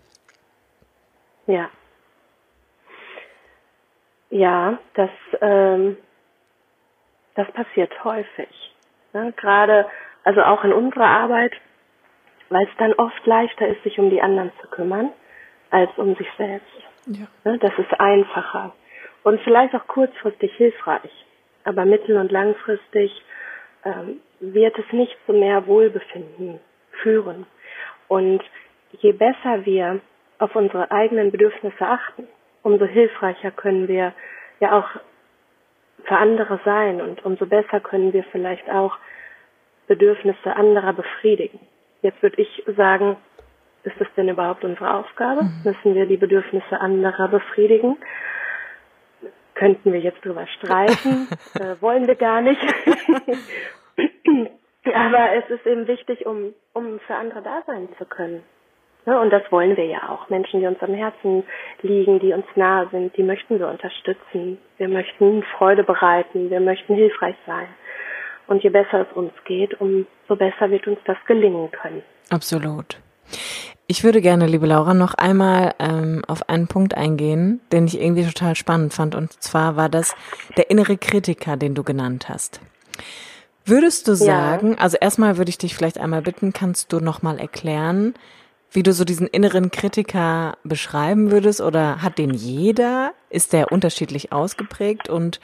Ja. 1.46 1.70
Ja, 4.32 4.80
das, 4.96 5.10
ähm, 5.42 5.98
das 7.36 7.52
passiert 7.52 7.92
häufig. 8.04 8.50
Ne? 9.14 9.34
Gerade, 9.38 9.86
also 10.24 10.42
auch 10.42 10.64
in 10.64 10.74
unserer 10.74 11.08
Arbeit, 11.08 11.54
weil 12.50 12.64
es 12.66 12.78
dann 12.78 12.94
oft 12.94 13.26
leichter 13.26 13.68
ist, 13.68 13.84
sich 13.84 14.00
um 14.00 14.10
die 14.10 14.22
anderen 14.22 14.52
zu 14.62 14.68
kümmern, 14.68 15.12
als 15.70 15.90
um 15.98 16.16
sich 16.16 16.28
selbst. 16.38 16.68
Ja. 17.06 17.28
Ne? 17.44 17.58
Das 17.60 17.72
ist 17.78 18.00
einfacher 18.00 18.74
und 19.24 19.42
vielleicht 19.42 19.76
auch 19.76 19.88
kurzfristig 19.88 20.54
hilfreich, 20.56 21.26
aber 21.64 21.86
mittel- 21.86 22.18
und 22.18 22.32
langfristig 22.32 23.12
ähm, 23.86 24.22
wird 24.40 24.78
es 24.78 24.92
nicht 24.92 25.16
zu 25.26 25.34
mehr 25.34 25.68
Wohlbefinden 25.68 26.60
führen. 27.02 27.46
Und 28.08 28.42
je 29.00 29.12
besser 29.12 29.66
wir 29.66 30.00
auf 30.40 30.56
unsere 30.56 30.90
eigenen 30.92 31.32
Bedürfnisse 31.32 31.86
achten, 31.86 32.28
umso 32.64 32.86
hilfreicher 32.86 33.52
können 33.52 33.88
wir 33.88 34.14
ja 34.60 34.80
auch 34.80 34.90
für 36.06 36.18
andere 36.18 36.60
sein 36.64 37.02
und 37.02 37.24
umso 37.26 37.46
besser 37.46 37.80
können 37.82 38.14
wir 38.14 38.24
vielleicht 38.32 38.70
auch 38.70 38.98
Bedürfnisse 39.88 40.56
anderer 40.56 40.94
befriedigen. 40.94 41.60
Jetzt 42.02 42.22
würde 42.22 42.42
ich 42.42 42.64
sagen, 42.78 43.18
ist 43.84 43.96
das 44.00 44.08
denn 44.16 44.30
überhaupt 44.30 44.64
unsere 44.64 44.94
Aufgabe? 44.94 45.44
Mhm. 45.44 45.62
Müssen 45.64 45.96
wir 45.96 46.06
die 46.06 46.18
Bedürfnisse 46.18 46.80
anderer 46.80 47.28
befriedigen? 47.28 47.98
Könnten 49.56 49.92
wir 49.92 50.00
jetzt 50.00 50.24
drüber 50.24 50.48
streiten? 50.48 51.28
äh, 51.60 51.76
wollen 51.82 52.08
wir 52.08 52.16
gar 52.16 52.42
nicht. 52.42 52.62
Aber 54.94 55.34
es 55.34 55.50
ist 55.50 55.66
eben 55.66 55.88
wichtig, 55.88 56.26
um, 56.26 56.54
um 56.74 57.00
für 57.02 57.16
andere 57.16 57.42
da 57.42 57.64
sein 57.68 57.90
zu 57.98 58.06
können. 58.06 58.44
Ne? 59.06 59.20
Und 59.20 59.32
das 59.32 59.44
wollen 59.52 59.76
wir 59.76 59.86
ja 59.86 60.10
auch. 60.10 60.30
Menschen, 60.30 60.62
die 60.62 60.68
uns 60.68 60.82
am 60.82 60.94
Herzen 60.94 61.44
liegen, 61.82 62.20
die 62.20 62.34
uns 62.34 62.46
nahe 62.56 62.88
sind, 62.90 63.16
die 63.18 63.24
möchten 63.24 63.60
wir 63.60 63.68
unterstützen. 63.68 64.58
Wir 64.78 64.88
möchten 64.88 65.44
Freude 65.58 65.84
bereiten. 65.84 66.50
Wir 66.50 66.60
möchten 66.60 66.96
hilfreich 66.96 67.36
sein. 67.46 67.68
Und 68.50 68.64
je 68.64 68.70
besser 68.72 69.06
es 69.08 69.16
uns 69.16 69.32
geht, 69.46 69.80
umso 69.80 70.36
besser 70.36 70.72
wird 70.72 70.88
uns 70.88 70.98
das 71.06 71.18
gelingen 71.28 71.70
können. 71.72 72.02
Absolut. 72.32 72.98
Ich 73.86 74.04
würde 74.04 74.22
gerne, 74.22 74.48
liebe 74.48 74.66
Laura, 74.66 74.96
noch 74.96 75.14
einmal 75.14 75.76
ähm, 75.78 76.24
auf 76.28 76.50
einen 76.50 76.68
Punkt 76.68 76.96
eingehen, 76.96 77.62
den 77.72 77.86
ich 77.86 78.02
irgendwie 78.02 78.26
total 78.26 78.56
spannend 78.56 78.94
fand. 78.94 79.14
Und 79.14 79.34
zwar 79.34 79.76
war 79.76 79.88
das 79.88 80.16
der 80.58 80.72
innere 80.72 80.98
Kritiker, 80.98 81.58
den 81.58 81.76
du 81.76 81.84
genannt 81.84 82.28
hast. 82.28 82.60
Würdest 83.66 84.08
du 84.08 84.16
sagen, 84.16 84.72
ja. 84.72 84.78
also 84.80 84.98
erstmal 85.00 85.38
würde 85.38 85.50
ich 85.50 85.60
dich 85.60 85.76
vielleicht 85.76 86.00
einmal 86.00 86.24
bitten, 86.24 86.52
kannst 86.52 86.92
du 86.92 87.00
nochmal 87.00 87.38
erklären, 87.38 88.16
wie 88.72 88.82
du 88.82 88.94
so 88.94 89.06
diesen 89.06 89.28
inneren 89.28 89.70
Kritiker 89.70 90.58
beschreiben 90.64 91.30
würdest 91.30 91.62
oder 91.62 92.02
hat 92.02 92.18
den 92.18 92.34
jeder? 92.34 93.14
Ist 93.30 93.54
der 93.54 93.72
unterschiedlich 93.72 94.32
ausgeprägt? 94.32 95.08
Und 95.08 95.40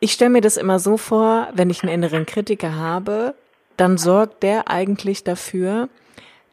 ich 0.00 0.12
stelle 0.12 0.30
mir 0.30 0.40
das 0.40 0.56
immer 0.56 0.78
so 0.78 0.96
vor, 0.96 1.48
wenn 1.54 1.70
ich 1.70 1.82
einen 1.82 1.92
inneren 1.92 2.26
Kritiker 2.26 2.74
habe, 2.74 3.34
dann 3.76 3.98
sorgt 3.98 4.42
der 4.42 4.68
eigentlich 4.68 5.24
dafür, 5.24 5.88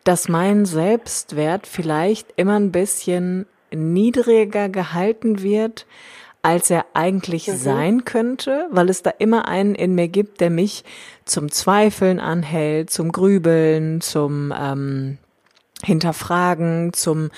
dass 0.03 0.29
mein 0.29 0.65
Selbstwert 0.65 1.67
vielleicht 1.67 2.33
immer 2.35 2.57
ein 2.57 2.71
bisschen 2.71 3.45
niedriger 3.71 4.69
gehalten 4.69 5.41
wird, 5.41 5.85
als 6.41 6.69
er 6.69 6.85
eigentlich 6.93 7.47
mhm. 7.47 7.57
sein 7.57 8.05
könnte, 8.05 8.67
weil 8.71 8.89
es 8.89 9.03
da 9.03 9.09
immer 9.09 9.47
einen 9.47 9.75
in 9.75 9.95
mir 9.95 10.07
gibt, 10.07 10.39
der 10.39 10.49
mich 10.49 10.85
zum 11.25 11.51
Zweifeln 11.51 12.19
anhält, 12.19 12.89
zum 12.89 13.11
Grübeln, 13.11 13.99
zum 13.99 14.53
ähm, 14.57 15.17
Hinterfragen, 15.83 16.93
zum 16.93 17.29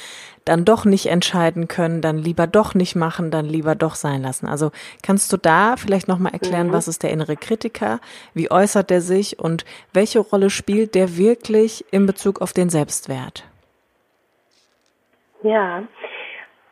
dann 0.49 0.65
doch 0.65 0.83
nicht 0.83 1.05
entscheiden 1.05 1.67
können, 1.67 2.01
dann 2.01 2.17
lieber 2.17 2.47
doch 2.47 2.73
nicht 2.73 2.95
machen, 2.95 3.29
dann 3.29 3.45
lieber 3.45 3.75
doch 3.75 3.93
sein 3.93 4.23
lassen. 4.23 4.47
Also 4.47 4.71
kannst 5.05 5.31
du 5.31 5.37
da 5.37 5.75
vielleicht 5.77 6.07
nochmal 6.07 6.33
erklären, 6.33 6.67
mhm. 6.67 6.73
was 6.73 6.87
ist 6.87 7.03
der 7.03 7.11
innere 7.11 7.35
Kritiker, 7.35 7.99
wie 8.33 8.49
äußert 8.49 8.89
er 8.89 9.01
sich 9.01 9.37
und 9.37 9.63
welche 9.93 10.19
Rolle 10.19 10.49
spielt 10.49 10.95
der 10.95 11.17
wirklich 11.17 11.85
in 11.91 12.07
Bezug 12.07 12.41
auf 12.41 12.51
den 12.51 12.69
Selbstwert? 12.69 13.43
Ja, 15.43 15.83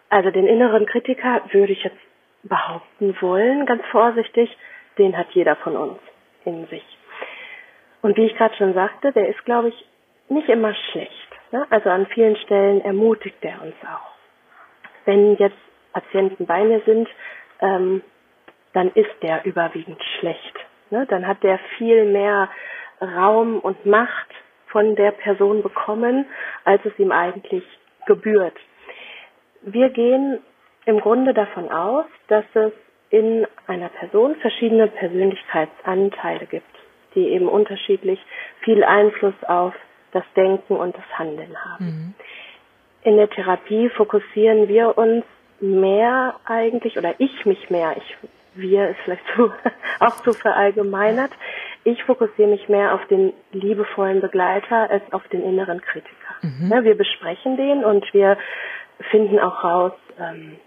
also 0.09 0.31
den 0.31 0.47
inneren 0.47 0.87
Kritiker 0.87 1.41
würde 1.51 1.73
ich 1.73 1.83
jetzt 1.83 1.99
behaupten 2.43 3.15
wollen, 3.21 3.67
ganz 3.67 3.83
vorsichtig, 3.91 4.49
den 4.97 5.15
hat 5.15 5.27
jeder 5.33 5.55
von 5.57 5.75
uns 5.75 5.99
in 6.45 6.65
sich. 6.67 6.83
Und 8.01 8.17
wie 8.17 8.25
ich 8.25 8.35
gerade 8.37 8.55
schon 8.55 8.73
sagte, 8.73 9.11
der 9.11 9.29
ist, 9.29 9.45
glaube 9.45 9.69
ich, 9.69 9.85
nicht 10.29 10.49
immer 10.49 10.73
schlecht. 10.91 11.26
Ne? 11.51 11.65
Also 11.69 11.89
an 11.89 12.05
vielen 12.07 12.35
Stellen 12.37 12.81
ermutigt 12.81 13.37
er 13.41 13.61
uns 13.61 13.75
auch. 13.83 14.15
Wenn 15.05 15.35
jetzt 15.37 15.57
Patienten 15.93 16.45
bei 16.45 16.63
mir 16.63 16.81
sind, 16.85 17.07
ähm, 17.61 18.01
dann 18.73 18.91
ist 18.93 19.09
der 19.21 19.45
überwiegend 19.45 20.01
schlecht. 20.19 20.53
Ne? 20.89 21.05
Dann 21.07 21.25
hat 21.25 21.43
der 21.43 21.59
viel 21.77 22.05
mehr 22.05 22.49
Raum 23.01 23.59
und 23.59 23.85
Macht 23.85 24.27
von 24.67 24.95
der 24.95 25.11
Person 25.11 25.63
bekommen, 25.63 26.25
als 26.65 26.83
es 26.85 26.97
ihm 26.99 27.11
eigentlich 27.11 27.63
gebührt. 28.05 28.57
Wir 29.61 29.89
gehen 29.89 30.39
im 30.85 30.99
Grunde 30.99 31.33
davon 31.33 31.69
aus, 31.71 32.05
dass 32.27 32.45
es 32.53 32.71
in 33.09 33.47
einer 33.67 33.89
Person 33.89 34.35
verschiedene 34.35 34.87
Persönlichkeitsanteile 34.87 36.45
gibt, 36.45 36.69
die 37.15 37.29
eben 37.29 37.47
unterschiedlich 37.47 38.19
viel 38.61 38.83
Einfluss 38.83 39.35
auf 39.47 39.73
das 40.11 40.23
Denken 40.35 40.75
und 40.75 40.95
das 40.95 41.19
Handeln 41.19 41.55
haben. 41.63 41.85
Mhm. 41.85 42.13
In 43.03 43.17
der 43.17 43.29
Therapie 43.29 43.89
fokussieren 43.89 44.67
wir 44.67 44.97
uns 44.97 45.23
mehr 45.59 46.35
eigentlich, 46.45 46.97
oder 46.97 47.15
ich 47.19 47.45
mich 47.45 47.69
mehr, 47.69 47.95
ich, 47.97 48.17
wir 48.55 48.89
ist 48.89 48.99
vielleicht 49.03 49.23
zu, 49.35 49.51
auch 49.99 50.15
zu 50.23 50.33
verallgemeinert, 50.33 51.31
ich 51.83 52.03
fokussiere 52.03 52.49
mich 52.49 52.67
mehr 52.67 52.93
auf 52.93 53.05
den 53.07 53.33
liebevollen 53.51 54.19
Begleiter 54.19 54.89
als 54.89 55.03
auf 55.13 55.27
den 55.29 55.43
inneren 55.43 55.81
Kritiker. 55.81 56.35
Mhm. 56.41 56.71
Ja, 56.71 56.83
wir 56.83 56.97
besprechen 56.97 57.55
den 57.55 57.85
und 57.85 58.05
wir 58.13 58.37
finden 59.09 59.39
auch 59.39 59.63
raus, 59.63 59.93
ähm, 60.19 60.57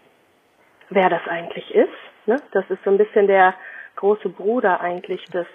wer 0.89 1.11
das 1.11 1.27
eigentlich 1.27 1.75
ist. 1.75 1.89
Ne? 2.27 2.41
Das 2.53 2.65
ist 2.71 2.83
so 2.85 2.91
ein 2.91 2.99
bisschen 2.99 3.27
der 3.27 3.55
große 3.97 4.29
Bruder 4.29 4.81
eigentlich 4.81 5.25
des 5.27 5.47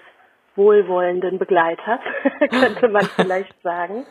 wohlwollenden 0.56 1.38
Begleiters, 1.38 2.00
könnte 2.50 2.88
man 2.88 3.04
vielleicht 3.16 3.60
sagen, 3.62 4.06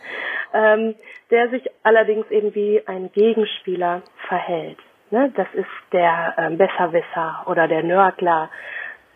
ähm, 0.54 0.96
der 1.32 1.50
sich 1.50 1.68
allerdings 1.84 2.30
eben 2.32 2.54
wie 2.56 2.82
ein 2.88 3.12
Gegenspieler 3.12 4.02
verhält. 4.28 4.78
Ne? 5.12 5.32
Das 5.36 5.48
ist 5.54 5.66
der 5.92 6.36
ähm, 6.38 6.58
Besserwisser 6.58 7.44
oder 7.48 7.68
der 7.68 7.84
Nördler, 7.84 8.50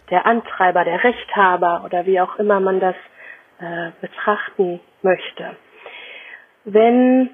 der 0.10 0.26
Antreiber, 0.26 0.84
der 0.84 1.04
Rechthaber 1.04 1.84
oder 1.86 2.06
wie 2.06 2.20
auch 2.20 2.38
immer 2.38 2.60
man 2.60 2.80
das 2.80 2.96
äh, 3.60 3.92
betrachten 4.02 4.80
möchte. 5.02 5.56
Wenn 6.66 7.30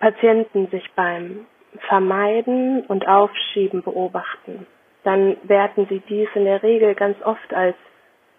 Patienten 0.00 0.68
sich 0.68 0.90
beim 0.94 1.46
Vermeiden 1.88 2.84
und 2.86 3.06
Aufschieben 3.06 3.82
beobachten, 3.82 4.66
dann 5.04 5.36
werten 5.44 5.86
sie 5.88 6.00
dies 6.08 6.28
in 6.34 6.44
der 6.44 6.62
Regel 6.62 6.94
ganz 6.94 7.20
oft 7.22 7.54
als 7.54 7.76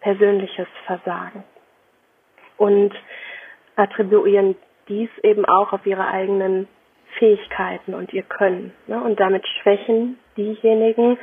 persönliches 0.01 0.67
Versagen 0.85 1.43
und 2.57 2.93
attribuieren 3.75 4.55
dies 4.87 5.09
eben 5.23 5.45
auch 5.45 5.73
auf 5.73 5.85
ihre 5.85 6.07
eigenen 6.07 6.67
Fähigkeiten 7.17 7.93
und 7.93 8.13
ihr 8.13 8.23
Können. 8.23 8.73
Ne? 8.87 9.01
Und 9.01 9.19
damit 9.19 9.45
schwächen 9.61 10.19
diejenigen 10.37 11.17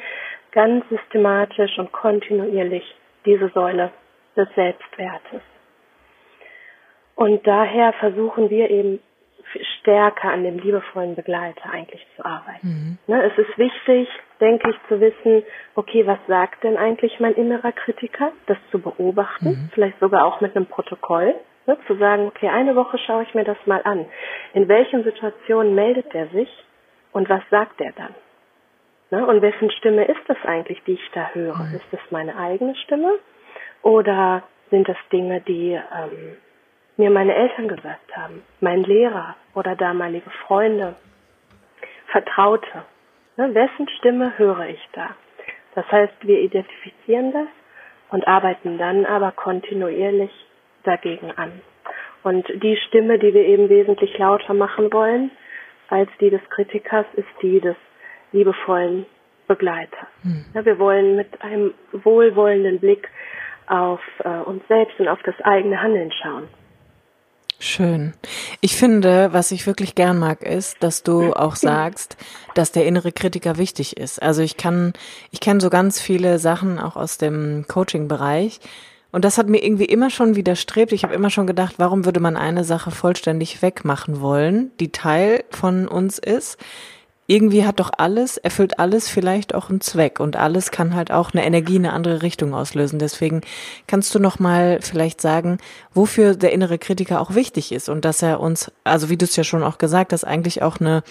ganz 0.53 0.89
systematisch 0.89 1.79
und 1.79 1.93
kontinuierlich 1.93 2.85
diese 3.25 3.49
Säule 3.51 3.93
des 4.37 4.49
Selbstwertes. 4.55 5.43
Und 7.15 7.47
daher 7.47 7.93
versuchen 7.95 8.51
wir 8.51 8.71
eben 8.71 9.01
stärker 9.81 10.31
an 10.31 10.45
dem 10.45 10.59
liebevollen 10.59 11.15
Begleiter 11.15 11.71
eigentlich 11.71 12.07
zu 12.17 12.25
arbeiten. 12.25 12.67
Mhm. 12.67 12.99
Ne, 13.07 13.23
es 13.25 13.39
ist 13.39 13.57
wichtig, 13.59 14.09
denke 14.41 14.71
ich, 14.71 14.77
zu 14.89 15.01
wissen, 15.01 15.43
okay, 15.75 16.07
was 16.07 16.19
sagt 16.27 16.65
denn 16.65 16.77
eigentlich 16.77 17.19
mein 17.21 17.35
innerer 17.35 17.73
Kritiker? 17.73 18.33
Das 18.47 18.59
zu 18.71 18.81
beobachten, 18.81 19.49
mhm. 19.49 19.71
vielleicht 19.73 19.99
sogar 20.01 20.25
auch 20.25 20.41
mit 20.41 20.57
einem 20.57 20.67
Protokoll, 20.67 21.35
ne, 21.67 21.77
zu 21.87 21.97
sagen, 21.97 22.27
okay, 22.27 22.49
eine 22.49 22.77
Woche 22.77 22.99
schaue 22.99 23.23
ich 23.23 23.35
mir 23.35 23.45
das 23.45 23.59
mal 23.67 23.81
an. 23.85 24.07
In 24.55 24.69
welchen 24.69 25.05
Situationen 25.05 25.75
meldet 25.75 26.15
er 26.15 26.29
sich 26.29 26.49
und 27.13 27.29
was 27.29 27.43
sagt 27.51 27.81
er 27.81 27.93
dann? 27.93 28.15
Ne, 29.11 29.27
und 29.27 29.41
wessen 29.41 29.71
Stimme 29.71 30.05
ist 30.05 30.23
das 30.27 30.39
eigentlich, 30.45 30.83
die 30.85 30.95
ich 30.95 31.11
da 31.13 31.31
höre? 31.33 31.57
Mhm. 31.57 31.77
Ist 31.77 31.87
das 31.93 32.01
meine 32.11 32.37
eigene 32.37 32.75
Stimme 32.77 33.19
oder 33.83 34.43
sind 34.71 34.89
das 34.89 34.97
Dinge, 35.13 35.41
die 35.43 35.73
ähm, 35.73 36.37
mir 36.97 37.11
meine 37.11 37.35
Eltern 37.35 37.69
gesagt 37.69 38.17
haben, 38.17 38.43
mein 38.61 38.83
Lehrer 38.83 39.37
oder 39.55 39.77
damalige 39.77 40.31
Freunde, 40.47 40.97
Vertraute. 42.07 42.85
Ne, 43.37 43.55
wessen 43.55 43.89
Stimme 43.99 44.39
höre 44.39 44.67
ich 44.69 44.89
da? 44.93 45.11
Das 45.75 45.91
heißt, 45.93 46.15
wir 46.23 46.41
identifizieren 46.41 47.33
das 47.33 47.49
und 48.11 48.27
arbeiten 48.27 48.79
dann 48.79 49.05
aber 49.05 49.33
kontinuierlich 49.33 50.31
dagegen 50.85 51.31
an. 51.33 51.61
Und 52.23 52.47
die 52.63 52.77
Stimme, 52.89 53.19
die 53.19 53.35
wir 53.35 53.45
eben 53.45 53.69
wesentlich 53.69 54.17
lauter 54.19 54.55
machen 54.55 54.93
wollen 54.93 55.31
als 55.89 56.11
die 56.21 56.31
des 56.31 56.41
Kritikers, 56.51 57.07
ist 57.15 57.29
die 57.43 57.61
des 57.61 57.77
liebevollen 58.33 59.07
Begleiter. 59.47 60.09
Hm. 60.23 60.45
Ja, 60.55 60.65
wir 60.65 60.79
wollen 60.79 61.17
mit 61.17 61.41
einem 61.43 61.75
wohlwollenden 61.93 62.81
Blick 62.81 63.09
auf 63.69 64.01
äh, 64.25 64.29
uns 64.29 64.67
selbst 64.67 64.99
und 64.99 65.09
auf 65.09 65.23
das 65.23 65.41
eigene 65.43 65.81
Handeln 65.81 66.11
schauen. 66.11 66.49
Schön. 67.59 68.13
Ich 68.61 68.77
finde, 68.77 69.33
was 69.33 69.51
ich 69.51 69.67
wirklich 69.67 69.95
gern 69.95 70.19
mag, 70.19 70.43
ist, 70.43 70.83
dass 70.83 71.03
du 71.03 71.33
auch 71.33 71.57
sagst, 71.57 72.17
dass 72.55 72.73
der 72.73 72.87
innere 72.87 73.13
Kritiker 73.13 73.57
wichtig 73.57 73.97
ist. 73.97 74.23
Also 74.23 74.43
ich 74.43 74.57
kann, 74.57 74.93
ich 75.31 75.41
kenne 75.41 75.61
so 75.61 75.71
ganz 75.71 76.01
viele 76.01 76.39
Sachen 76.39 76.79
auch 76.79 76.97
aus 76.97 77.19
dem 77.19 77.65
Coaching-Bereich. 77.67 78.61
Und 79.11 79.25
das 79.25 79.39
hat 79.39 79.49
mir 79.49 79.65
irgendwie 79.65 79.87
immer 79.87 80.11
schon 80.11 80.37
widerstrebt. 80.37 80.93
Ich 80.93 81.03
habe 81.03 81.15
immer 81.15 81.31
schon 81.31 81.47
gedacht, 81.47 81.77
warum 81.79 82.05
würde 82.05 82.21
man 82.21 82.37
eine 82.37 82.65
Sache 82.65 82.91
vollständig 82.91 83.63
wegmachen 83.63 84.21
wollen, 84.21 84.73
die 84.79 84.93
Teil 84.93 85.45
von 85.51 85.89
uns 85.89 86.19
ist? 86.19 86.59
Irgendwie 87.27 87.65
hat 87.65 87.81
doch 87.81 87.91
alles, 87.97 88.37
erfüllt 88.37 88.79
alles 88.79 89.11
vielleicht 89.11 89.55
auch 89.55 89.69
einen 89.69 89.81
Zweck 89.81 90.21
und 90.21 90.37
alles 90.37 90.71
kann 90.71 90.95
halt 90.95 91.11
auch 91.11 91.35
eine 91.35 91.45
Energie 91.45 91.77
in 91.77 91.85
eine 91.85 91.95
andere 91.95 92.23
Richtung 92.23 92.55
auslösen. 92.55 92.99
Deswegen 92.99 93.41
kannst 93.89 94.15
du 94.15 94.21
noch 94.21 94.39
mal 94.39 94.79
vielleicht 94.81 95.21
sagen, 95.21 95.59
wofür 95.93 96.35
der 96.35 96.53
innere 96.53 96.79
Kritiker 96.79 97.21
auch 97.21 97.35
wichtig 97.35 97.73
ist 97.73 97.89
und 97.89 98.05
dass 98.05 98.23
er 98.23 98.41
uns, 98.41 98.73
also 98.85 99.11
wie 99.11 99.17
du 99.17 99.25
es 99.25 99.37
ja 99.37 99.45
schon 99.45 99.65
auch 99.65 99.79
gesagt 99.79 100.13
hast, 100.13 100.25
eigentlich 100.25 100.63
auch 100.63 100.81
eine, 100.81 101.03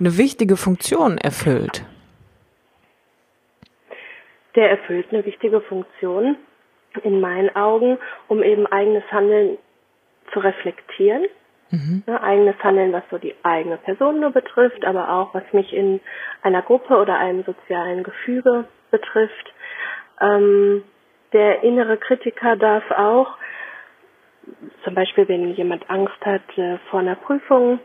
eine 0.00 0.18
wichtige 0.18 0.56
Funktion 0.56 1.18
erfüllt. 1.18 1.84
Der 4.56 4.70
erfüllt 4.70 5.06
eine 5.12 5.24
wichtige 5.24 5.60
Funktion 5.60 6.36
in 7.04 7.20
meinen 7.20 7.54
Augen, 7.54 7.98
um 8.26 8.42
eben 8.42 8.66
eigenes 8.66 9.04
Handeln 9.12 9.58
zu 10.32 10.40
reflektieren 10.40 11.26
Mhm. 11.70 12.04
Ja, 12.06 12.22
eigenes 12.22 12.56
Handeln, 12.62 12.92
was 12.92 13.02
so 13.10 13.18
die 13.18 13.34
eigene 13.42 13.76
Person 13.76 14.20
nur 14.20 14.30
betrifft, 14.30 14.84
aber 14.84 15.10
auch 15.10 15.34
was 15.34 15.44
mich 15.52 15.72
in 15.72 16.00
einer 16.42 16.62
Gruppe 16.62 16.96
oder 16.96 17.18
einem 17.18 17.42
sozialen 17.44 18.04
Gefüge 18.04 18.66
betrifft. 18.90 19.52
Ähm, 20.20 20.84
der 21.32 21.62
innere 21.62 21.96
Kritiker 21.96 22.56
darf 22.56 22.88
auch, 22.92 23.36
zum 24.84 24.94
Beispiel 24.94 25.28
wenn 25.28 25.52
jemand 25.54 25.90
Angst 25.90 26.24
hat 26.24 26.56
äh, 26.56 26.78
vor 26.90 27.00
einer 27.00 27.16
Prüfung, 27.16 27.80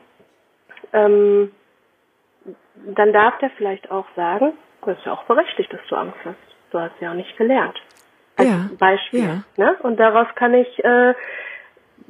ähm, 0.93 1.51
dann 2.75 3.13
darf 3.13 3.37
der 3.39 3.49
vielleicht 3.51 3.89
auch 3.91 4.05
sagen, 4.15 4.53
das 4.85 4.97
ist 4.97 5.05
ja 5.05 5.13
auch 5.13 5.23
berechtigt, 5.23 5.71
dass 5.73 5.81
du 5.87 5.95
Angst 5.95 6.17
hast. 6.25 6.37
Du 6.71 6.79
hast 6.79 6.93
ja 6.99 7.11
auch 7.11 7.15
nicht 7.15 7.37
gelernt. 7.37 7.79
Als 8.37 8.49
ja, 8.49 8.69
Beispiel. 8.79 9.23
Ja. 9.23 9.43
Ne? 9.57 9.75
Und 9.83 9.99
daraus 9.99 10.27
kann 10.35 10.53
ich 10.53 10.83
äh, 10.83 11.13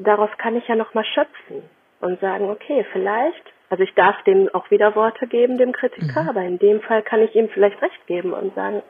daraus 0.08 0.30
kann 0.38 0.56
ich 0.56 0.68
ja 0.68 0.76
nochmal 0.76 1.06
schöpfen 1.06 1.64
und 2.00 2.20
sagen, 2.20 2.50
okay, 2.50 2.86
vielleicht, 2.92 3.44
also 3.70 3.84
ich 3.84 3.94
darf 3.94 4.22
dem 4.24 4.50
auch 4.54 4.70
wieder 4.72 4.96
Worte 4.96 5.28
geben, 5.28 5.58
dem 5.58 5.72
Kritiker, 5.72 6.24
mhm. 6.24 6.30
aber 6.30 6.42
in 6.42 6.60
dem 6.60 6.82
Fall 6.82 7.02
kann 7.04 7.22
ich 7.22 7.36
ihm 7.36 7.50
vielleicht 7.50 7.82
recht 7.82 8.08
geben 8.08 8.34
und 8.34 8.54
sagen, 8.56 8.82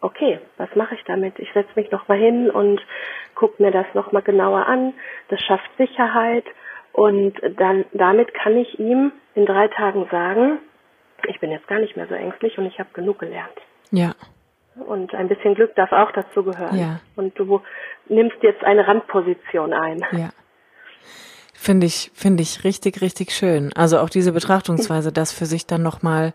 okay, 0.00 0.38
was 0.56 0.68
mache 0.74 0.94
ich 0.94 1.04
damit? 1.04 1.38
Ich 1.38 1.52
setze 1.52 1.72
mich 1.74 1.90
nochmal 1.90 2.18
hin 2.18 2.50
und 2.50 2.80
gucke 3.34 3.62
mir 3.62 3.70
das 3.70 3.86
nochmal 3.94 4.22
genauer 4.22 4.66
an. 4.66 4.94
Das 5.28 5.40
schafft 5.40 5.70
Sicherheit 5.78 6.44
und 6.92 7.34
dann 7.58 7.84
damit 7.92 8.34
kann 8.34 8.56
ich 8.56 8.78
ihm 8.78 9.12
in 9.34 9.46
drei 9.46 9.68
Tagen 9.68 10.06
sagen, 10.10 10.58
ich 11.28 11.40
bin 11.40 11.50
jetzt 11.50 11.66
gar 11.66 11.78
nicht 11.78 11.96
mehr 11.96 12.06
so 12.06 12.14
ängstlich 12.14 12.58
und 12.58 12.66
ich 12.66 12.78
habe 12.78 12.90
genug 12.92 13.18
gelernt. 13.18 13.56
Ja. 13.90 14.12
Und 14.84 15.14
ein 15.14 15.28
bisschen 15.28 15.54
Glück 15.54 15.74
darf 15.74 15.92
auch 15.92 16.12
dazu 16.12 16.42
gehören. 16.42 16.78
Ja. 16.78 17.00
Und 17.16 17.38
du 17.38 17.62
nimmst 18.08 18.36
jetzt 18.42 18.62
eine 18.62 18.86
Randposition 18.86 19.72
ein. 19.72 20.04
Ja. 20.12 20.30
Finde 21.54 21.86
ich, 21.86 22.10
finde 22.14 22.42
ich 22.42 22.64
richtig, 22.64 23.00
richtig 23.00 23.30
schön. 23.30 23.72
Also 23.74 23.98
auch 23.98 24.10
diese 24.10 24.32
Betrachtungsweise, 24.32 25.12
das 25.12 25.32
für 25.32 25.46
sich 25.46 25.66
dann 25.66 25.82
nochmal 25.82 26.34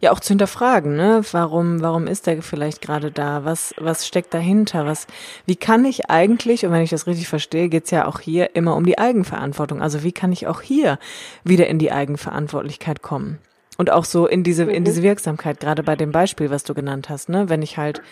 ja 0.00 0.12
auch 0.12 0.20
zu 0.20 0.28
hinterfragen, 0.28 0.96
ne? 0.96 1.22
Warum, 1.32 1.82
warum 1.82 2.06
ist 2.06 2.26
der 2.26 2.40
vielleicht 2.40 2.80
gerade 2.80 3.10
da? 3.10 3.44
Was, 3.44 3.74
was 3.78 4.06
steckt 4.06 4.32
dahinter? 4.32 4.86
Was, 4.86 5.06
wie 5.44 5.56
kann 5.56 5.84
ich 5.84 6.08
eigentlich, 6.08 6.64
und 6.64 6.72
wenn 6.72 6.82
ich 6.82 6.90
das 6.90 7.06
richtig 7.06 7.28
verstehe, 7.28 7.68
geht's 7.68 7.90
ja 7.90 8.06
auch 8.06 8.20
hier 8.20 8.54
immer 8.56 8.76
um 8.76 8.84
die 8.84 8.98
Eigenverantwortung. 8.98 9.82
Also 9.82 10.02
wie 10.04 10.12
kann 10.12 10.32
ich 10.32 10.46
auch 10.46 10.62
hier 10.62 10.98
wieder 11.44 11.66
in 11.66 11.78
die 11.78 11.92
Eigenverantwortlichkeit 11.92 13.02
kommen? 13.02 13.38
Und 13.78 13.90
auch 13.92 14.04
so 14.04 14.26
in 14.26 14.42
diese, 14.42 14.64
in 14.64 14.84
diese 14.84 15.00
mhm. 15.00 15.04
Wirksamkeit, 15.04 15.60
gerade 15.60 15.84
bei 15.84 15.94
dem 15.94 16.10
Beispiel, 16.10 16.50
was 16.50 16.64
du 16.64 16.74
genannt 16.74 17.08
hast, 17.08 17.28
ne? 17.28 17.48
Wenn 17.48 17.62
ich 17.62 17.78
halt, 17.78 18.02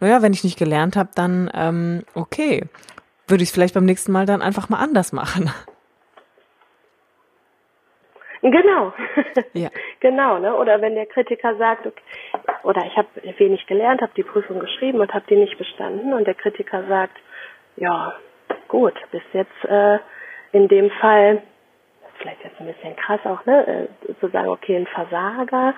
naja, 0.00 0.20
wenn 0.20 0.32
ich 0.32 0.42
nicht 0.42 0.58
gelernt 0.58 0.96
habe, 0.96 1.10
dann 1.14 1.48
ähm, 1.54 2.02
okay. 2.14 2.64
Würde 3.28 3.44
ich 3.44 3.50
es 3.50 3.54
vielleicht 3.54 3.74
beim 3.74 3.84
nächsten 3.84 4.10
Mal 4.10 4.26
dann 4.26 4.42
einfach 4.42 4.68
mal 4.68 4.78
anders 4.80 5.12
machen. 5.12 5.50
Genau. 8.42 8.92
Ja. 9.52 9.70
genau, 10.00 10.38
ne? 10.40 10.56
Oder 10.56 10.80
wenn 10.80 10.96
der 10.96 11.06
Kritiker 11.06 11.56
sagt, 11.56 11.86
okay, 11.86 12.02
oder 12.64 12.84
ich 12.84 12.96
habe 12.96 13.08
wenig 13.38 13.66
gelernt, 13.66 14.02
habe 14.02 14.12
die 14.16 14.24
Prüfung 14.24 14.58
geschrieben 14.58 15.00
und 15.00 15.14
habe 15.14 15.24
die 15.30 15.36
nicht 15.36 15.56
bestanden 15.56 16.12
und 16.12 16.26
der 16.26 16.34
Kritiker 16.34 16.84
sagt, 16.88 17.16
ja, 17.76 18.14
gut, 18.66 18.94
bis 19.12 19.22
jetzt 19.32 19.64
äh, 19.64 19.98
in 20.50 20.66
dem 20.66 20.90
Fall 20.90 21.42
vielleicht 22.22 22.44
jetzt 22.44 22.60
ein 22.60 22.66
bisschen 22.66 22.96
krass 22.96 23.20
auch, 23.24 23.44
ne, 23.44 23.88
äh, 24.08 24.14
zu 24.20 24.28
sagen, 24.28 24.48
okay, 24.48 24.76
ein 24.76 24.86
Versager, 24.86 25.74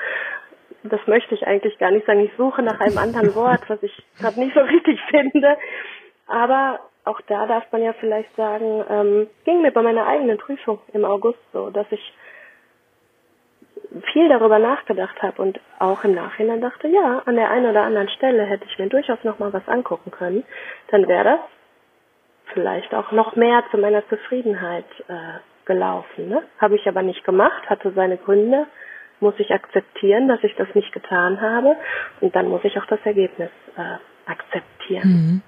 das 0.84 1.00
möchte 1.06 1.34
ich 1.34 1.46
eigentlich 1.46 1.78
gar 1.78 1.90
nicht 1.90 2.06
sagen. 2.06 2.20
Ich 2.20 2.32
suche 2.36 2.62
nach 2.62 2.78
einem 2.80 2.98
anderen 2.98 3.34
Wort, 3.34 3.62
was 3.68 3.82
ich 3.82 4.04
gerade 4.18 4.38
nicht 4.38 4.54
so 4.54 4.60
richtig 4.60 5.00
finde. 5.10 5.56
Aber 6.26 6.80
auch 7.04 7.20
da 7.22 7.46
darf 7.46 7.70
man 7.72 7.82
ja 7.82 7.92
vielleicht 7.94 8.34
sagen, 8.36 8.84
ähm, 8.88 9.26
ging 9.44 9.62
mir 9.62 9.72
bei 9.72 9.82
meiner 9.82 10.06
eigenen 10.06 10.38
Prüfung 10.38 10.80
im 10.92 11.04
August 11.04 11.38
so, 11.52 11.70
dass 11.70 11.86
ich 11.90 12.14
viel 14.12 14.28
darüber 14.28 14.58
nachgedacht 14.58 15.22
habe 15.22 15.40
und 15.40 15.60
auch 15.78 16.02
im 16.04 16.14
Nachhinein 16.14 16.60
dachte, 16.60 16.88
ja, 16.88 17.22
an 17.26 17.36
der 17.36 17.50
einen 17.50 17.70
oder 17.70 17.82
anderen 17.82 18.08
Stelle 18.08 18.44
hätte 18.44 18.64
ich 18.68 18.78
mir 18.78 18.88
durchaus 18.88 19.22
noch 19.22 19.38
mal 19.38 19.52
was 19.52 19.66
angucken 19.68 20.10
können, 20.10 20.44
dann 20.88 21.06
wäre 21.06 21.24
das 21.24 21.40
vielleicht 22.52 22.94
auch 22.94 23.12
noch 23.12 23.36
mehr 23.36 23.64
zu 23.70 23.78
meiner 23.78 24.06
Zufriedenheit 24.08 24.86
äh, 25.08 25.38
gelaufen. 25.66 26.28
Ne? 26.28 26.42
Habe 26.58 26.76
ich 26.76 26.86
aber 26.86 27.02
nicht 27.02 27.24
gemacht, 27.24 27.68
hatte 27.68 27.92
seine 27.92 28.16
Gründe, 28.16 28.66
muss 29.20 29.34
ich 29.38 29.50
akzeptieren, 29.52 30.28
dass 30.28 30.42
ich 30.42 30.54
das 30.56 30.68
nicht 30.74 30.92
getan 30.92 31.40
habe 31.40 31.76
und 32.20 32.34
dann 32.36 32.48
muss 32.48 32.64
ich 32.64 32.78
auch 32.78 32.86
das 32.86 33.00
Ergebnis 33.04 33.50
äh, 33.76 34.30
akzeptieren. 34.30 35.08
Mhm. 35.08 35.42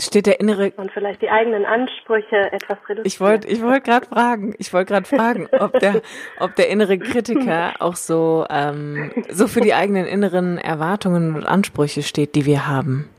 Steht 0.00 0.26
der 0.26 0.38
innere 0.38 0.72
und 0.76 0.92
vielleicht 0.92 1.22
die 1.22 1.30
eigenen 1.30 1.64
Ansprüche 1.64 2.52
etwas 2.52 2.78
reduzieren. 2.88 3.04
Ich 3.04 3.20
wollte, 3.20 3.48
ich 3.48 3.60
wollte 3.62 3.80
gerade 3.80 4.06
fragen, 4.06 4.54
ich 4.58 4.72
wollte 4.72 4.92
gerade 4.92 5.06
fragen, 5.06 5.48
ob 5.58 5.72
der, 5.80 6.02
ob 6.38 6.54
der 6.54 6.68
innere 6.68 6.98
Kritiker 6.98 7.74
auch 7.80 7.96
so 7.96 8.46
ähm, 8.48 9.10
so 9.28 9.48
für 9.48 9.60
die 9.60 9.74
eigenen 9.74 10.06
inneren 10.06 10.56
Erwartungen 10.56 11.34
und 11.34 11.44
Ansprüche 11.44 12.02
steht, 12.02 12.36
die 12.36 12.46
wir 12.46 12.68
haben. 12.68 13.10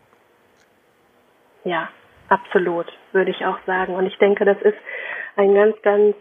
Ja, 1.66 1.90
absolut, 2.30 2.88
würde 3.12 3.32
ich 3.32 3.46
auch 3.46 3.60
sagen. 3.66 3.96
Und 3.96 4.06
ich 4.06 4.18
denke, 4.18 4.46
das 4.46 4.58
ist 4.62 4.78
ein 5.40 5.56
ganz, 5.56 5.82
ganz 5.82 6.16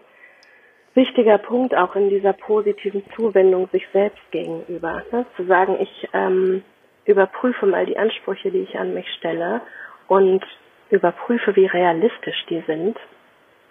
wichtiger 0.95 1.39
Punkt 1.39 1.75
auch 1.75 1.97
in 1.97 2.09
dieser 2.09 2.33
positiven 2.33 3.03
Zuwendung 3.16 3.69
sich 3.71 3.87
selbst 3.93 4.23
gegenüber. 4.31 5.03
Ne? 5.11 5.27
Zu 5.37 5.45
sagen, 5.45 5.77
ich 5.81 6.09
ähm, 6.12 6.62
überprüfe 7.05 7.66
mal 7.66 7.85
die 7.85 7.99
Ansprüche, 7.99 8.51
die 8.51 8.61
ich 8.61 8.79
an 8.79 8.95
mich 8.95 9.09
stelle 9.14 9.61
und 10.07 10.45
überprüfe, 10.91 11.57
wie 11.57 11.66
realistisch 11.66 12.47
die 12.49 12.62
sind 12.66 12.97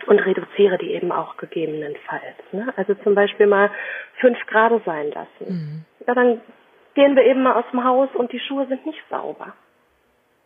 und 0.06 0.20
reduziere 0.20 0.78
die 0.78 0.92
eben 0.92 1.12
auch 1.12 1.38
gegebenenfalls. 1.38 2.38
Ne? 2.52 2.74
Also 2.76 2.94
zum 2.96 3.16
Beispiel 3.16 3.48
mal 3.48 3.72
fünf 4.20 4.38
Grad 4.48 4.74
sein 4.86 5.12
lassen. 5.12 5.48
Mhm. 5.48 5.86
Ja, 6.06 6.14
dann 6.14 6.42
gehen 6.94 7.16
wir 7.16 7.24
eben 7.24 7.44
mal 7.44 7.56
aus 7.56 7.66
dem 7.72 7.84
Haus 7.84 8.10
und 8.16 8.32
die 8.34 8.40
Schuhe 8.40 8.68
sind 8.68 8.86
nicht 8.86 9.02
sauber. 9.10 9.54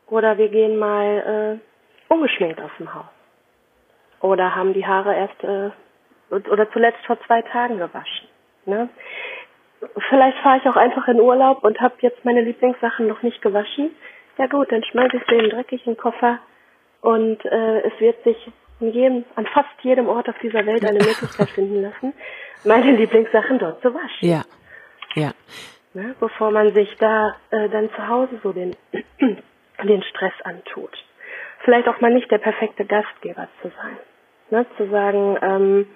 Oder 0.07 0.37
wir 0.37 0.49
gehen 0.49 0.77
mal 0.77 1.59
äh, 1.59 2.13
ungeschminkt 2.13 2.61
aus 2.61 2.71
dem 2.77 2.93
Haus. 2.93 3.20
Oder 4.21 4.55
haben 4.55 4.73
die 4.73 4.85
Haare 4.85 5.15
erst 5.15 5.43
äh, 5.43 5.71
oder 6.31 6.71
zuletzt 6.71 7.05
vor 7.05 7.19
zwei 7.25 7.41
Tagen 7.41 7.77
gewaschen. 7.77 8.27
Ne? 8.65 8.89
Vielleicht 10.09 10.37
fahre 10.39 10.59
ich 10.59 10.67
auch 10.67 10.75
einfach 10.75 11.07
in 11.07 11.19
Urlaub 11.19 11.63
und 11.63 11.81
habe 11.81 11.95
jetzt 11.99 12.23
meine 12.23 12.41
Lieblingssachen 12.41 13.07
noch 13.07 13.21
nicht 13.21 13.41
gewaschen. 13.41 13.91
Ja 14.37 14.47
gut, 14.47 14.71
dann 14.71 14.83
schmeiße 14.83 15.17
ich 15.17 15.23
sie 15.27 15.35
in 15.35 15.41
den 15.41 15.49
dreckigen 15.49 15.97
Koffer 15.97 16.39
und 17.01 17.43
äh, 17.45 17.81
es 17.81 17.99
wird 17.99 18.23
sich 18.23 18.37
jedem, 18.79 19.25
an 19.35 19.45
fast 19.47 19.69
jedem 19.81 20.07
Ort 20.07 20.29
auf 20.29 20.37
dieser 20.39 20.65
Welt 20.65 20.85
eine 20.85 20.99
Möglichkeit 20.99 21.49
finden 21.55 21.81
lassen, 21.81 22.13
meine 22.63 22.91
Lieblingssachen 22.91 23.59
dort 23.59 23.81
zu 23.81 23.93
waschen. 23.93 24.29
Ja, 24.29 24.43
ja. 25.15 25.31
Ne? 25.93 26.15
Bevor 26.19 26.51
man 26.51 26.73
sich 26.73 26.95
da 26.97 27.35
äh, 27.49 27.67
dann 27.69 27.89
zu 27.91 28.07
Hause 28.07 28.39
so 28.41 28.53
den, 28.53 28.75
den 29.83 30.03
Stress 30.03 30.33
antut. 30.43 30.91
Vielleicht 31.63 31.87
auch 31.87 31.99
mal 31.99 32.13
nicht 32.13 32.31
der 32.31 32.37
perfekte 32.37 32.85
Gastgeber 32.85 33.47
zu 33.61 33.69
sein 33.69 33.97
ne, 34.51 34.65
zu 34.77 34.89
sagen, 34.89 35.37
ähm, 35.41 35.87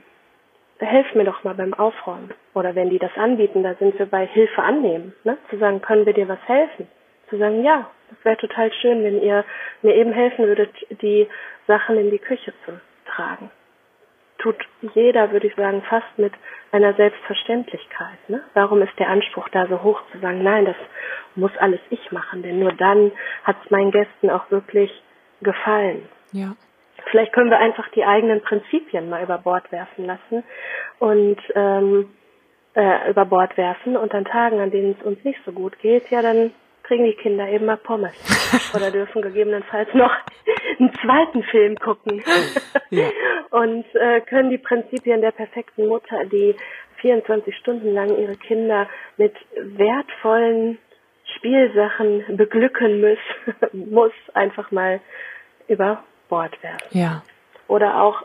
helf 0.79 1.13
mir 1.15 1.23
doch 1.23 1.43
mal 1.43 1.55
beim 1.55 1.73
Aufräumen. 1.73 2.33
Oder 2.53 2.75
wenn 2.75 2.89
die 2.89 2.99
das 2.99 3.15
anbieten, 3.15 3.63
da 3.63 3.75
sind 3.75 3.97
wir 3.97 4.05
bei 4.07 4.25
Hilfe 4.25 4.61
annehmen, 4.61 5.13
ne, 5.23 5.37
zu 5.49 5.57
sagen, 5.57 5.81
können 5.81 6.05
wir 6.05 6.13
dir 6.13 6.27
was 6.27 6.41
helfen? 6.47 6.87
Zu 7.29 7.37
sagen, 7.37 7.63
ja, 7.63 7.89
das 8.09 8.25
wäre 8.25 8.37
total 8.37 8.71
schön, 8.73 9.03
wenn 9.03 9.21
ihr 9.21 9.45
mir 9.81 9.95
eben 9.95 10.13
helfen 10.13 10.45
würdet, 10.45 10.71
die 11.01 11.27
Sachen 11.67 11.97
in 11.97 12.11
die 12.11 12.19
Küche 12.19 12.53
zu 12.65 12.79
tragen. 13.05 13.51
tut 14.37 14.57
jeder, 14.93 15.31
würde 15.31 15.47
ich 15.47 15.55
sagen, 15.55 15.81
fast 15.89 16.17
mit 16.17 16.33
einer 16.71 16.93
Selbstverständlichkeit. 16.93 18.17
Ne? 18.27 18.43
Warum 18.53 18.81
ist 18.81 18.97
der 18.99 19.09
Anspruch 19.09 19.49
da 19.49 19.65
so 19.67 19.81
hoch 19.81 20.01
zu 20.11 20.19
sagen, 20.19 20.43
nein, 20.43 20.65
das 20.65 20.75
muss 21.35 21.55
alles 21.57 21.79
ich 21.89 22.11
machen, 22.11 22.43
denn 22.43 22.59
nur 22.59 22.73
dann 22.73 23.11
hat 23.43 23.55
es 23.63 23.71
meinen 23.71 23.91
Gästen 23.91 24.29
auch 24.29 24.51
wirklich 24.51 24.91
gefallen. 25.41 26.07
Ja. 26.31 26.55
Vielleicht 27.11 27.33
können 27.33 27.49
wir 27.49 27.59
einfach 27.59 27.87
die 27.89 28.03
eigenen 28.03 28.41
Prinzipien 28.41 29.09
mal 29.09 29.23
über 29.23 29.37
Bord 29.37 29.71
werfen 29.71 30.05
lassen 30.05 30.43
und 30.99 31.37
ähm, 31.55 32.09
äh, 32.75 33.09
über 33.09 33.25
Bord 33.25 33.57
werfen 33.57 33.97
und 33.97 34.13
an 34.13 34.25
Tagen, 34.25 34.59
an 34.59 34.71
denen 34.71 34.95
es 34.99 35.05
uns 35.05 35.23
nicht 35.23 35.39
so 35.45 35.51
gut 35.51 35.79
geht, 35.79 36.09
ja, 36.09 36.21
dann 36.21 36.51
kriegen 36.83 37.05
die 37.05 37.13
Kinder 37.13 37.47
eben 37.47 37.65
mal 37.65 37.77
Pommes 37.77 38.13
oder 38.75 38.91
dürfen 38.91 39.21
gegebenenfalls 39.21 39.93
noch 39.93 40.11
einen 40.79 40.93
zweiten 41.01 41.43
Film 41.43 41.75
gucken 41.77 42.23
ja. 42.89 43.09
und 43.51 43.85
äh, 43.95 44.21
können 44.21 44.49
die 44.49 44.57
Prinzipien 44.57 45.21
der 45.21 45.31
perfekten 45.31 45.87
Mutter, 45.87 46.25
die 46.25 46.55
24 47.01 47.55
Stunden 47.57 47.93
lang 47.93 48.17
ihre 48.17 48.35
Kinder 48.35 48.87
mit 49.17 49.33
wertvollen 49.55 50.77
Spielsachen 51.37 52.37
beglücken 52.37 53.01
muss, 53.01 53.19
muss 53.73 54.13
einfach 54.33 54.71
mal 54.71 55.01
über 55.67 56.03
Bord 56.29 56.51
werfen. 56.63 56.97
Ja. 56.97 57.23
Oder 57.67 58.01
auch, 58.01 58.21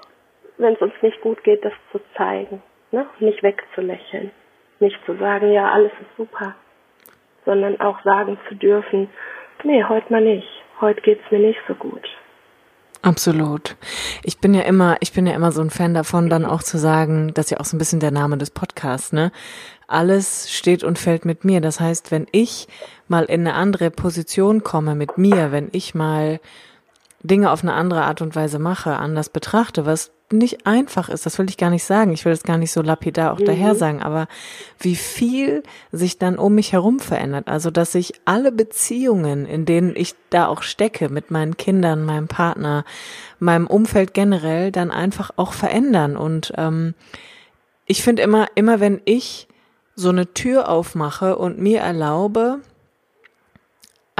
wenn 0.59 0.75
es 0.75 0.81
uns 0.81 0.93
nicht 1.03 1.21
gut 1.21 1.43
geht, 1.45 1.65
das 1.65 1.73
zu 1.93 2.01
zeigen, 2.17 2.63
ne? 2.91 3.07
nicht 3.19 3.43
wegzulächeln, 3.43 4.31
nicht 4.79 4.99
zu 5.07 5.17
sagen, 5.17 5.53
ja, 5.53 5.71
alles 5.71 5.93
ist 5.93 6.17
super, 6.17 6.55
sondern 7.45 7.81
auch 7.81 8.03
sagen 8.03 8.39
zu 8.49 8.55
dürfen, 8.55 9.09
nee, 9.65 9.85
heute 9.85 10.13
mal 10.13 10.23
nicht, 10.23 10.49
heute 10.81 11.01
geht's 11.01 11.31
mir 11.31 11.41
nicht 11.41 11.61
so 11.67 11.75
gut. 11.75 12.07
Absolut. 13.03 13.77
Ich 14.25 14.41
bin 14.41 14.53
ja 14.53 14.61
immer, 14.63 14.99
ich 15.01 15.13
bin 15.13 15.27
ja 15.27 15.33
immer 15.33 15.53
so 15.53 15.63
ein 15.63 15.71
Fan 15.71 15.95
davon, 15.95 16.29
dann 16.29 16.45
auch 16.45 16.63
zu 16.63 16.77
sagen, 16.77 17.33
das 17.33 17.47
ist 17.47 17.51
ja 17.53 17.61
auch 17.61 17.65
so 17.65 17.77
ein 17.77 17.79
bisschen 17.79 18.01
der 18.01 18.11
Name 18.11 18.37
des 18.37 18.51
Podcasts, 18.51 19.13
ne? 19.13 19.33
Alles 19.87 20.53
steht 20.53 20.85
und 20.85 20.99
fällt 20.99 21.25
mit 21.25 21.45
mir. 21.45 21.63
Das 21.63 21.81
heißt, 21.81 22.11
wenn 22.11 22.27
ich 22.31 22.69
mal 23.09 23.25
in 23.25 23.41
eine 23.41 23.55
andere 23.55 23.91
Position 23.91 24.63
komme 24.63 24.95
mit 24.95 25.17
mir, 25.17 25.51
wenn 25.51 25.71
ich 25.73 25.95
mal 25.95 26.41
Dinge 27.23 27.51
auf 27.51 27.63
eine 27.63 27.75
andere 27.75 28.05
Art 28.05 28.23
und 28.23 28.35
Weise 28.35 28.59
mache, 28.59 28.97
anders 28.97 29.29
betrachte, 29.29 29.87
was 29.87 30.11
nicht 30.33 30.67
einfach 30.67 31.09
ist, 31.09 31.27
das 31.27 31.39
will 31.39 31.49
ich 31.49 31.57
gar 31.57 31.71
nicht 31.71 31.85
sagen. 31.85 32.13
Ich 32.13 32.25
will 32.25 32.33
das 32.33 32.45
gar 32.45 32.57
nicht 32.57 32.73
so 32.73 32.83
lapidar 32.83 33.33
auch 33.33 33.41
mhm. 33.41 33.47
daher 33.47 33.75
sagen, 33.75 34.01
aber 34.01 34.29
wie 34.79 34.95
viel 34.95 35.63
sich 35.91 36.19
dann 36.19 36.39
um 36.39 36.55
mich 36.55 36.73
herum 36.73 37.01
verändert. 37.01 37.49
Also, 37.49 37.71
dass 37.71 37.93
sich 37.93 38.15
alle 38.25 38.53
Beziehungen, 38.53 39.45
in 39.45 39.65
denen 39.65 39.95
ich 39.97 40.15
da 40.31 40.47
auch 40.47 40.63
stecke, 40.63 41.09
mit 41.09 41.31
meinen 41.31 41.57
Kindern, 41.57 42.05
meinem 42.05 42.29
Partner, 42.29 42.85
meinem 43.39 43.67
Umfeld 43.67 44.15
generell, 44.15 44.71
dann 44.71 44.91
einfach 44.91 45.31
auch 45.37 45.53
verändern. 45.53 46.17
Und 46.17 46.53
ähm, 46.57 46.95
ich 47.87 48.03
finde 48.03 48.23
immer, 48.23 48.47
immer 48.55 48.79
wenn 48.79 49.01
ich 49.05 49.49
so 49.97 50.11
eine 50.11 50.33
Tür 50.33 50.69
aufmache 50.69 51.37
und 51.37 51.59
mir 51.59 51.81
erlaube, 51.81 52.61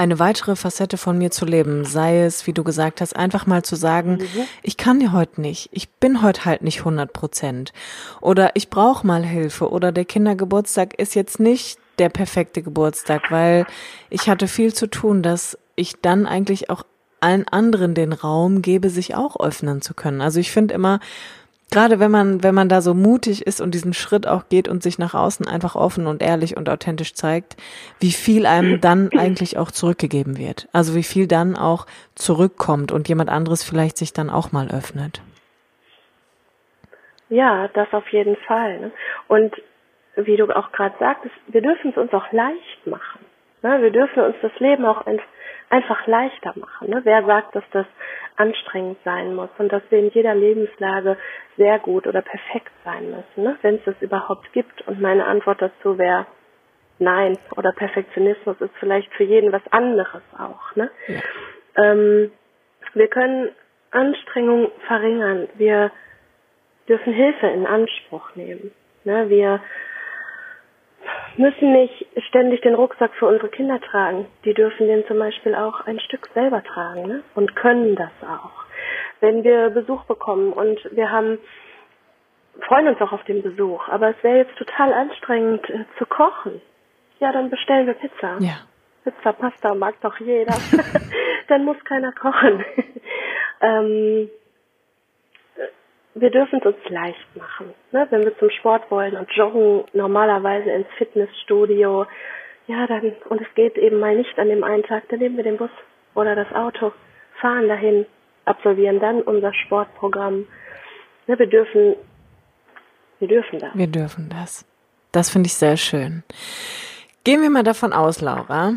eine 0.01 0.19
weitere 0.19 0.57
Facette 0.57 0.97
von 0.97 1.19
mir 1.19 1.31
zu 1.31 1.45
leben, 1.45 1.85
sei 1.85 2.23
es, 2.23 2.47
wie 2.47 2.55
du 2.55 2.65
gesagt 2.65 3.03
hast, 3.03 3.15
einfach 3.15 3.47
mal 3.47 3.63
zu 3.63 3.77
sagen, 3.77 4.13
mhm. 4.13 4.47
ich 4.63 4.79
kann 4.79 4.99
ja 5.03 5.13
heute 5.13 5.43
nicht, 5.43 5.69
ich 5.73 5.91
bin 5.91 6.23
heute 6.23 6.47
halt 6.47 6.63
nicht 6.63 6.79
100 6.79 7.13
Prozent 7.13 7.75
oder 8.23 8.53
ich 8.57 8.71
brauche 8.71 9.07
mal 9.07 9.23
Hilfe 9.23 9.69
oder 9.69 9.93
der 9.93 10.07
Kindergeburtstag 10.07 10.95
ist 10.95 11.15
jetzt 11.15 11.39
nicht 11.39 11.79
der 11.99 12.09
perfekte 12.09 12.63
Geburtstag, 12.63 13.31
weil 13.31 13.67
ich 14.09 14.31
hatte 14.31 14.49
viel 14.49 14.73
zu 14.73 14.87
tun, 14.87 15.23
dass 15.23 15.59
ich 15.77 16.01
dann 16.01 16.25
eigentlich 16.25 16.71
auch 16.71 16.85
allen 17.21 17.47
anderen 17.49 17.93
den 17.93 18.15
Raum 18.15 18.63
gebe, 18.63 18.89
sich 18.89 19.15
auch 19.15 19.39
öffnen 19.39 19.83
zu 19.83 19.93
können. 19.93 20.23
Also 20.23 20.41
ich 20.41 20.51
finde 20.51 20.73
immer, 20.73 21.01
gerade 21.71 22.01
wenn 22.01 22.11
man, 22.11 22.43
wenn 22.43 22.55
man 22.55 22.69
da 22.69 22.81
so 22.81 22.95
mutig 22.95 23.47
ist 23.47 23.61
und 23.61 23.73
diesen 23.73 23.93
Schritt 23.93 24.27
auch 24.27 24.49
geht 24.49 24.69
und 24.69 24.83
sich 24.83 24.99
nach 24.99 25.15
außen 25.15 25.47
einfach 25.47 25.77
offen 25.77 26.07
und 26.07 26.23
ehrlich 26.23 26.57
und 26.57 26.69
authentisch 26.69 27.15
zeigt, 27.15 27.57
wie 28.01 28.13
viel 28.13 28.47
einem 28.47 28.81
dann 28.81 29.11
eigentlich 29.17 29.59
auch 29.59 29.71
zurückgegeben 29.71 30.39
wird. 30.39 30.69
Also 30.73 30.95
wie 30.95 31.03
viel 31.03 31.27
dann 31.27 31.57
auch 31.57 31.87
zurückkommt 32.15 32.93
und 32.93 33.09
jemand 33.09 33.31
anderes 33.31 33.65
vielleicht 33.65 33.97
sich 33.97 34.13
dann 34.13 34.31
auch 34.31 34.53
mal 34.53 34.69
öffnet. 34.69 35.23
Ja, 37.29 37.69
das 37.69 37.93
auf 37.93 38.09
jeden 38.09 38.37
Fall. 38.37 38.81
Ne? 38.81 38.93
Und 39.29 39.55
wie 40.17 40.37
du 40.37 40.45
auch 40.55 40.73
gerade 40.73 40.97
sagtest, 40.99 41.35
wir 41.47 41.63
dürfen 41.63 41.93
es 41.93 41.97
uns 41.97 42.13
auch 42.13 42.33
leicht 42.33 42.87
machen. 42.87 43.25
Ne? 43.63 43.81
Wir 43.81 43.91
dürfen 43.91 44.25
uns 44.25 44.37
das 44.43 44.53
Leben 44.59 44.85
auch 44.85 45.07
einfach 45.07 45.25
leichter 46.07 46.53
machen. 46.57 46.91
Ne? 46.91 47.01
Wer 47.05 47.25
sagt, 47.25 47.55
dass 47.55 47.65
das 47.73 47.87
anstrengend 48.37 48.99
sein 49.05 49.35
muss 49.35 49.51
und 49.59 49.71
dass 49.71 49.83
wir 49.91 49.99
in 49.99 50.11
jeder 50.11 50.35
Lebenslage 50.35 51.17
sehr 51.57 51.79
gut 51.79 52.07
oder 52.07 52.23
perfekt 52.23 52.73
sein 52.85 53.11
müssen, 53.11 53.45
ne? 53.45 53.57
wenn 53.63 53.77
es 53.77 53.85
das 53.85 53.95
überhaupt 54.01 54.53
gibt. 54.53 54.87
Und 54.89 55.01
meine 55.01 55.27
Antwort 55.27 55.63
dazu 55.63 55.99
wäre 55.99 56.27
nein. 56.99 57.39
Oder 57.57 57.73
Perfektionismus 57.73 58.61
ist 58.61 58.75
vielleicht 58.79 59.13
für 59.15 59.25
jeden 59.25 59.53
was 59.53 59.63
anderes 59.71 60.23
auch. 60.39 60.75
Ne? 60.77 60.91
Ja. 61.07 61.21
Ähm, 61.77 62.33
wir 62.95 63.09
können 63.09 63.51
Anstrengung 63.91 64.71
verringern. 64.87 65.49
Wir 65.55 65.93
dürfen 66.89 67.13
Hilfe 67.13 67.47
in 67.47 67.67
Anspruch 67.67 68.35
nehmen. 68.35 68.73
Ne? 69.05 69.29
Wir 69.29 69.61
müssen 71.37 71.73
nicht 71.73 72.07
ständig 72.29 72.61
den 72.63 72.75
Rucksack 72.75 73.13
für 73.15 73.27
unsere 73.27 73.49
Kinder 73.49 73.81
tragen. 73.81 74.27
Die 74.45 74.55
dürfen 74.55 74.87
den 74.87 75.07
zum 75.07 75.19
Beispiel 75.19 75.55
auch 75.55 75.87
ein 75.87 76.01
Stück 76.01 76.29
selber 76.35 76.63
tragen 76.63 77.07
ne? 77.07 77.23
und 77.35 77.57
können 77.57 77.97
das 77.97 78.13
auch. 78.23 78.65
Wenn 79.21 79.45
wir 79.45 79.71
Besuch 79.71 80.05
bekommen 80.05 80.53
und 80.53 80.79
wir 80.93 81.11
haben 81.11 81.39
freuen 82.67 82.89
uns 82.89 83.01
auch 83.01 83.13
auf 83.13 83.25
den 83.25 83.43
Besuch, 83.43 83.89
aber 83.89 84.11
es 84.11 84.23
wäre 84.23 84.39
jetzt 84.39 84.57
total 84.57 84.93
anstrengend 84.93 85.69
äh, 85.71 85.85
zu 85.99 86.07
kochen. 86.07 86.61
Ja, 87.19 87.33
dann 87.33 87.51
bestellen 87.51 87.87
wir 87.87 87.95
Pizza. 87.95 88.39
Ja. 88.41 88.61
Pizza, 89.05 89.33
Pasta 89.33 89.75
mag 89.75 89.95
doch 90.01 90.19
jeder. 90.19 90.55
dann 91.49 91.65
muss 91.65 91.83
keiner 91.85 92.13
kochen. 92.13 92.65
ähm, 93.61 94.31
wir 96.21 96.31
dürfen 96.31 96.61
es 96.61 96.67
uns 96.67 96.89
leicht 96.89 97.37
machen. 97.37 97.73
Ne? 97.93 98.07
Wenn 98.11 98.25
wir 98.25 98.37
zum 98.39 98.51
Sport 98.51 98.91
wollen 98.91 99.17
und 99.17 99.31
joggen 99.33 99.85
normalerweise 99.93 100.71
ins 100.71 100.87
Fitnessstudio, 100.99 102.07
ja, 102.67 102.87
dann, 102.87 103.13
und 103.29 103.41
es 103.41 103.55
geht 103.55 103.77
eben 103.77 103.99
mal 103.99 104.15
nicht 104.15 104.39
an 104.39 104.49
dem 104.49 104.63
einen 104.63 104.83
Tag, 104.83 105.09
dann 105.09 105.19
nehmen 105.19 105.37
wir 105.37 105.45
den 105.45 105.57
Bus 105.57 105.71
oder 106.15 106.35
das 106.35 106.53
Auto, 106.53 106.93
fahren 107.41 107.69
dahin, 107.69 108.07
absolvieren 108.45 109.01
dann 109.01 109.23
unser 109.23 109.53
Sportprogramm. 109.55 110.47
Ne, 111.27 111.39
wir 111.39 111.47
dürfen, 111.47 111.97
wir 113.19 113.29
dürfen 113.29 113.59
das. 113.59 113.71
Wir 113.75 113.87
dürfen 113.87 114.29
das. 114.29 114.67
Das 115.13 115.31
finde 115.31 115.47
ich 115.47 115.55
sehr 115.55 115.77
schön. 115.77 116.23
Gehen 117.25 117.43
wir 117.43 117.51
mal 117.51 117.65
davon 117.65 117.93
aus, 117.93 118.21
Laura. 118.21 118.75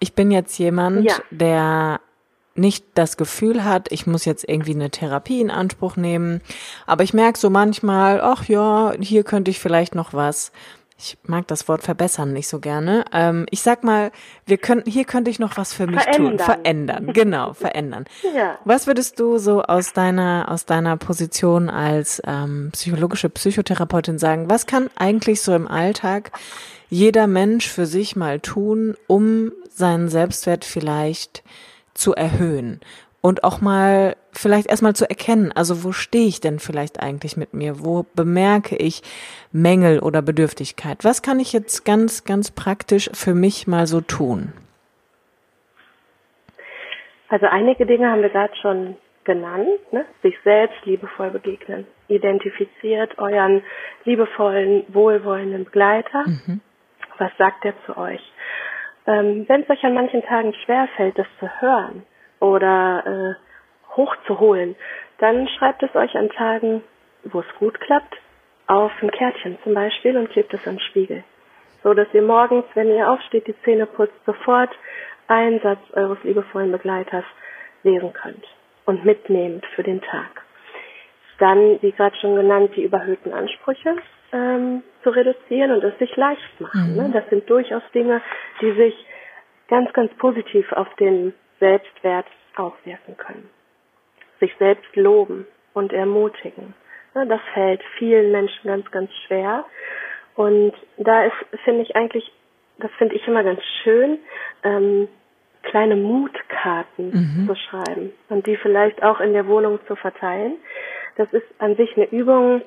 Ich 0.00 0.14
bin 0.14 0.30
jetzt 0.30 0.58
jemand, 0.58 1.04
ja. 1.04 1.16
der 1.30 2.00
nicht 2.58 2.84
das 2.94 3.16
Gefühl 3.16 3.64
hat, 3.64 3.90
ich 3.90 4.06
muss 4.06 4.24
jetzt 4.24 4.48
irgendwie 4.48 4.74
eine 4.74 4.90
Therapie 4.90 5.40
in 5.40 5.50
Anspruch 5.50 5.96
nehmen. 5.96 6.40
Aber 6.86 7.04
ich 7.04 7.14
merke 7.14 7.38
so 7.38 7.50
manchmal, 7.50 8.20
ach 8.20 8.44
ja, 8.46 8.92
hier 9.00 9.24
könnte 9.24 9.50
ich 9.50 9.58
vielleicht 9.58 9.94
noch 9.94 10.12
was. 10.12 10.52
Ich 10.98 11.18
mag 11.24 11.46
das 11.46 11.68
Wort 11.68 11.82
verbessern 11.82 12.32
nicht 12.32 12.48
so 12.48 12.58
gerne. 12.58 13.04
Ähm, 13.12 13.44
ich 13.50 13.60
sag 13.60 13.84
mal, 13.84 14.10
wir 14.46 14.56
könnten, 14.56 14.90
hier 14.90 15.04
könnte 15.04 15.30
ich 15.30 15.38
noch 15.38 15.58
was 15.58 15.74
für 15.74 15.86
mich 15.86 16.00
verändern. 16.00 16.38
tun. 16.38 16.44
Verändern, 16.46 17.12
genau, 17.12 17.52
verändern. 17.52 18.04
Ja. 18.34 18.58
Was 18.64 18.86
würdest 18.86 19.20
du 19.20 19.38
so 19.38 19.62
aus 19.62 19.92
deiner, 19.92 20.46
aus 20.50 20.64
deiner 20.64 20.96
Position 20.96 21.70
als 21.70 22.20
ähm, 22.26 22.70
psychologische 22.72 23.28
Psychotherapeutin 23.28 24.18
sagen? 24.18 24.48
Was 24.48 24.66
kann 24.66 24.88
eigentlich 24.96 25.42
so 25.42 25.54
im 25.54 25.68
Alltag 25.68 26.32
jeder 26.88 27.26
Mensch 27.26 27.68
für 27.68 27.86
sich 27.86 28.16
mal 28.16 28.40
tun, 28.40 28.96
um 29.06 29.52
seinen 29.70 30.08
Selbstwert 30.08 30.64
vielleicht 30.64 31.42
zu 31.96 32.14
erhöhen 32.14 32.80
und 33.26 33.42
auch 33.42 33.60
mal 33.60 34.16
vielleicht 34.32 34.68
erstmal 34.68 34.94
zu 34.94 35.08
erkennen, 35.08 35.50
also 35.52 35.82
wo 35.82 35.90
stehe 35.90 36.28
ich 36.28 36.40
denn 36.40 36.60
vielleicht 36.60 37.02
eigentlich 37.02 37.36
mit 37.36 37.54
mir? 37.54 37.84
Wo 37.84 38.06
bemerke 38.14 38.76
ich 38.76 39.02
Mängel 39.50 39.98
oder 39.98 40.22
Bedürftigkeit? 40.22 40.98
Was 41.02 41.22
kann 41.22 41.40
ich 41.40 41.52
jetzt 41.52 41.84
ganz, 41.84 42.24
ganz 42.24 42.52
praktisch 42.52 43.10
für 43.12 43.34
mich 43.34 43.66
mal 43.66 43.88
so 43.88 44.00
tun? 44.00 44.52
Also 47.28 47.46
einige 47.46 47.86
Dinge 47.86 48.10
haben 48.10 48.22
wir 48.22 48.30
gerade 48.30 48.54
schon 48.62 48.96
genannt, 49.24 49.66
ne? 49.90 50.04
sich 50.22 50.36
selbst 50.44 50.76
liebevoll 50.84 51.30
begegnen. 51.30 51.84
Identifiziert 52.06 53.18
euren 53.18 53.62
liebevollen, 54.04 54.84
wohlwollenden 54.88 55.64
Begleiter. 55.64 56.24
Mhm. 56.26 56.60
Was 57.18 57.32
sagt 57.38 57.64
er 57.64 57.74
zu 57.86 57.96
euch? 57.96 58.20
Ähm, 59.06 59.44
Wenn 59.48 59.62
es 59.62 59.70
euch 59.70 59.84
an 59.84 59.94
manchen 59.94 60.22
Tagen 60.22 60.52
schwerfällt, 60.64 61.18
das 61.18 61.26
zu 61.38 61.48
hören 61.60 62.04
oder 62.40 63.36
äh, 63.36 63.96
hochzuholen, 63.96 64.76
dann 65.18 65.48
schreibt 65.48 65.82
es 65.82 65.94
euch 65.94 66.14
an 66.16 66.28
Tagen, 66.30 66.82
wo 67.24 67.40
es 67.40 67.46
gut 67.58 67.80
klappt, 67.80 68.16
auf 68.66 68.90
ein 69.00 69.10
Kärtchen 69.10 69.58
zum 69.62 69.74
Beispiel 69.74 70.16
und 70.16 70.30
klebt 70.30 70.52
es 70.52 70.66
am 70.66 70.78
Spiegel. 70.78 71.22
So 71.82 71.94
dass 71.94 72.12
ihr 72.12 72.22
morgens, 72.22 72.64
wenn 72.74 72.90
ihr 72.90 73.08
aufsteht, 73.08 73.46
die 73.46 73.60
Zähne 73.62 73.86
putzt, 73.86 74.24
sofort 74.26 74.70
einen 75.28 75.60
Satz 75.60 75.78
eures 75.92 76.18
liebevollen 76.24 76.72
Begleiters 76.72 77.24
lesen 77.84 78.12
könnt 78.12 78.44
und 78.86 79.04
mitnehmt 79.04 79.64
für 79.74 79.82
den 79.82 80.00
Tag. 80.00 80.42
Dann, 81.38 81.80
wie 81.82 81.92
gerade 81.92 82.16
schon 82.16 82.34
genannt, 82.34 82.72
die 82.76 82.82
überhöhten 82.82 83.32
Ansprüche 83.32 83.96
ähm, 84.32 84.82
zu 85.02 85.10
reduzieren 85.10 85.72
und 85.72 85.84
es 85.84 85.98
sich 85.98 86.14
leicht 86.16 86.60
machen. 86.60 86.96
Ne? 86.96 87.02
Mhm. 87.02 87.08
Ne? 87.08 87.20
Das 87.20 87.28
sind 87.30 87.48
durchaus 87.48 87.82
Dinge, 87.94 88.20
die 88.60 88.72
sich 88.72 88.94
ganz, 89.68 89.92
ganz 89.92 90.12
positiv 90.14 90.72
auf 90.72 90.92
den 90.96 91.32
Selbstwert 91.60 92.26
auswirken 92.56 93.16
können. 93.16 93.48
Sich 94.40 94.54
selbst 94.58 94.94
loben 94.96 95.46
und 95.74 95.92
ermutigen. 95.92 96.74
Ne? 97.14 97.26
Das 97.26 97.40
fällt 97.54 97.82
vielen 97.98 98.32
Menschen 98.32 98.68
ganz, 98.68 98.90
ganz 98.90 99.10
schwer. 99.26 99.64
Und 100.34 100.74
da 100.98 101.24
ist, 101.24 101.34
finde 101.64 101.82
ich 101.82 101.96
eigentlich, 101.96 102.30
das 102.78 102.90
finde 102.98 103.14
ich 103.14 103.26
immer 103.26 103.42
ganz 103.42 103.60
schön, 103.82 104.18
ähm, 104.62 105.08
kleine 105.62 105.96
Mutkarten 105.96 107.10
mhm. 107.10 107.46
zu 107.46 107.54
schreiben 107.56 108.12
und 108.28 108.46
die 108.46 108.56
vielleicht 108.56 109.02
auch 109.02 109.20
in 109.20 109.32
der 109.32 109.46
Wohnung 109.46 109.80
zu 109.86 109.96
verteilen. 109.96 110.56
Das 111.16 111.32
ist 111.32 111.46
an 111.58 111.76
sich 111.76 111.96
eine 111.96 112.08
Übung, 112.10 112.62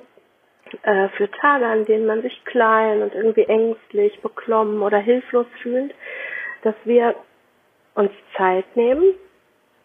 äh, 0.84 1.09
für 1.09 1.30
Tage, 1.32 1.65
an 1.65 1.86
denen 1.86 2.05
man 2.05 2.22
sich 2.22 2.43
klein 2.45 3.01
und 3.01 3.13
irgendwie 3.13 3.43
ängstlich, 3.43 4.20
beklommen 4.22 4.82
oder 4.82 4.97
hilflos 4.99 5.47
fühlt, 5.61 5.93
dass 6.63 6.76
wir 6.86 7.15
uns 7.95 8.11
Zeit 8.38 8.76
nehmen. 8.76 9.15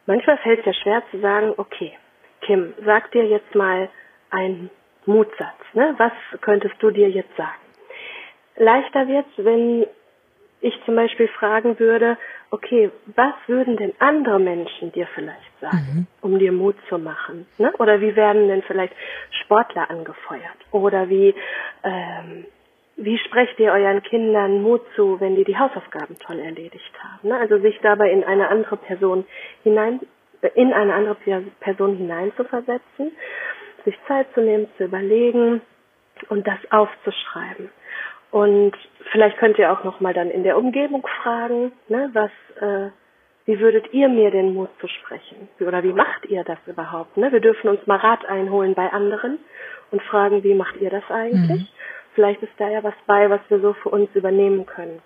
Manchmal 0.06 0.38
fällt 0.38 0.60
es 0.60 0.66
ja 0.66 0.72
schwer 0.74 1.02
zu 1.10 1.20
sagen, 1.20 1.54
okay, 1.56 1.96
Kim, 2.42 2.74
sag 2.84 3.10
dir 3.12 3.24
jetzt 3.26 3.54
mal 3.54 3.88
einen 4.30 4.70
Mutsatz. 5.06 5.58
Ne? 5.72 5.94
Was 5.98 6.12
könntest 6.40 6.74
du 6.80 6.90
dir 6.90 7.08
jetzt 7.08 7.34
sagen? 7.36 7.60
Leichter 8.56 9.08
wird 9.08 9.26
es, 9.36 9.44
wenn 9.44 9.86
ich 10.64 10.74
zum 10.86 10.96
Beispiel 10.96 11.28
fragen 11.28 11.78
würde, 11.78 12.16
okay, 12.50 12.90
was 13.14 13.34
würden 13.46 13.76
denn 13.76 13.92
andere 13.98 14.40
Menschen 14.40 14.92
dir 14.92 15.06
vielleicht 15.14 15.60
sagen, 15.60 15.94
mhm. 15.94 16.06
um 16.22 16.38
dir 16.38 16.52
Mut 16.52 16.76
zu 16.88 16.98
machen? 16.98 17.46
Ne? 17.58 17.70
Oder 17.78 18.00
wie 18.00 18.16
werden 18.16 18.48
denn 18.48 18.62
vielleicht 18.62 18.94
Sportler 19.42 19.90
angefeuert? 19.90 20.56
Oder 20.70 21.10
wie, 21.10 21.34
ähm, 21.82 22.46
wie 22.96 23.18
sprecht 23.18 23.60
ihr 23.60 23.72
euren 23.72 24.02
Kindern 24.04 24.62
Mut 24.62 24.80
zu, 24.96 25.20
wenn 25.20 25.36
die 25.36 25.44
die 25.44 25.58
Hausaufgaben 25.58 26.18
toll 26.18 26.38
erledigt 26.38 26.92
haben? 26.98 27.28
Ne? 27.28 27.36
Also 27.36 27.58
sich 27.58 27.78
dabei 27.82 28.10
in 28.10 28.24
eine 28.24 28.48
andere 28.48 28.78
Person 28.78 29.26
hinein, 29.64 30.00
in 30.54 30.72
eine 30.72 30.94
andere 30.94 31.16
Person 31.60 31.96
hineinzuversetzen, 31.98 33.12
sich 33.84 33.98
Zeit 34.08 34.28
zu 34.32 34.40
nehmen, 34.40 34.68
zu 34.78 34.84
überlegen 34.84 35.60
und 36.30 36.46
das 36.46 36.58
aufzuschreiben. 36.70 37.68
Und 38.30 38.72
vielleicht 39.12 39.38
könnt 39.38 39.58
ihr 39.58 39.72
auch 39.72 39.84
nochmal 39.84 40.14
dann 40.14 40.30
in 40.30 40.42
der 40.42 40.56
Umgebung 40.56 41.06
fragen, 41.22 41.72
ne, 41.88 42.10
was, 42.12 42.30
äh, 42.60 42.90
wie 43.46 43.60
würdet 43.60 43.92
ihr 43.92 44.08
mir 44.08 44.30
den 44.30 44.54
Mut 44.54 44.70
zu 44.80 44.88
sprechen? 44.88 45.48
Oder 45.60 45.82
wie 45.82 45.92
macht 45.92 46.26
ihr 46.26 46.44
das 46.44 46.58
überhaupt? 46.66 47.16
Ne? 47.16 47.30
Wir 47.30 47.40
dürfen 47.40 47.68
uns 47.68 47.86
mal 47.86 47.98
Rat 47.98 48.24
einholen 48.24 48.74
bei 48.74 48.90
anderen 48.90 49.38
und 49.90 50.02
fragen, 50.02 50.42
wie 50.42 50.54
macht 50.54 50.76
ihr 50.80 50.90
das 50.90 51.04
eigentlich? 51.10 51.62
Mhm. 51.62 51.68
Vielleicht 52.14 52.42
ist 52.42 52.52
da 52.58 52.68
ja 52.68 52.82
was 52.82 52.94
bei, 53.06 53.28
was 53.28 53.40
wir 53.48 53.60
so 53.60 53.74
für 53.74 53.90
uns 53.90 54.08
übernehmen 54.14 54.64
können. 54.64 55.02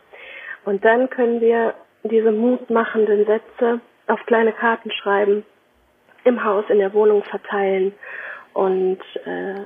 Und 0.65 0.85
dann 0.85 1.11
können 1.11 1.41
wir 1.41 1.75
diese 2.05 2.31
mutmachenden 2.31 3.27
Sätze 3.27 3.81
auf 4.07 4.25
kleine 4.27 4.53
Karten 4.53 4.91
schreiben, 4.91 5.45
im 6.25 6.45
Haus, 6.45 6.65
in 6.69 6.79
der 6.79 6.93
Wohnung 6.93 7.23
verteilen 7.25 7.93
und 8.53 9.01
äh, 9.25 9.61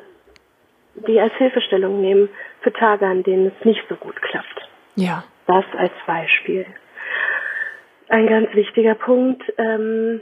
die 0.95 1.21
als 1.21 1.35
Hilfestellung 1.35 2.01
nehmen 2.01 2.29
für 2.61 2.73
Tage, 2.73 3.07
an 3.07 3.23
denen 3.23 3.47
es 3.47 3.65
nicht 3.65 3.83
so 3.89 3.97
gut 3.97 4.21
klappt. 4.23 4.69
Ja. 4.97 5.25
Das 5.47 5.65
als 5.77 5.93
Beispiel. 6.07 6.67
Ein 8.09 8.27
ganz 8.27 8.55
wichtiger 8.55 8.95
Punkt, 8.95 9.43
ähm, 9.59 10.21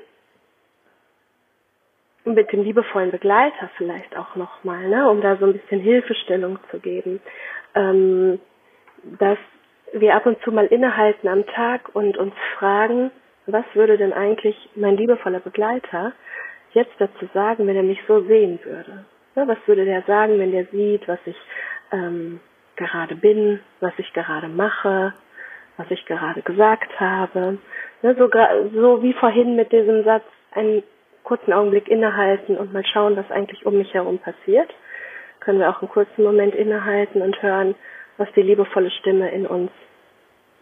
mit 2.24 2.52
dem 2.52 2.62
liebevollen 2.62 3.10
Begleiter 3.10 3.70
vielleicht 3.76 4.16
auch 4.16 4.36
nochmal, 4.36 4.88
ne, 4.88 5.08
um 5.08 5.20
da 5.20 5.36
so 5.36 5.46
ein 5.46 5.54
bisschen 5.54 5.80
Hilfestellung 5.80 6.58
zu 6.70 6.78
geben, 6.78 7.20
ähm, 7.74 8.38
dass 9.18 9.38
wir 9.92 10.14
ab 10.14 10.26
und 10.26 10.40
zu 10.42 10.52
mal 10.52 10.66
innehalten 10.66 11.28
am 11.28 11.46
Tag 11.46 11.94
und 11.94 12.16
uns 12.16 12.34
fragen, 12.58 13.10
was 13.46 13.64
würde 13.74 13.96
denn 13.96 14.12
eigentlich 14.12 14.56
mein 14.76 14.96
liebevoller 14.96 15.40
Begleiter 15.40 16.12
jetzt 16.72 16.92
dazu 16.98 17.28
sagen, 17.34 17.66
wenn 17.66 17.76
er 17.76 17.82
mich 17.82 17.98
so 18.06 18.20
sehen 18.22 18.60
würde? 18.62 19.04
Ne, 19.40 19.48
was 19.48 19.58
würde 19.66 19.86
der 19.86 20.02
sagen, 20.02 20.38
wenn 20.38 20.52
der 20.52 20.66
sieht, 20.66 21.08
was 21.08 21.18
ich 21.24 21.36
ähm, 21.92 22.40
gerade 22.76 23.16
bin, 23.16 23.60
was 23.80 23.92
ich 23.96 24.12
gerade 24.12 24.48
mache, 24.48 25.14
was 25.78 25.90
ich 25.90 26.04
gerade 26.04 26.42
gesagt 26.42 27.00
habe? 27.00 27.58
Ne, 28.02 28.14
so, 28.18 28.28
so 28.74 29.02
wie 29.02 29.14
vorhin 29.14 29.56
mit 29.56 29.72
diesem 29.72 30.04
Satz 30.04 30.24
einen 30.52 30.82
kurzen 31.24 31.54
Augenblick 31.54 31.88
innehalten 31.88 32.58
und 32.58 32.72
mal 32.72 32.84
schauen, 32.84 33.16
was 33.16 33.30
eigentlich 33.30 33.64
um 33.64 33.78
mich 33.78 33.94
herum 33.94 34.18
passiert. 34.18 34.70
Können 35.40 35.58
wir 35.58 35.70
auch 35.70 35.80
einen 35.80 35.90
kurzen 35.90 36.22
Moment 36.22 36.54
innehalten 36.54 37.22
und 37.22 37.40
hören, 37.40 37.74
was 38.18 38.28
die 38.36 38.42
liebevolle 38.42 38.90
Stimme 38.90 39.30
in 39.30 39.46
uns 39.46 39.70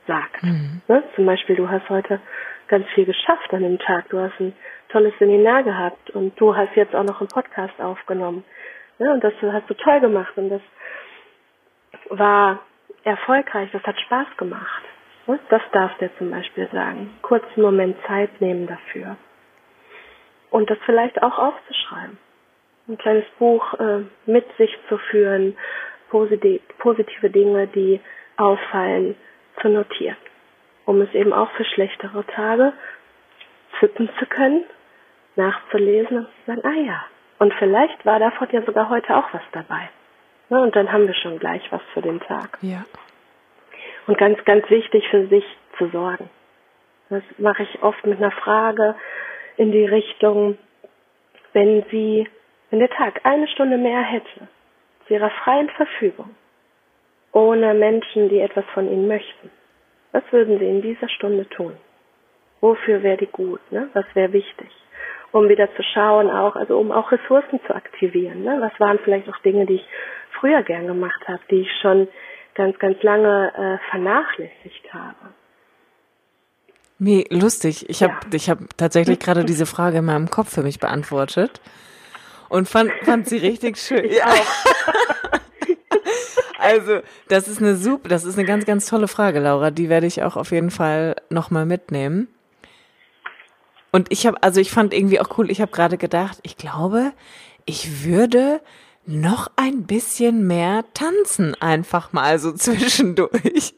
sagt. 0.06 0.42
Mhm. 0.44 0.82
Ne? 0.86 1.02
Zum 1.16 1.26
Beispiel, 1.26 1.56
du 1.56 1.68
hast 1.68 1.88
heute 1.88 2.20
ganz 2.68 2.86
viel 2.94 3.04
geschafft 3.04 3.52
an 3.52 3.62
dem 3.62 3.78
Tag. 3.78 4.08
Du 4.10 4.18
hast 4.18 4.38
ein 4.40 4.54
tolles 4.90 5.12
Seminar 5.18 5.62
gehabt 5.62 6.10
und 6.10 6.38
du 6.40 6.56
hast 6.56 6.74
jetzt 6.76 6.94
auch 6.94 7.04
noch 7.04 7.20
einen 7.20 7.28
Podcast 7.28 7.80
aufgenommen. 7.80 8.44
Ne? 8.98 9.12
Und 9.12 9.24
das 9.24 9.32
hast 9.42 9.68
du 9.68 9.74
toll 9.74 10.00
gemacht 10.00 10.32
und 10.36 10.50
das 10.50 10.62
war 12.10 12.60
erfolgreich, 13.04 13.70
das 13.72 13.82
hat 13.82 13.98
Spaß 14.00 14.26
gemacht. 14.36 14.82
Ne? 15.26 15.38
Das 15.48 15.62
darfst 15.72 16.00
du 16.00 16.10
zum 16.18 16.30
Beispiel 16.30 16.68
sagen. 16.72 17.18
Kurzen 17.22 17.62
Moment 17.62 17.96
Zeit 18.06 18.40
nehmen 18.40 18.66
dafür. 18.66 19.16
Und 20.50 20.70
das 20.70 20.78
vielleicht 20.86 21.22
auch 21.22 21.38
aufzuschreiben. 21.38 22.18
Ein 22.88 22.98
kleines 22.98 23.26
Buch 23.38 23.74
äh, 23.74 24.00
mit 24.24 24.46
sich 24.56 24.74
zu 24.88 24.96
führen, 24.96 25.56
positiv, 26.08 26.62
positive 26.78 27.28
Dinge, 27.28 27.66
die 27.66 28.00
auffallen, 28.38 29.14
zu 29.60 29.68
notieren. 29.68 30.16
Um 30.88 31.02
es 31.02 31.12
eben 31.12 31.34
auch 31.34 31.50
für 31.50 31.66
schlechtere 31.66 32.24
Tage 32.24 32.72
zücken 33.78 34.08
zu 34.18 34.24
können, 34.24 34.64
nachzulesen 35.36 36.16
und 36.16 36.24
zu 36.26 36.46
sagen, 36.46 36.62
ah 36.64 36.80
ja, 36.80 37.04
und 37.38 37.52
vielleicht 37.58 38.06
war 38.06 38.18
davon 38.18 38.48
ja 38.52 38.62
sogar 38.62 38.88
heute 38.88 39.14
auch 39.14 39.30
was 39.34 39.42
dabei. 39.52 39.90
Ne, 40.48 40.62
und 40.62 40.74
dann 40.74 40.90
haben 40.90 41.06
wir 41.06 41.12
schon 41.12 41.38
gleich 41.38 41.60
was 41.70 41.82
für 41.92 42.00
den 42.00 42.20
Tag. 42.20 42.56
Ja. 42.62 42.86
Und 44.06 44.16
ganz, 44.16 44.42
ganz 44.46 44.68
wichtig 44.70 45.06
für 45.10 45.26
sich 45.26 45.44
zu 45.76 45.88
sorgen. 45.88 46.30
Das 47.10 47.22
mache 47.36 47.64
ich 47.64 47.82
oft 47.82 48.06
mit 48.06 48.16
einer 48.16 48.30
Frage 48.30 48.94
in 49.58 49.72
die 49.72 49.84
Richtung, 49.84 50.56
wenn 51.52 51.84
Sie, 51.90 52.26
wenn 52.70 52.78
der 52.78 52.88
Tag 52.88 53.20
eine 53.24 53.46
Stunde 53.48 53.76
mehr 53.76 54.00
hätte, 54.00 54.48
zu 55.06 55.12
Ihrer 55.12 55.28
freien 55.44 55.68
Verfügung, 55.68 56.34
ohne 57.32 57.74
Menschen, 57.74 58.30
die 58.30 58.40
etwas 58.40 58.64
von 58.72 58.90
Ihnen 58.90 59.06
möchten, 59.06 59.50
was 60.12 60.22
würden 60.30 60.58
Sie 60.58 60.68
in 60.68 60.82
dieser 60.82 61.08
Stunde 61.08 61.48
tun? 61.48 61.74
Wofür 62.60 63.02
wäre 63.02 63.18
die 63.18 63.26
gut? 63.26 63.60
Ne? 63.70 63.88
Was 63.94 64.06
wäre 64.14 64.32
wichtig? 64.32 64.70
um 65.30 65.46
wieder 65.46 65.68
zu 65.76 65.82
schauen, 65.82 66.30
auch, 66.30 66.56
also 66.56 66.78
um 66.78 66.90
auch 66.90 67.12
Ressourcen 67.12 67.60
zu 67.66 67.74
aktivieren. 67.74 68.44
Ne? 68.44 68.56
Was 68.60 68.72
waren 68.80 68.98
vielleicht 69.04 69.28
auch 69.28 69.36
Dinge, 69.40 69.66
die 69.66 69.74
ich 69.74 69.86
früher 70.40 70.62
gern 70.62 70.86
gemacht 70.86 71.20
habe, 71.26 71.40
die 71.50 71.60
ich 71.60 71.68
schon 71.82 72.08
ganz, 72.54 72.78
ganz 72.78 73.02
lange 73.02 73.52
äh, 73.54 73.90
vernachlässigt 73.90 74.92
habe. 74.92 75.16
Wie 76.98 77.26
lustig. 77.30 77.88
Ich 77.88 78.02
habe 78.02 78.14
ja. 78.14 78.34
ich 78.34 78.50
hab 78.50 78.58
tatsächlich 78.76 79.20
gerade 79.20 79.44
diese 79.44 79.66
Frage 79.66 79.98
in 79.98 80.04
meinem 80.04 80.28
Kopf 80.28 80.52
für 80.52 80.62
mich 80.62 80.80
beantwortet 80.80 81.60
und 82.48 82.68
fand, 82.68 82.90
fand 83.04 83.28
sie 83.28 83.38
richtig 83.38 83.76
schön. 83.78 84.04
Ich 84.04 84.22
auch. 84.22 84.30
also, 86.58 87.00
das 87.28 87.48
ist 87.48 87.60
eine 87.60 87.76
super, 87.76 88.08
das 88.08 88.24
ist 88.24 88.36
eine 88.36 88.46
ganz, 88.46 88.66
ganz 88.66 88.86
tolle 88.86 89.08
Frage, 89.08 89.40
Laura. 89.40 89.70
Die 89.70 89.88
werde 89.88 90.06
ich 90.06 90.22
auch 90.22 90.36
auf 90.36 90.50
jeden 90.50 90.70
Fall 90.70 91.16
nochmal 91.30 91.66
mitnehmen. 91.66 92.28
Und 93.90 94.08
ich 94.10 94.26
habe, 94.26 94.42
also 94.42 94.60
ich 94.60 94.70
fand 94.70 94.92
irgendwie 94.92 95.20
auch 95.20 95.38
cool, 95.38 95.50
ich 95.50 95.60
habe 95.60 95.72
gerade 95.72 95.96
gedacht, 95.96 96.38
ich 96.42 96.56
glaube, 96.56 97.12
ich 97.64 98.04
würde 98.04 98.60
noch 99.06 99.50
ein 99.56 99.84
bisschen 99.84 100.46
mehr 100.46 100.84
tanzen, 100.92 101.54
einfach 101.60 102.12
mal 102.12 102.38
so 102.38 102.52
zwischendurch. 102.54 103.74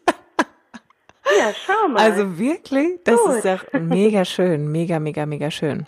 Ja, 1.39 1.53
schau 1.65 1.89
mal. 1.89 2.11
Also 2.11 2.39
wirklich, 2.39 2.99
das 3.05 3.21
Gut. 3.21 3.37
ist 3.37 3.45
ja 3.45 3.61
mega 3.79 4.25
schön, 4.25 4.73
mega, 4.73 4.99
mega, 4.99 5.27
mega 5.27 5.51
schön. 5.51 5.87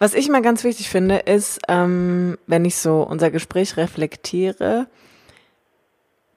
Was 0.00 0.14
ich 0.14 0.28
mal 0.28 0.42
ganz 0.42 0.64
wichtig 0.64 0.88
finde, 0.88 1.18
ist, 1.18 1.60
ähm, 1.68 2.36
wenn 2.48 2.64
ich 2.64 2.76
so 2.76 3.02
unser 3.02 3.30
Gespräch 3.30 3.76
reflektiere, 3.76 4.88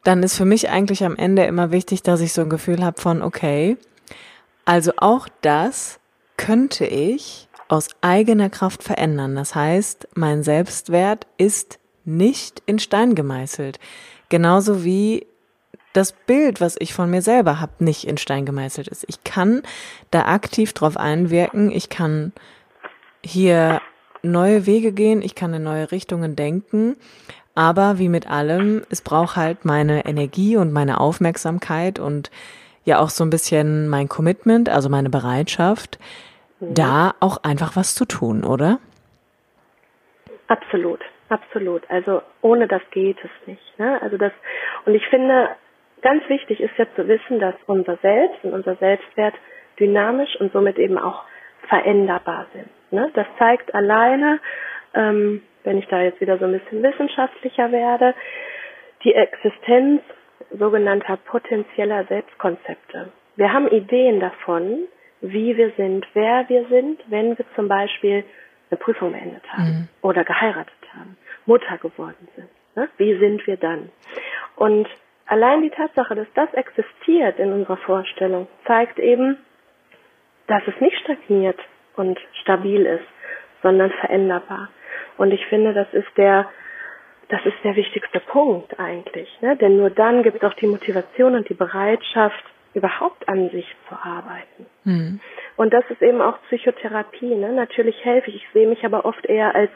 dann 0.08 0.24
ist 0.24 0.38
für 0.38 0.46
mich 0.46 0.70
eigentlich 0.70 1.04
am 1.04 1.18
Ende 1.18 1.44
immer 1.44 1.72
wichtig, 1.72 2.02
dass 2.02 2.22
ich 2.22 2.32
so 2.32 2.42
ein 2.42 2.50
Gefühl 2.50 2.82
habe 2.82 3.02
von, 3.02 3.22
okay, 3.22 3.76
also 4.64 4.94
auch 4.96 5.28
das, 5.42 6.00
könnte 6.38 6.86
ich 6.86 7.50
aus 7.68 7.90
eigener 8.00 8.50
Kraft 8.50 8.84
verändern. 8.84 9.36
Das 9.36 9.54
heißt, 9.54 10.08
mein 10.14 10.44
Selbstwert 10.44 11.28
ist 11.38 11.80
nicht 12.06 12.64
in 12.66 12.80
Stein 12.80 13.16
gemeißelt. 13.16 13.80
Genauso 14.30 14.86
wie 14.86 15.28
das 15.92 16.14
Bild, 16.14 16.62
was 16.62 16.78
ich 16.80 16.94
von 16.94 17.10
mir 17.10 17.22
selber 17.22 17.60
habe, 17.60 17.84
nicht 17.84 18.08
in 18.08 18.18
Stein 18.18 18.46
gemeißelt 18.46 18.88
ist. 18.88 19.04
Ich 19.10 19.26
kann 19.26 19.64
da 20.12 20.28
aktiv 20.28 20.72
drauf 20.72 20.96
einwirken. 20.96 21.70
Ich 21.70 21.90
kann 21.90 22.32
hier 23.26 23.82
neue 24.22 24.66
Wege 24.66 24.94
gehen, 24.94 25.22
ich 25.22 25.36
kann 25.36 25.54
in 25.54 25.64
neue 25.64 25.92
Richtungen 25.92 26.36
denken. 26.38 26.96
Aber 27.58 27.98
wie 27.98 28.08
mit 28.08 28.30
allem, 28.30 28.84
es 28.92 29.02
braucht 29.02 29.36
halt 29.36 29.66
meine 29.66 30.06
Energie 30.06 30.58
und 30.58 30.72
meine 30.72 31.00
Aufmerksamkeit 31.00 31.98
und 31.98 32.30
ja 32.86 33.00
auch 33.00 33.10
so 33.10 33.24
ein 33.24 33.32
bisschen 33.32 33.90
mein 33.90 34.08
Commitment, 34.08 34.70
also 34.70 34.90
meine 34.90 35.10
Bereitschaft, 35.10 35.98
mhm. 36.60 36.76
da 36.76 37.16
auch 37.20 37.44
einfach 37.44 37.76
was 37.76 37.96
zu 37.96 38.06
tun, 38.06 38.44
oder? 38.44 38.78
Absolut, 40.48 41.00
absolut. 41.30 41.82
Also 41.90 42.22
ohne 42.44 42.68
das 42.68 42.84
geht 42.92 43.18
es 43.24 43.48
nicht. 43.48 43.80
Ne? 43.80 44.00
Also 44.04 44.18
das 44.18 44.34
und 44.86 44.94
ich 44.94 45.08
finde, 45.08 45.50
ganz 46.04 46.30
wichtig 46.30 46.60
ist 46.60 46.78
ja 46.78 46.86
zu 46.96 47.08
wissen, 47.08 47.40
dass 47.40 47.56
unser 47.66 47.98
Selbst 48.04 48.38
und 48.44 48.54
unser 48.54 48.76
Selbstwert 48.76 49.34
dynamisch 49.80 50.40
und 50.40 50.54
somit 50.54 50.78
eben 50.78 51.00
auch 51.00 51.24
veränderbar 51.68 52.46
sind. 52.54 52.70
Ne? 52.92 53.10
Das 53.16 53.26
zeigt 53.40 53.74
alleine, 53.74 54.40
ähm, 54.94 55.42
wenn 55.68 55.78
ich 55.78 55.88
da 55.88 56.02
jetzt 56.02 56.22
wieder 56.22 56.38
so 56.38 56.46
ein 56.46 56.54
bisschen 56.54 56.82
wissenschaftlicher 56.82 57.72
werde, 57.74 58.16
die 59.04 59.14
Existenz 59.14 60.02
sogenannter 60.52 61.18
potenzieller 61.18 62.06
Selbstkonzepte. 62.06 63.10
Wir 63.36 63.52
haben 63.52 63.68
Ideen 63.68 64.22
davon, 64.22 64.88
wie 65.20 65.58
wir 65.58 65.72
sind, 65.72 66.08
wer 66.14 66.48
wir 66.48 66.66
sind, 66.68 67.02
wenn 67.08 67.38
wir 67.38 67.46
zum 67.56 67.68
Beispiel 67.68 68.24
eine 68.70 68.78
Prüfung 68.78 69.12
beendet 69.12 69.44
haben 69.52 69.64
mhm. 69.64 69.88
oder 70.02 70.24
geheiratet 70.24 70.74
haben, 70.96 71.18
Mutter 71.46 71.78
geworden 71.78 72.28
sind. 72.36 72.50
Ne? 72.76 72.88
Wie 72.98 73.18
sind 73.20 73.46
wir 73.46 73.58
dann? 73.58 73.90
Und 74.56 74.88
allein 75.26 75.64
die 75.64 75.70
Tatsache, 75.70 76.16
dass 76.16 76.28
das 76.34 76.54
existiert 76.54 77.40
in 77.40 77.52
unserer 77.52 77.78
Vorstellung, 77.78 78.48
zeigt 78.66 79.00
eben, 79.00 79.38
dass 80.48 80.64
es 80.66 80.80
nicht 80.80 80.98
stagniert 81.00 81.60
und 81.98 82.18
stabil 82.42 82.86
ist, 82.86 83.08
sondern 83.62 83.92
veränderbar. 83.92 84.70
Und 85.18 85.32
ich 85.32 85.46
finde, 85.48 85.74
das 85.74 85.88
ist 85.94 86.08
der, 86.18 86.50
das 87.30 87.46
ist 87.46 87.58
der 87.64 87.76
wichtigste 87.76 88.20
Punkt 88.20 88.80
eigentlich, 88.80 89.30
ne? 89.42 89.58
Denn 89.58 89.78
nur 89.78 89.90
dann 89.90 90.24
gibt 90.24 90.38
es 90.38 90.44
auch 90.44 90.54
die 90.56 90.68
Motivation 90.68 91.36
und 91.36 91.50
die 91.50 91.56
Bereitschaft, 91.56 92.44
überhaupt 92.78 93.28
an 93.28 93.50
sich 93.50 93.66
zu 93.90 93.96
arbeiten. 93.96 94.66
Mhm. 94.84 95.20
Und 95.58 95.74
das 95.74 95.84
ist 95.90 96.02
eben 96.02 96.22
auch 96.22 96.40
Psychotherapie. 96.44 97.36
Ne? 97.36 97.52
Natürlich 97.52 98.06
helfe 98.06 98.30
ich. 98.30 98.38
Ich 98.38 98.48
sehe 98.54 98.68
mich 98.68 98.86
aber 98.86 99.04
oft 99.04 99.26
eher 99.26 99.56
als 99.56 99.72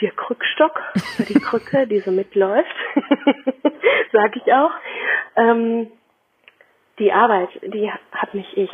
der 0.00 0.10
Krückstock, 0.10 0.78
die 1.28 1.40
Krücke, 1.40 1.86
die 1.86 2.00
so 2.00 2.10
mitläuft, 2.10 2.74
sage 4.12 4.40
ich 4.44 4.52
auch. 4.52 4.72
Ähm, 5.36 5.88
die 6.98 7.12
Arbeit, 7.12 7.48
die 7.62 7.90
hat 7.90 8.34
nicht 8.34 8.56
ich. 8.56 8.70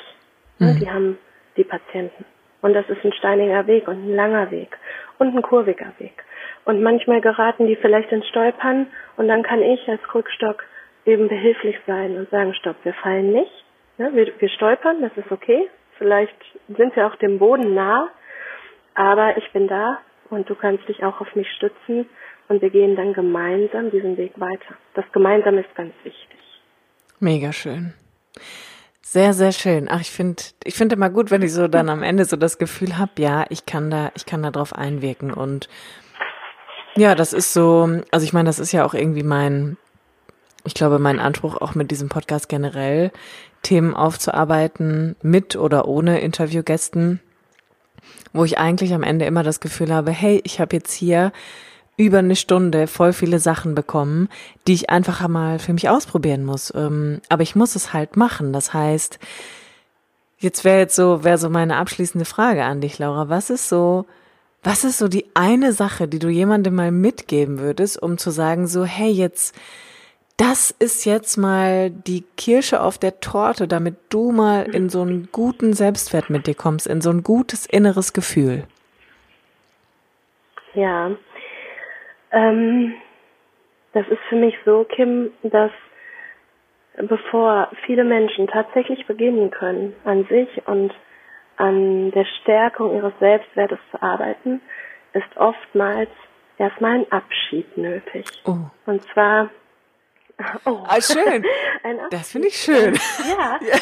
Mhm. 0.58 0.80
Die 0.80 0.90
haben 0.90 1.18
die 1.56 1.64
Patienten. 1.64 2.24
Und 2.60 2.74
das 2.74 2.88
ist 2.88 3.04
ein 3.04 3.12
steiniger 3.12 3.66
Weg 3.66 3.86
und 3.86 4.04
ein 4.04 4.14
langer 4.14 4.50
Weg 4.50 4.76
und 5.18 5.34
ein 5.36 5.42
kurviger 5.42 5.92
Weg. 5.98 6.24
Und 6.64 6.82
manchmal 6.82 7.20
geraten 7.20 7.66
die 7.66 7.76
vielleicht 7.76 8.10
ins 8.12 8.26
Stolpern 8.28 8.88
und 9.16 9.28
dann 9.28 9.42
kann 9.42 9.62
ich 9.62 9.88
als 9.88 10.02
Krückstock 10.02 10.64
eben 11.06 11.28
behilflich 11.28 11.76
sein 11.86 12.16
und 12.16 12.28
sagen, 12.30 12.54
stopp, 12.54 12.76
wir 12.82 12.94
fallen 12.94 13.32
nicht. 13.32 13.64
Ja, 13.96 14.14
wir, 14.14 14.32
wir 14.38 14.48
stolpern, 14.50 15.00
das 15.00 15.12
ist 15.16 15.30
okay. 15.32 15.68
Vielleicht 15.96 16.36
sind 16.68 16.94
wir 16.94 17.06
auch 17.06 17.16
dem 17.16 17.38
Boden 17.38 17.74
nah, 17.74 18.08
aber 18.94 19.36
ich 19.36 19.50
bin 19.52 19.66
da 19.66 19.98
und 20.30 20.48
du 20.48 20.54
kannst 20.54 20.86
dich 20.88 21.02
auch 21.02 21.20
auf 21.20 21.34
mich 21.34 21.50
stützen 21.52 22.08
und 22.48 22.62
wir 22.62 22.70
gehen 22.70 22.96
dann 22.96 23.12
gemeinsam 23.12 23.90
diesen 23.90 24.16
Weg 24.16 24.32
weiter. 24.38 24.74
Das 24.94 25.04
Gemeinsam 25.12 25.58
ist 25.58 25.74
ganz 25.74 25.92
wichtig. 26.04 26.38
Mega 27.20 27.52
schön. 27.52 27.94
Sehr, 29.10 29.32
sehr 29.32 29.52
schön. 29.52 29.88
Ach, 29.90 30.02
ich 30.02 30.10
finde, 30.10 30.42
ich 30.64 30.74
finde 30.74 30.94
immer 30.94 31.08
gut, 31.08 31.30
wenn 31.30 31.40
ich 31.40 31.54
so 31.54 31.66
dann 31.66 31.88
am 31.88 32.02
Ende 32.02 32.26
so 32.26 32.36
das 32.36 32.58
Gefühl 32.58 32.98
habe, 32.98 33.12
ja, 33.16 33.46
ich 33.48 33.64
kann 33.64 33.90
da, 33.90 34.12
ich 34.14 34.26
kann 34.26 34.42
da 34.42 34.50
drauf 34.50 34.74
einwirken 34.74 35.32
und 35.32 35.70
ja, 36.94 37.14
das 37.14 37.32
ist 37.32 37.54
so, 37.54 38.02
also 38.10 38.24
ich 38.24 38.34
meine, 38.34 38.50
das 38.50 38.58
ist 38.58 38.72
ja 38.72 38.84
auch 38.84 38.92
irgendwie 38.92 39.22
mein, 39.22 39.78
ich 40.64 40.74
glaube, 40.74 40.98
mein 40.98 41.20
Anspruch 41.20 41.56
auch 41.56 41.74
mit 41.74 41.90
diesem 41.90 42.10
Podcast 42.10 42.50
generell, 42.50 43.10
Themen 43.62 43.94
aufzuarbeiten, 43.94 45.16
mit 45.22 45.56
oder 45.56 45.88
ohne 45.88 46.20
Interviewgästen, 46.20 47.20
wo 48.34 48.44
ich 48.44 48.58
eigentlich 48.58 48.92
am 48.92 49.02
Ende 49.02 49.24
immer 49.24 49.42
das 49.42 49.60
Gefühl 49.60 49.90
habe, 49.90 50.10
hey, 50.10 50.42
ich 50.44 50.60
habe 50.60 50.76
jetzt 50.76 50.92
hier 50.92 51.32
über 51.98 52.20
eine 52.20 52.36
Stunde 52.36 52.86
voll 52.86 53.12
viele 53.12 53.40
Sachen 53.40 53.74
bekommen, 53.74 54.28
die 54.66 54.72
ich 54.72 54.88
einfach 54.88 55.26
mal 55.28 55.58
für 55.58 55.74
mich 55.74 55.90
ausprobieren 55.90 56.44
muss. 56.44 56.72
Ähm, 56.74 57.20
aber 57.28 57.42
ich 57.42 57.56
muss 57.56 57.74
es 57.74 57.92
halt 57.92 58.16
machen. 58.16 58.52
Das 58.52 58.72
heißt, 58.72 59.18
jetzt 60.38 60.64
wäre 60.64 60.78
jetzt 60.78 60.94
so, 60.94 61.24
wäre 61.24 61.38
so 61.38 61.50
meine 61.50 61.76
abschließende 61.76 62.24
Frage 62.24 62.64
an 62.64 62.80
dich, 62.80 62.98
Laura. 62.98 63.28
Was 63.28 63.50
ist 63.50 63.68
so, 63.68 64.06
was 64.62 64.84
ist 64.84 64.98
so 64.98 65.08
die 65.08 65.26
eine 65.34 65.72
Sache, 65.72 66.06
die 66.06 66.20
du 66.20 66.28
jemandem 66.28 66.76
mal 66.76 66.92
mitgeben 66.92 67.58
würdest, 67.58 68.00
um 68.00 68.16
zu 68.16 68.30
sagen, 68.30 68.68
so, 68.68 68.84
hey, 68.84 69.10
jetzt, 69.10 69.56
das 70.36 70.70
ist 70.70 71.04
jetzt 71.04 71.36
mal 71.36 71.90
die 71.90 72.22
Kirsche 72.36 72.80
auf 72.80 72.96
der 72.98 73.18
Torte, 73.18 73.66
damit 73.66 73.96
du 74.08 74.30
mal 74.30 74.62
in 74.72 74.88
so 74.88 75.02
einen 75.02 75.30
guten 75.32 75.72
Selbstwert 75.72 76.30
mit 76.30 76.46
dir 76.46 76.54
kommst, 76.54 76.86
in 76.86 77.00
so 77.00 77.10
ein 77.10 77.24
gutes 77.24 77.66
inneres 77.66 78.12
Gefühl. 78.12 78.68
Ja, 80.74 81.10
ähm, 82.32 82.94
das 83.92 84.06
ist 84.08 84.20
für 84.28 84.36
mich 84.36 84.54
so, 84.64 84.84
Kim, 84.84 85.32
dass 85.42 85.72
bevor 86.96 87.70
viele 87.86 88.04
Menschen 88.04 88.48
tatsächlich 88.48 89.06
beginnen 89.06 89.50
können, 89.50 89.94
an 90.04 90.24
sich 90.24 90.66
und 90.66 90.92
an 91.56 92.10
der 92.12 92.24
Stärkung 92.40 92.94
ihres 92.96 93.12
Selbstwertes 93.18 93.78
zu 93.90 94.02
arbeiten, 94.02 94.60
ist 95.12 95.36
oftmals 95.36 96.10
erstmal 96.58 97.00
ein 97.00 97.12
Abschied 97.12 97.76
nötig. 97.76 98.26
Oh. 98.44 98.56
Und 98.86 99.02
zwar 99.12 99.50
Oh. 100.64 100.84
Ah, 100.86 101.00
schön. 101.00 101.44
das 102.10 102.30
finde 102.30 102.48
ich 102.48 102.56
schön. 102.56 102.96
Ja. 103.26 103.58
ja. 103.60 103.78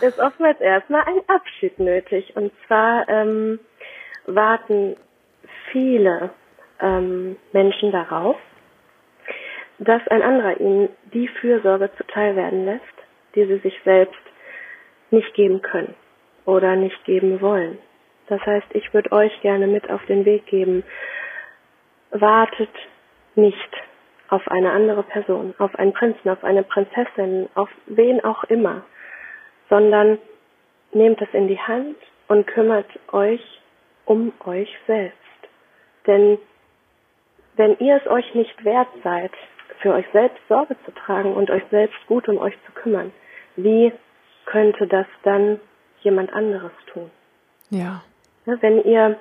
es 0.00 0.02
ist 0.14 0.18
oftmals 0.20 0.60
erstmal 0.60 1.02
ein 1.02 1.20
Abschied 1.26 1.78
nötig. 1.80 2.36
Und 2.36 2.52
zwar 2.66 3.08
ähm, 3.08 3.58
warten 4.26 4.96
viele 5.72 6.30
ähm, 6.80 7.36
Menschen 7.52 7.92
darauf, 7.92 8.36
dass 9.78 10.06
ein 10.08 10.22
anderer 10.22 10.60
ihnen 10.60 10.88
die 11.12 11.28
Fürsorge 11.28 11.90
zuteil 11.96 12.36
werden 12.36 12.64
lässt, 12.66 12.84
die 13.34 13.44
sie 13.46 13.58
sich 13.58 13.78
selbst 13.84 14.20
nicht 15.10 15.32
geben 15.34 15.62
können 15.62 15.94
oder 16.44 16.76
nicht 16.76 17.02
geben 17.04 17.40
wollen. 17.40 17.78
Das 18.28 18.40
heißt, 18.46 18.66
ich 18.74 18.92
würde 18.94 19.10
euch 19.12 19.40
gerne 19.40 19.66
mit 19.66 19.90
auf 19.90 20.04
den 20.06 20.24
Weg 20.24 20.46
geben, 20.46 20.84
wartet 22.10 22.70
nicht 23.34 23.70
auf 24.28 24.46
eine 24.48 24.70
andere 24.70 25.02
Person, 25.02 25.54
auf 25.58 25.74
einen 25.76 25.92
Prinzen, 25.92 26.28
auf 26.28 26.44
eine 26.44 26.62
Prinzessin, 26.62 27.48
auf 27.54 27.68
wen 27.86 28.22
auch 28.22 28.44
immer, 28.44 28.82
sondern 29.68 30.18
nehmt 30.92 31.20
es 31.20 31.28
in 31.32 31.48
die 31.48 31.58
Hand 31.58 31.96
und 32.28 32.46
kümmert 32.46 32.86
euch 33.12 33.42
um 34.04 34.32
euch 34.44 34.72
selbst. 34.86 35.16
Denn 36.06 36.38
wenn 37.60 37.78
ihr 37.78 37.96
es 37.96 38.06
euch 38.10 38.34
nicht 38.34 38.64
wert 38.64 38.88
seid, 39.04 39.32
für 39.80 39.92
euch 39.92 40.06
selbst 40.14 40.40
Sorge 40.48 40.76
zu 40.86 40.94
tragen 40.94 41.34
und 41.34 41.50
euch 41.50 41.62
selbst 41.70 41.98
gut 42.06 42.26
um 42.26 42.38
euch 42.38 42.54
zu 42.64 42.72
kümmern, 42.72 43.12
wie 43.56 43.92
könnte 44.46 44.86
das 44.86 45.06
dann 45.24 45.60
jemand 46.00 46.32
anderes 46.32 46.72
tun? 46.90 47.10
Ja. 47.68 48.02
Wenn 48.46 48.82
ihr 48.84 49.18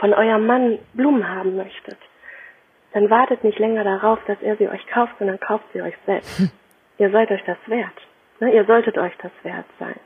von 0.00 0.14
eurem 0.14 0.46
Mann 0.46 0.78
Blumen 0.94 1.28
haben 1.28 1.56
möchtet, 1.56 1.98
dann 2.94 3.10
wartet 3.10 3.44
nicht 3.44 3.58
länger 3.58 3.84
darauf, 3.84 4.18
dass 4.26 4.40
er 4.40 4.56
sie 4.56 4.68
euch 4.68 4.86
kauft, 4.86 5.12
sondern 5.18 5.38
kauft 5.38 5.64
sie 5.74 5.82
euch 5.82 5.94
selbst. 6.06 6.38
Hm. 6.38 6.50
Ihr 6.96 7.10
seid 7.10 7.30
euch 7.30 7.44
das 7.44 7.58
wert. 7.66 8.00
Ne? 8.40 8.50
Ihr 8.54 8.64
solltet 8.64 8.96
euch 8.96 9.12
das 9.20 9.32
wert 9.42 9.66
sein. 9.78 10.00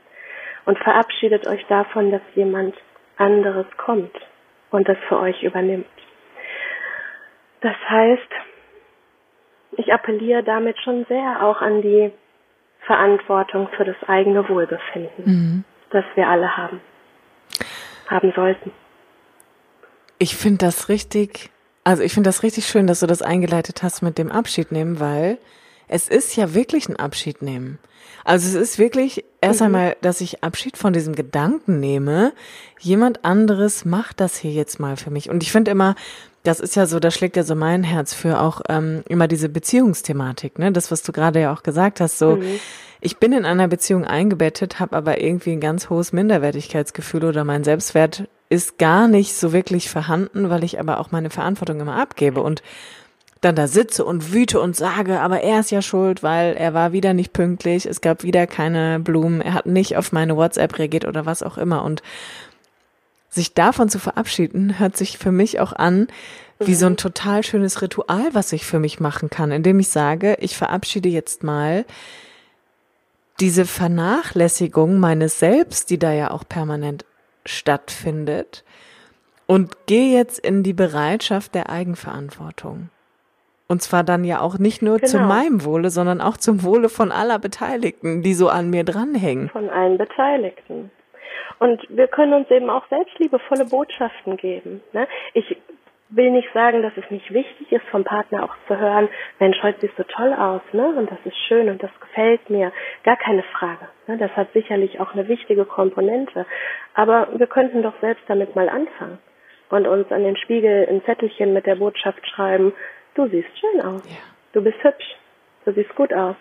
Und 0.65 0.77
verabschiedet 0.79 1.47
euch 1.47 1.65
davon, 1.67 2.11
dass 2.11 2.21
jemand 2.35 2.75
anderes 3.15 3.67
kommt 3.77 4.15
und 4.69 4.89
das 4.89 4.97
für 5.07 5.17
euch 5.17 5.41
übernimmt. 5.43 5.87
Das 7.63 7.75
heißt, 7.89 8.29
ich 9.77 9.91
appelliere 9.91 10.43
damit 10.43 10.77
schon 10.83 11.05
sehr 11.07 11.43
auch 11.43 11.61
an 11.61 11.81
die 11.81 12.11
Verantwortung 12.85 13.69
für 13.75 13.85
das 13.85 13.95
eigene 14.05 14.47
Wohlbefinden, 14.49 15.23
mhm. 15.25 15.63
das 15.89 16.03
wir 16.15 16.27
alle 16.27 16.57
haben, 16.57 16.81
haben 18.07 18.33
sollten. 18.35 18.71
Ich 20.19 20.35
finde 20.35 20.65
das 20.65 20.89
richtig, 20.89 21.51
also 21.85 22.03
ich 22.03 22.13
finde 22.13 22.27
das 22.27 22.43
richtig 22.43 22.67
schön, 22.67 22.85
dass 22.85 22.99
du 22.99 23.07
das 23.07 23.21
eingeleitet 23.21 23.81
hast 23.81 24.01
mit 24.01 24.17
dem 24.17 24.29
Abschied 24.29 24.73
nehmen, 24.73 24.99
weil 24.99 25.37
es 25.93 26.09
ist 26.09 26.35
ja 26.35 26.55
wirklich 26.55 26.89
ein 26.89 26.95
Abschied 26.95 27.43
nehmen. 27.43 27.77
Also 28.25 28.47
es 28.47 28.55
ist 28.55 28.79
wirklich 28.79 29.25
erst 29.41 29.59
mhm. 29.59 29.67
einmal, 29.67 29.95
dass 30.01 30.21
ich 30.21 30.43
Abschied 30.43 30.75
von 30.75 30.91
diesem 30.91 31.13
Gedanken 31.13 31.79
nehme, 31.79 32.33
jemand 32.79 33.23
anderes 33.23 33.85
macht 33.85 34.19
das 34.19 34.35
hier 34.37 34.51
jetzt 34.51 34.79
mal 34.79 34.97
für 34.97 35.11
mich. 35.11 35.29
Und 35.29 35.43
ich 35.43 35.51
finde 35.51 35.69
immer, 35.69 35.93
das 36.41 36.59
ist 36.59 36.75
ja 36.75 36.87
so, 36.87 36.99
da 36.99 37.11
schlägt 37.11 37.35
ja 37.35 37.43
so 37.43 37.53
mein 37.53 37.83
Herz 37.83 38.15
für 38.15 38.41
auch 38.41 38.61
ähm, 38.69 39.03
immer 39.07 39.27
diese 39.27 39.49
Beziehungsthematik, 39.49 40.57
ne? 40.57 40.71
Das, 40.71 40.89
was 40.89 41.03
du 41.03 41.11
gerade 41.11 41.41
ja 41.41 41.53
auch 41.53 41.61
gesagt 41.61 42.01
hast, 42.01 42.17
so 42.17 42.37
mhm. 42.37 42.59
ich 42.99 43.17
bin 43.17 43.31
in 43.31 43.45
einer 43.45 43.67
Beziehung 43.67 44.03
eingebettet, 44.03 44.79
habe 44.79 44.97
aber 44.97 45.21
irgendwie 45.21 45.51
ein 45.51 45.61
ganz 45.61 45.91
hohes 45.91 46.11
Minderwertigkeitsgefühl 46.11 47.25
oder 47.25 47.43
mein 47.43 47.63
Selbstwert 47.63 48.27
ist 48.49 48.79
gar 48.79 49.07
nicht 49.07 49.35
so 49.35 49.53
wirklich 49.53 49.91
vorhanden, 49.91 50.49
weil 50.49 50.63
ich 50.63 50.79
aber 50.79 50.99
auch 50.99 51.11
meine 51.11 51.29
Verantwortung 51.29 51.79
immer 51.79 51.97
abgebe 51.97 52.41
und 52.41 52.63
dann 53.43 53.55
da 53.55 53.67
sitze 53.67 54.05
und 54.05 54.31
wüte 54.33 54.59
und 54.59 54.75
sage, 54.75 55.19
aber 55.19 55.41
er 55.41 55.59
ist 55.59 55.71
ja 55.71 55.81
schuld, 55.81 56.23
weil 56.23 56.55
er 56.55 56.73
war 56.73 56.93
wieder 56.93 57.13
nicht 57.13 57.33
pünktlich, 57.33 57.85
es 57.85 58.01
gab 58.01 58.23
wieder 58.23 58.47
keine 58.47 58.99
Blumen, 58.99 59.41
er 59.41 59.53
hat 59.53 59.65
nicht 59.65 59.97
auf 59.97 60.11
meine 60.11 60.37
WhatsApp 60.37 60.77
reagiert 60.77 61.05
oder 61.05 61.25
was 61.25 61.43
auch 61.43 61.57
immer. 61.57 61.83
Und 61.83 62.01
sich 63.29 63.53
davon 63.53 63.89
zu 63.89 63.99
verabschieden, 63.99 64.79
hört 64.79 64.95
sich 64.95 65.17
für 65.17 65.31
mich 65.31 65.59
auch 65.59 65.73
an 65.73 66.07
wie 66.59 66.75
so 66.75 66.85
ein 66.85 66.97
total 66.97 67.43
schönes 67.43 67.81
Ritual, 67.81 68.29
was 68.33 68.53
ich 68.53 68.65
für 68.65 68.79
mich 68.79 68.99
machen 68.99 69.29
kann, 69.29 69.51
indem 69.51 69.79
ich 69.79 69.89
sage, 69.89 70.37
ich 70.39 70.55
verabschiede 70.55 71.09
jetzt 71.09 71.43
mal 71.43 71.83
diese 73.39 73.65
Vernachlässigung 73.65 74.99
meines 74.99 75.39
Selbst, 75.39 75.89
die 75.89 75.97
da 75.97 76.13
ja 76.13 76.31
auch 76.31 76.47
permanent 76.47 77.03
stattfindet, 77.45 78.63
und 79.45 79.87
gehe 79.87 80.15
jetzt 80.15 80.39
in 80.39 80.63
die 80.63 80.73
Bereitschaft 80.73 81.53
der 81.53 81.69
Eigenverantwortung. 81.69 82.89
Und 83.67 83.81
zwar 83.81 84.03
dann 84.03 84.23
ja 84.23 84.41
auch 84.41 84.59
nicht 84.59 84.81
nur 84.81 84.97
genau. 84.97 85.07
zu 85.07 85.19
meinem 85.19 85.65
Wohle, 85.65 85.89
sondern 85.89 86.21
auch 86.21 86.37
zum 86.37 86.63
Wohle 86.63 86.89
von 86.89 87.11
aller 87.11 87.39
Beteiligten, 87.39 88.21
die 88.21 88.33
so 88.33 88.49
an 88.49 88.69
mir 88.69 88.83
dranhängen. 88.83 89.49
Von 89.49 89.69
allen 89.69 89.97
Beteiligten. 89.97 90.91
Und 91.59 91.81
wir 91.89 92.07
können 92.07 92.33
uns 92.33 92.49
eben 92.51 92.69
auch 92.69 92.85
selbstliebevolle 92.89 93.65
Botschaften 93.65 94.37
geben. 94.37 94.81
Ne? 94.91 95.07
Ich 95.33 95.57
will 96.15 96.31
nicht 96.31 96.49
sagen, 96.53 96.81
dass 96.81 96.93
es 96.95 97.09
nicht 97.09 97.33
wichtig 97.33 97.71
ist, 97.71 97.85
vom 97.89 98.03
Partner 98.03 98.43
auch 98.43 98.55
zu 98.67 98.77
hören, 98.77 99.09
Mensch, 99.39 99.57
heute 99.63 99.81
siehst 99.81 99.97
du 99.97 100.03
toll 100.03 100.33
aus, 100.33 100.61
ne? 100.71 100.93
Und 100.95 101.09
das 101.09 101.17
ist 101.25 101.37
schön 101.47 101.69
und 101.69 101.81
das 101.81 101.91
gefällt 101.99 102.49
mir. 102.49 102.71
Gar 103.03 103.17
keine 103.17 103.43
Frage. 103.43 103.87
Ne? 104.07 104.17
Das 104.17 104.31
hat 104.31 104.53
sicherlich 104.53 104.99
auch 104.99 105.13
eine 105.13 105.27
wichtige 105.27 105.65
Komponente. 105.65 106.45
Aber 106.93 107.27
wir 107.35 107.47
könnten 107.47 107.81
doch 107.81 107.99
selbst 108.01 108.23
damit 108.27 108.55
mal 108.55 108.69
anfangen 108.69 109.17
und 109.69 109.87
uns 109.87 110.11
an 110.11 110.23
den 110.23 110.37
Spiegel 110.37 110.87
ein 110.87 111.03
Zettelchen 111.03 111.53
mit 111.53 111.65
der 111.65 111.75
Botschaft 111.75 112.27
schreiben, 112.27 112.73
Du 113.15 113.27
siehst 113.27 113.49
schön 113.59 113.81
aus. 113.81 114.01
Ja. 114.05 114.17
Du 114.53 114.61
bist 114.61 114.83
hübsch. 114.83 115.15
Du 115.65 115.73
siehst 115.73 115.93
gut 115.95 116.13
aus. 116.13 116.35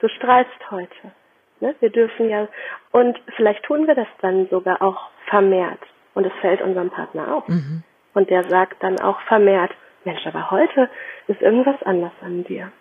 Du 0.00 0.08
strahlst 0.08 0.70
heute. 0.70 1.12
Ne? 1.60 1.74
Wir 1.80 1.90
dürfen 1.90 2.28
ja, 2.28 2.48
und 2.90 3.18
vielleicht 3.36 3.62
tun 3.64 3.86
wir 3.86 3.94
das 3.94 4.08
dann 4.20 4.48
sogar 4.48 4.82
auch 4.82 5.10
vermehrt. 5.28 5.80
Und 6.14 6.26
es 6.26 6.32
fällt 6.40 6.60
unserem 6.60 6.90
Partner 6.90 7.34
auf. 7.34 7.48
Mhm. 7.48 7.82
Und 8.14 8.28
der 8.30 8.44
sagt 8.48 8.82
dann 8.82 9.00
auch 9.00 9.20
vermehrt, 9.22 9.70
Mensch, 10.04 10.26
aber 10.26 10.50
heute 10.50 10.90
ist 11.28 11.40
irgendwas 11.40 11.80
anders 11.84 12.12
an 12.20 12.44
dir. 12.44 12.72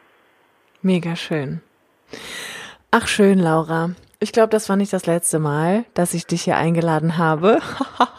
Mega 0.81 1.15
schön. 1.15 1.61
Ach 2.89 3.07
schön, 3.07 3.39
Laura. 3.39 3.91
Ich 4.23 4.31
glaube, 4.31 4.49
das 4.49 4.69
war 4.69 4.75
nicht 4.75 4.93
das 4.93 5.07
letzte 5.07 5.39
Mal, 5.39 5.83
dass 5.95 6.13
ich 6.13 6.27
dich 6.27 6.43
hier 6.43 6.55
eingeladen 6.55 7.17
habe. 7.17 7.59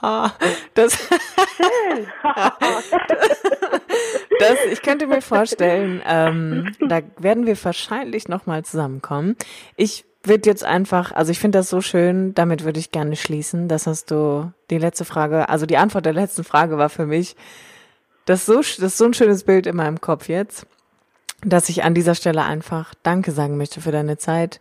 das 0.75 0.99
das, 4.43 4.59
ich 4.73 4.83
könnte 4.83 5.07
mir 5.07 5.23
vorstellen, 5.23 6.03
ähm, 6.05 6.75
da 6.89 7.03
werden 7.19 7.47
wir 7.47 7.57
wahrscheinlich 7.65 8.27
nochmal 8.27 8.65
zusammenkommen. 8.65 9.37
Ich 9.77 10.05
würde 10.25 10.51
jetzt 10.51 10.65
einfach, 10.65 11.13
also 11.13 11.31
ich 11.31 11.39
finde 11.39 11.59
das 11.59 11.71
so 11.71 11.81
schön, 11.81 12.35
damit 12.35 12.65
würde 12.65 12.81
ich 12.81 12.91
gerne 12.91 13.15
schließen. 13.15 13.69
Das 13.69 13.87
hast 13.87 14.11
du, 14.11 14.53
die 14.71 14.79
letzte 14.79 15.05
Frage, 15.05 15.49
also 15.49 15.67
die 15.67 15.77
Antwort 15.77 16.05
der 16.05 16.15
letzten 16.15 16.43
Frage 16.43 16.79
war 16.79 16.89
für 16.89 17.07
mich, 17.07 17.37
das 18.25 18.47
so, 18.47 18.57
das 18.57 18.79
ist 18.79 18.99
so 18.99 19.05
ein 19.05 19.15
schönes 19.15 19.45
Bild 19.45 19.67
in 19.69 19.77
meinem 19.77 20.01
Kopf 20.01 20.29
jetzt, 20.29 20.67
dass 21.45 21.69
ich 21.69 21.85
an 21.85 21.95
dieser 21.95 22.17
Stelle 22.17 22.43
einfach 22.43 22.93
Danke 23.05 23.33
sagen 23.33 23.57
möchte 23.57 23.81
für 23.81 23.93
deine 23.93 24.17
Zeit 24.17 24.61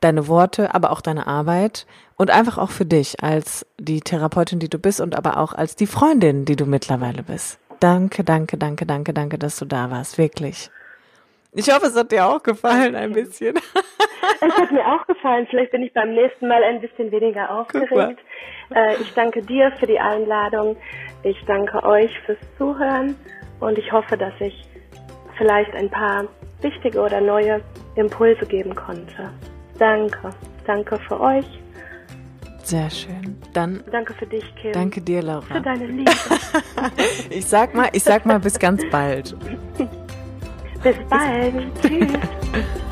deine 0.00 0.28
Worte, 0.28 0.74
aber 0.74 0.90
auch 0.90 1.00
deine 1.00 1.26
Arbeit 1.26 1.86
und 2.16 2.30
einfach 2.30 2.58
auch 2.58 2.70
für 2.70 2.86
dich 2.86 3.22
als 3.22 3.66
die 3.78 4.00
Therapeutin, 4.00 4.58
die 4.58 4.68
du 4.68 4.78
bist 4.78 5.00
und 5.00 5.16
aber 5.16 5.38
auch 5.38 5.52
als 5.52 5.76
die 5.76 5.86
Freundin, 5.86 6.44
die 6.44 6.56
du 6.56 6.66
mittlerweile 6.66 7.22
bist. 7.22 7.58
Danke, 7.80 8.24
danke, 8.24 8.58
danke, 8.58 8.84
danke, 8.86 9.14
danke, 9.14 9.38
dass 9.38 9.58
du 9.58 9.64
da 9.64 9.90
warst, 9.90 10.18
wirklich. 10.18 10.70
Ich 11.52 11.72
hoffe, 11.72 11.86
es 11.86 11.96
hat 11.96 12.12
dir 12.12 12.26
auch 12.26 12.42
gefallen, 12.42 12.94
ein 12.94 13.12
bisschen. 13.12 13.58
Es 14.42 14.56
hat 14.56 14.70
mir 14.70 14.86
auch 14.86 15.06
gefallen. 15.06 15.46
Vielleicht 15.50 15.72
bin 15.72 15.82
ich 15.82 15.92
beim 15.92 16.14
nächsten 16.14 16.46
Mal 16.46 16.62
ein 16.62 16.80
bisschen 16.80 17.10
weniger 17.10 17.50
aufgeregt. 17.50 18.20
Äh, 18.74 18.96
ich 19.00 19.12
danke 19.14 19.42
dir 19.42 19.72
für 19.72 19.86
die 19.86 19.98
Einladung. 19.98 20.76
Ich 21.22 21.42
danke 21.46 21.82
euch 21.82 22.10
fürs 22.20 22.38
Zuhören 22.56 23.16
und 23.60 23.78
ich 23.78 23.90
hoffe, 23.92 24.16
dass 24.16 24.32
ich 24.40 24.62
vielleicht 25.36 25.74
ein 25.74 25.90
paar 25.90 26.26
wichtige 26.60 27.00
oder 27.00 27.20
neue 27.20 27.62
Impulse 27.96 28.46
geben 28.46 28.74
konnte. 28.74 29.30
Danke. 29.80 30.30
Danke 30.66 30.98
für 31.08 31.18
euch. 31.18 31.46
Sehr 32.62 32.90
schön. 32.90 33.36
Dann 33.54 33.82
danke 33.90 34.12
für 34.12 34.26
dich, 34.26 34.44
Kim. 34.54 34.72
Danke 34.72 35.00
dir, 35.00 35.22
Laura. 35.22 35.40
Für 35.40 35.60
deine 35.60 35.86
Liebe. 35.86 36.12
ich 37.30 37.46
sag 37.46 37.74
mal, 37.74 37.88
ich 37.92 38.04
sag 38.04 38.26
mal 38.26 38.38
bis 38.38 38.58
ganz 38.58 38.82
bald. 38.90 39.34
bis 40.82 40.96
bald. 41.08 41.54
Tschüss. 41.82 42.12